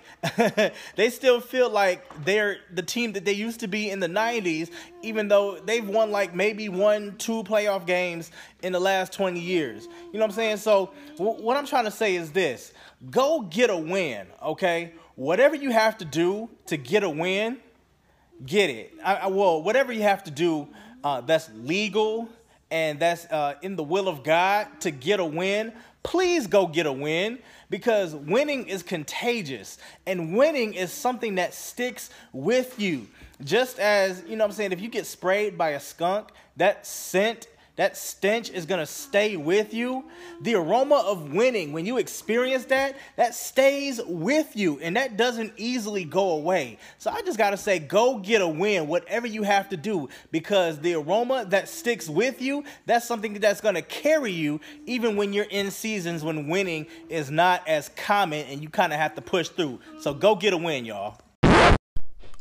they 0.95 1.09
still 1.09 1.39
feel 1.39 1.69
like 1.69 2.03
they're 2.25 2.57
the 2.73 2.81
team 2.81 3.13
that 3.13 3.23
they 3.23 3.33
used 3.33 3.61
to 3.61 3.67
be 3.67 3.89
in 3.89 3.99
the 3.99 4.07
90s 4.07 4.69
even 5.01 5.29
though 5.29 5.57
they've 5.59 5.87
won 5.87 6.11
like 6.11 6.35
maybe 6.35 6.67
one 6.67 7.15
two 7.17 7.43
playoff 7.43 7.85
games 7.85 8.31
in 8.63 8.73
the 8.73 8.79
last 8.79 9.13
20 9.13 9.39
years. 9.39 9.85
You 9.85 10.13
know 10.13 10.19
what 10.19 10.25
i'm 10.25 10.31
saying? 10.31 10.57
So 10.57 10.91
w- 11.17 11.41
what 11.41 11.55
i'm 11.55 11.65
trying 11.65 11.85
to 11.85 11.91
say 11.91 12.15
is 12.15 12.31
this. 12.31 12.73
Go 13.09 13.41
get 13.41 13.69
a 13.69 13.77
win 13.77 14.27
okay? 14.43 14.93
Whatever 15.15 15.55
you 15.55 15.71
have 15.71 15.97
to 15.99 16.05
do 16.05 16.49
to 16.65 16.75
get 16.75 17.03
a 17.03 17.09
win 17.09 17.57
get 18.45 18.69
it. 18.69 18.93
I, 19.03 19.15
I 19.15 19.27
well 19.27 19.63
whatever 19.63 19.93
you 19.93 20.01
have 20.01 20.23
to 20.25 20.31
do 20.31 20.67
uh, 21.01 21.21
that's 21.21 21.49
legal 21.55 22.27
and 22.71 22.99
that's 22.99 23.25
uh, 23.25 23.55
in 23.61 23.75
the 23.75 23.83
will 23.83 24.07
of 24.07 24.23
God 24.23 24.67
to 24.81 24.91
get 24.91 25.19
a 25.19 25.25
win, 25.25 25.73
please 26.03 26.47
go 26.47 26.67
get 26.67 26.85
a 26.85 26.91
win 26.91 27.39
because 27.69 28.15
winning 28.15 28.67
is 28.67 28.83
contagious 28.83 29.77
and 30.05 30.35
winning 30.35 30.73
is 30.73 30.91
something 30.91 31.35
that 31.35 31.53
sticks 31.53 32.09
with 32.33 32.79
you. 32.79 33.07
Just 33.43 33.79
as, 33.79 34.23
you 34.27 34.35
know 34.35 34.45
I'm 34.45 34.51
saying, 34.51 34.71
if 34.71 34.81
you 34.81 34.89
get 34.89 35.05
sprayed 35.05 35.57
by 35.57 35.69
a 35.69 35.79
skunk, 35.79 36.29
that 36.57 36.85
scent 36.85 37.47
that 37.79 37.95
stench 37.95 38.49
is 38.49 38.65
going 38.65 38.81
to 38.81 38.85
stay 38.85 39.37
with 39.37 39.73
you. 39.73 40.03
The 40.41 40.55
aroma 40.55 40.95
of 40.95 41.31
winning, 41.31 41.71
when 41.71 41.85
you 41.85 41.97
experience 41.97 42.65
that, 42.65 42.97
that 43.15 43.33
stays 43.33 44.01
with 44.05 44.53
you 44.53 44.79
and 44.81 44.97
that 44.97 45.15
doesn't 45.15 45.53
easily 45.55 46.03
go 46.03 46.31
away. 46.31 46.77
So 46.97 47.09
I 47.09 47.21
just 47.21 47.37
got 47.37 47.51
to 47.51 47.57
say, 47.57 47.79
go 47.79 48.17
get 48.17 48.41
a 48.41 48.47
win, 48.49 48.87
whatever 48.87 49.27
you 49.27 49.43
have 49.43 49.69
to 49.69 49.77
do, 49.77 50.09
because 50.29 50.79
the 50.79 50.95
aroma 50.95 51.45
that 51.51 51.69
sticks 51.69 52.09
with 52.09 52.41
you, 52.41 52.65
that's 52.85 53.07
something 53.07 53.35
that's 53.35 53.61
going 53.61 53.75
to 53.75 53.81
carry 53.81 54.33
you 54.33 54.59
even 54.85 55.15
when 55.15 55.31
you're 55.31 55.45
in 55.49 55.71
seasons 55.71 56.21
when 56.21 56.49
winning 56.49 56.85
is 57.07 57.31
not 57.31 57.65
as 57.65 57.87
common 57.95 58.45
and 58.47 58.61
you 58.61 58.67
kind 58.67 58.91
of 58.91 58.99
have 58.99 59.15
to 59.15 59.21
push 59.21 59.47
through. 59.47 59.79
So 60.01 60.13
go 60.13 60.35
get 60.35 60.51
a 60.51 60.57
win, 60.57 60.83
y'all. 60.83 61.17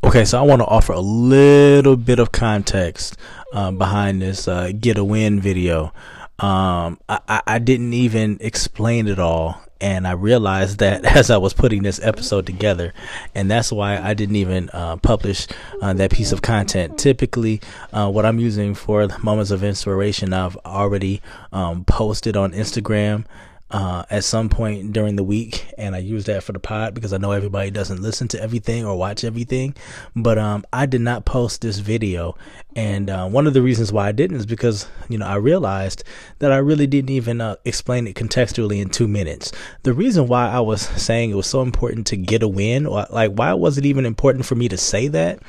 Okay, 0.01 0.23
so 0.23 0.39
I 0.39 0.43
want 0.43 0.61
to 0.61 0.65
offer 0.65 0.93
a 0.93 0.99
little 1.01 1.97
bit 1.97 2.19
of 2.19 2.31
context 2.31 3.17
uh, 3.53 3.71
behind 3.71 4.21
this 4.21 4.47
uh, 4.47 4.71
get 4.71 4.97
a 4.97 5.03
win 5.03 5.41
video. 5.41 5.93
Um, 6.39 6.99
I, 7.09 7.41
I 7.45 7.59
didn't 7.59 7.91
even 7.91 8.37
explain 8.39 9.09
it 9.09 9.19
all, 9.19 9.61
and 9.81 10.07
I 10.07 10.13
realized 10.13 10.79
that 10.79 11.03
as 11.17 11.29
I 11.29 11.35
was 11.35 11.53
putting 11.53 11.83
this 11.83 11.99
episode 12.01 12.45
together, 12.45 12.93
and 13.35 13.51
that's 13.51 13.73
why 13.73 13.97
I 13.97 14.13
didn't 14.13 14.37
even 14.37 14.69
uh, 14.71 14.95
publish 14.97 15.47
uh, 15.81 15.91
that 15.91 16.11
piece 16.11 16.31
of 16.31 16.41
content. 16.41 16.97
Typically, 16.97 17.59
uh, 17.91 18.09
what 18.09 18.25
I'm 18.25 18.39
using 18.39 18.75
for 18.75 19.05
moments 19.21 19.51
of 19.51 19.65
inspiration, 19.65 20.31
I've 20.31 20.55
already 20.65 21.21
um, 21.51 21.83
posted 21.83 22.37
on 22.37 22.53
Instagram 22.53 23.25
uh, 23.71 24.03
at 24.09 24.23
some 24.23 24.49
point 24.49 24.93
during 24.93 25.15
the 25.15 25.23
week, 25.23 25.67
and 25.77 25.95
I 25.95 25.99
use 25.99 26.25
that 26.25 26.43
for 26.43 26.53
the 26.53 26.59
pod 26.59 26.95
because 26.95 27.13
I 27.13 27.17
know 27.17 27.31
everybody 27.31 27.69
doesn't 27.69 28.01
listen 28.01 28.27
to 28.29 28.41
everything 28.41 28.83
or 28.83 28.97
watch 28.97 29.23
everything. 29.23 29.75
But 30.15 30.39
um, 30.39 30.65
I 30.73 30.87
did 30.87 31.01
not 31.01 31.25
post 31.25 31.61
this 31.61 31.77
video, 31.77 32.35
and 32.75 33.09
uh, 33.09 33.27
one 33.27 33.45
of 33.45 33.53
the 33.53 33.61
reasons 33.61 33.91
why 33.91 34.07
I 34.07 34.11
didn't 34.11 34.37
is 34.37 34.47
because 34.47 34.87
you 35.07 35.19
know 35.19 35.27
I 35.27 35.35
realized 35.35 36.03
that 36.39 36.51
I 36.51 36.57
really 36.57 36.87
didn't 36.87 37.11
even 37.11 37.41
uh, 37.41 37.57
explain 37.63 38.07
it 38.07 38.15
contextually 38.15 38.81
in 38.81 38.89
two 38.89 39.07
minutes. 39.07 39.51
The 39.83 39.93
reason 39.93 40.27
why 40.27 40.49
I 40.49 40.61
was 40.61 40.81
saying 40.81 41.29
it 41.29 41.35
was 41.35 41.47
so 41.47 41.61
important 41.61 42.07
to 42.07 42.17
get 42.17 42.41
a 42.41 42.47
win, 42.47 42.87
or 42.87 43.05
like 43.11 43.33
why 43.33 43.53
was 43.53 43.77
it 43.77 43.85
even 43.85 44.05
important 44.05 44.47
for 44.47 44.55
me 44.55 44.67
to 44.69 44.77
say 44.77 45.07
that, 45.09 45.39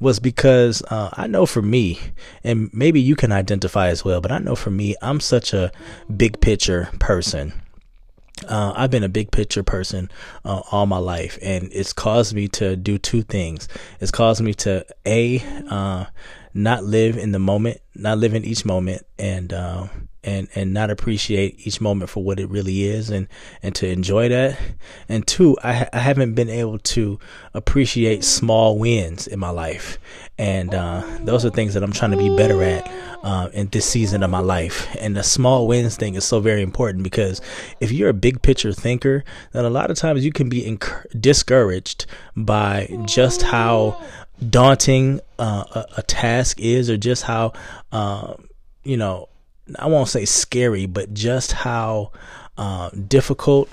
was 0.00 0.20
because 0.20 0.82
uh, 0.90 1.08
I 1.14 1.26
know 1.28 1.46
for 1.46 1.62
me, 1.62 1.98
and 2.44 2.68
maybe 2.74 3.00
you 3.00 3.16
can 3.16 3.32
identify 3.32 3.88
as 3.88 4.04
well, 4.04 4.20
but 4.20 4.32
I 4.32 4.38
know 4.38 4.54
for 4.54 4.70
me, 4.70 4.96
I'm 5.00 5.20
such 5.20 5.54
a 5.54 5.72
big 6.14 6.42
picture 6.42 6.90
person 6.98 7.54
uh, 8.48 8.72
I've 8.76 8.90
been 8.90 9.04
a 9.04 9.08
big 9.08 9.30
picture 9.30 9.62
person 9.62 10.10
uh, 10.44 10.62
all 10.70 10.86
my 10.86 10.98
life, 10.98 11.38
and 11.42 11.68
it's 11.72 11.92
caused 11.92 12.34
me 12.34 12.48
to 12.48 12.76
do 12.76 12.98
two 12.98 13.22
things. 13.22 13.68
It's 14.00 14.10
caused 14.10 14.42
me 14.42 14.54
to 14.54 14.84
a 15.06 15.42
uh, 15.68 16.06
not 16.54 16.84
live 16.84 17.16
in 17.16 17.32
the 17.32 17.38
moment, 17.38 17.80
not 17.94 18.18
live 18.18 18.34
in 18.34 18.44
each 18.44 18.64
moment, 18.64 19.06
and 19.18 19.52
uh, 19.52 19.86
and 20.22 20.48
and 20.54 20.74
not 20.74 20.90
appreciate 20.90 21.66
each 21.66 21.80
moment 21.80 22.10
for 22.10 22.22
what 22.22 22.38
it 22.38 22.48
really 22.48 22.84
is 22.84 23.10
and 23.10 23.28
and 23.62 23.74
to 23.76 23.88
enjoy 23.88 24.28
that. 24.28 24.58
And 25.08 25.26
two 25.26 25.56
I, 25.62 25.88
I 25.92 25.98
haven't 25.98 26.34
been 26.34 26.50
able 26.50 26.78
to 26.78 27.18
appreciate 27.54 28.24
small 28.24 28.78
wins 28.78 29.26
in 29.26 29.38
my 29.38 29.50
life. 29.50 29.98
And 30.38 30.74
uh, 30.74 31.04
those 31.20 31.44
are 31.44 31.50
things 31.50 31.74
that 31.74 31.82
i'm 31.82 31.92
trying 31.92 32.12
to 32.12 32.16
be 32.16 32.34
better 32.36 32.62
at 32.62 32.90
uh, 33.22 33.50
in 33.52 33.68
this 33.68 33.84
season 33.86 34.22
of 34.22 34.30
my 34.30 34.38
life. 34.38 34.94
And 34.98 35.16
the 35.16 35.22
small 35.22 35.66
wins 35.66 35.96
thing 35.96 36.14
is 36.14 36.24
so 36.24 36.40
very 36.40 36.62
important 36.62 37.04
because 37.04 37.40
if 37.80 37.92
you're 37.92 38.08
a 38.08 38.14
big 38.14 38.42
picture 38.42 38.72
thinker 38.72 39.24
then 39.52 39.64
a 39.64 39.70
lot 39.70 39.90
of 39.90 39.96
times 39.96 40.24
you 40.24 40.32
can 40.32 40.48
be 40.48 40.78
discouraged 41.18 42.06
by 42.36 42.88
just 43.06 43.42
how 43.42 44.00
daunting 44.48 45.20
uh, 45.38 45.64
a, 45.74 45.86
a, 45.98 46.02
task 46.02 46.58
is 46.60 46.88
or 46.88 46.96
just 46.96 47.24
how 47.24 47.52
uh, 47.92 48.34
you 48.84 48.96
know 48.96 49.28
I 49.78 49.86
won't 49.86 50.08
say 50.08 50.24
scary, 50.24 50.86
but 50.86 51.14
just 51.14 51.52
how 51.52 52.12
uh, 52.56 52.90
difficult 52.90 53.68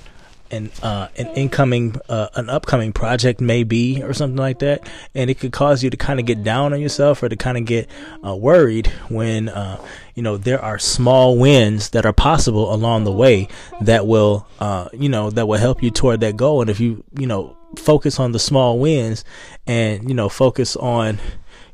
an 0.51 0.71
uh, 0.81 1.07
an 1.17 1.27
incoming 1.27 1.95
uh, 2.09 2.29
an 2.35 2.49
upcoming 2.49 2.93
project 2.93 3.41
may 3.41 3.63
be 3.63 4.01
or 4.01 4.13
something 4.13 4.37
like 4.37 4.59
that. 4.59 4.87
And 5.13 5.29
it 5.29 5.39
could 5.39 5.51
cause 5.51 5.83
you 5.83 5.89
to 5.89 5.97
kind 5.97 6.19
of 6.19 6.25
get 6.25 6.43
down 6.43 6.73
on 6.73 6.81
yourself 6.81 7.21
or 7.23 7.29
to 7.29 7.35
kind 7.35 7.57
of 7.57 7.65
get 7.65 7.89
uh, 8.25 8.35
worried 8.35 8.87
when 9.09 9.49
uh, 9.49 9.83
you 10.15 10.23
know 10.23 10.37
there 10.37 10.61
are 10.61 10.79
small 10.79 11.37
wins 11.37 11.89
that 11.91 12.05
are 12.05 12.13
possible 12.13 12.73
along 12.73 13.03
the 13.03 13.11
way 13.11 13.47
that 13.81 14.07
will 14.07 14.47
uh, 14.59 14.89
you 14.93 15.09
know 15.09 15.29
that 15.29 15.47
will 15.47 15.59
help 15.59 15.83
you 15.83 15.91
toward 15.91 16.21
that 16.21 16.37
goal. 16.37 16.61
And 16.61 16.69
if 16.69 16.79
you 16.79 17.03
you 17.17 17.27
know 17.27 17.57
focus 17.75 18.19
on 18.19 18.31
the 18.31 18.39
small 18.39 18.79
wins 18.79 19.25
and 19.65 20.07
you 20.07 20.15
know 20.15 20.29
focus 20.29 20.75
on 20.77 21.19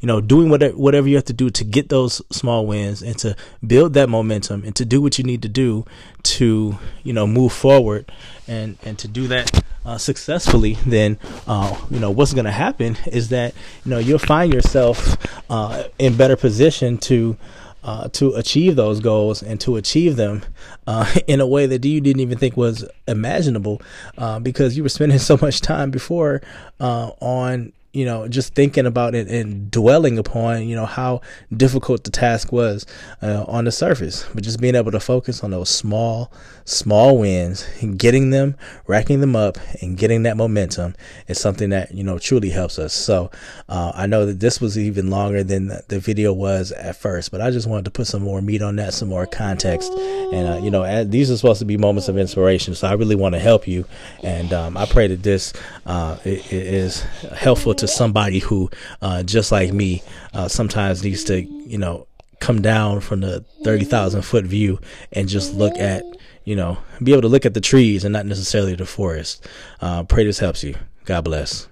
you 0.04 0.08
know, 0.08 0.20
doing 0.20 0.50
whatever 0.50 0.76
whatever 0.76 1.08
you 1.08 1.16
have 1.16 1.24
to 1.24 1.34
do 1.34 1.50
to 1.50 1.64
get 1.64 1.88
those 1.88 2.22
small 2.30 2.66
wins 2.68 3.02
and 3.02 3.18
to 3.20 3.38
build 3.66 3.94
that 3.94 4.10
momentum 4.10 4.66
and 4.66 4.76
to 4.76 4.84
do 4.84 5.02
what 5.02 5.18
you 5.18 5.24
need 5.24 5.42
to 5.44 5.48
do 5.48 5.86
to 6.24 6.78
you 7.04 7.14
know 7.14 7.26
move 7.26 7.54
forward 7.54 8.12
and 8.46 8.78
and 8.84 9.00
to 9.00 9.08
do 9.08 9.28
that 9.28 9.64
uh, 9.86 9.98
successfully, 9.98 10.74
then 10.86 11.18
uh, 11.48 11.74
you 11.90 12.02
know 12.02 12.12
what's 12.12 12.34
going 12.34 12.44
to 12.44 12.52
happen 12.52 12.98
is 13.08 13.30
that 13.30 13.54
you 13.86 13.92
know 13.92 13.98
you'll 13.98 14.20
find 14.20 14.54
yourself 14.54 15.16
uh, 15.50 15.84
in 15.98 16.18
better 16.18 16.36
position 16.36 16.98
to. 16.98 17.38
Uh, 17.86 18.08
to 18.08 18.32
achieve 18.36 18.78
those 18.78 19.02
goals 19.02 19.44
and 19.44 19.60
to 19.60 19.76
achieve 19.76 20.16
them 20.16 20.42
uh, 20.88 21.14
in 21.28 21.42
a 21.42 21.46
way 21.46 21.66
that 21.66 21.84
you 21.84 22.00
didn't 22.00 22.22
even 22.22 22.38
think 22.38 22.56
was 22.56 22.86
imaginable 23.10 23.82
uh, 24.18 24.40
because 24.40 24.78
you 24.78 24.84
were 24.84 24.88
spending 24.88 25.20
so 25.32 25.38
much 25.42 25.60
time 25.60 25.92
before 25.92 26.42
uh, 26.80 27.12
on 27.20 27.74
you 27.94 28.06
know, 28.06 28.28
just 28.28 28.56
thinking 28.56 28.88
about 28.88 29.14
it 29.14 29.28
and 29.28 29.70
dwelling 29.70 30.18
upon, 30.18 30.68
you 30.68 30.76
know, 30.76 30.88
how 30.88 31.22
difficult 31.56 32.04
the 32.04 32.10
task 32.10 32.52
was 32.52 32.88
uh, 33.22 33.46
on 33.48 33.66
the 33.66 33.72
surface, 33.72 34.28
but 34.34 34.44
just 34.44 34.60
being 34.60 34.74
able 34.74 34.90
to 34.90 35.00
focus 35.00 35.44
on 35.44 35.52
those 35.52 35.70
small, 35.70 36.32
small 36.66 37.20
wins, 37.20 37.68
getting 37.98 38.32
them, 38.32 38.56
racking 38.88 39.22
them 39.22 39.36
up, 39.36 39.60
and 39.80 39.96
getting 39.96 40.24
that 40.24 40.36
momentum 40.36 40.96
is 41.28 41.40
something 41.40 41.70
that 41.70 41.94
you 41.94 42.04
know 42.04 42.18
truly 42.18 42.50
helps 42.50 42.80
us. 42.80 42.94
So 42.94 43.30
uh, 43.70 43.92
I 43.94 44.08
know 44.08 44.26
that 44.26 44.40
this 44.40 44.60
was 44.60 44.76
even 44.76 45.12
longer 45.12 45.44
than 45.44 45.68
the 45.88 46.00
video 46.00 46.34
was 46.34 46.72
at 46.72 46.96
first, 46.96 47.30
but 47.30 47.42
I 47.42 47.52
just 47.52 47.68
wanted 47.68 47.86
to 47.86 47.92
put 47.92 48.08
some 48.08 48.24
more 48.24 48.42
meat 48.42 48.64
on 48.64 48.76
that, 48.78 48.96
some 48.96 49.10
more 49.10 49.28
context, 49.28 49.92
and 49.92 50.48
uh, 50.48 50.60
you 50.64 50.72
know, 50.72 51.04
these 51.04 51.30
are 51.30 51.38
supposed 51.38 51.60
to 51.60 51.66
be 51.66 51.78
moments 51.78 52.08
of 52.08 52.18
inspiration. 52.18 52.74
So 52.74 52.88
I 52.88 52.94
really 52.94 53.16
want 53.16 53.36
to 53.36 53.40
help 53.40 53.68
you, 53.68 53.86
and 54.24 54.52
um, 54.52 54.78
I 54.78 54.88
pray 54.88 55.06
that 55.06 55.22
this 55.22 55.54
uh, 55.86 56.18
is 56.26 57.02
helpful 57.38 57.76
to 57.76 57.83
to 57.84 57.88
somebody 57.88 58.40
who, 58.40 58.70
uh, 59.02 59.24
just 59.24 59.52
like 59.52 59.74
me, 59.74 60.02
uh, 60.34 60.48
sometimes 60.48 61.04
needs 61.04 61.24
to, 61.26 61.42
you 61.42 61.78
know, 61.78 62.08
come 62.40 62.62
down 62.62 63.02
from 63.02 63.20
the 63.20 63.42
30,000 63.64 64.22
foot 64.22 64.46
view 64.46 64.80
and 65.12 65.28
just 65.28 65.54
look 65.54 65.78
at, 65.78 66.04
you 66.46 66.56
know, 66.56 66.78
be 67.02 67.12
able 67.12 67.22
to 67.22 67.28
look 67.28 67.46
at 67.46 67.54
the 67.54 67.62
trees 67.62 68.04
and 68.06 68.14
not 68.14 68.26
necessarily 68.26 68.76
the 68.76 68.86
forest. 68.86 69.46
Uh, 69.82 70.04
pray 70.04 70.26
this 70.26 70.40
helps 70.40 70.64
you. 70.64 70.76
God 71.06 71.26
bless. 71.26 71.68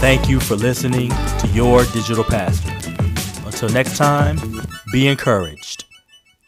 Thank 0.00 0.30
you 0.30 0.40
for 0.40 0.56
listening 0.56 1.10
to 1.10 1.48
Your 1.52 1.84
Digital 1.84 2.24
Pastor. 2.24 2.70
Until 3.44 3.68
next 3.68 3.98
time, 3.98 4.38
be 4.92 5.08
encouraged 5.08 5.84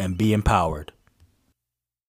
and 0.01 0.17
be 0.17 0.33
empowered. 0.33 0.92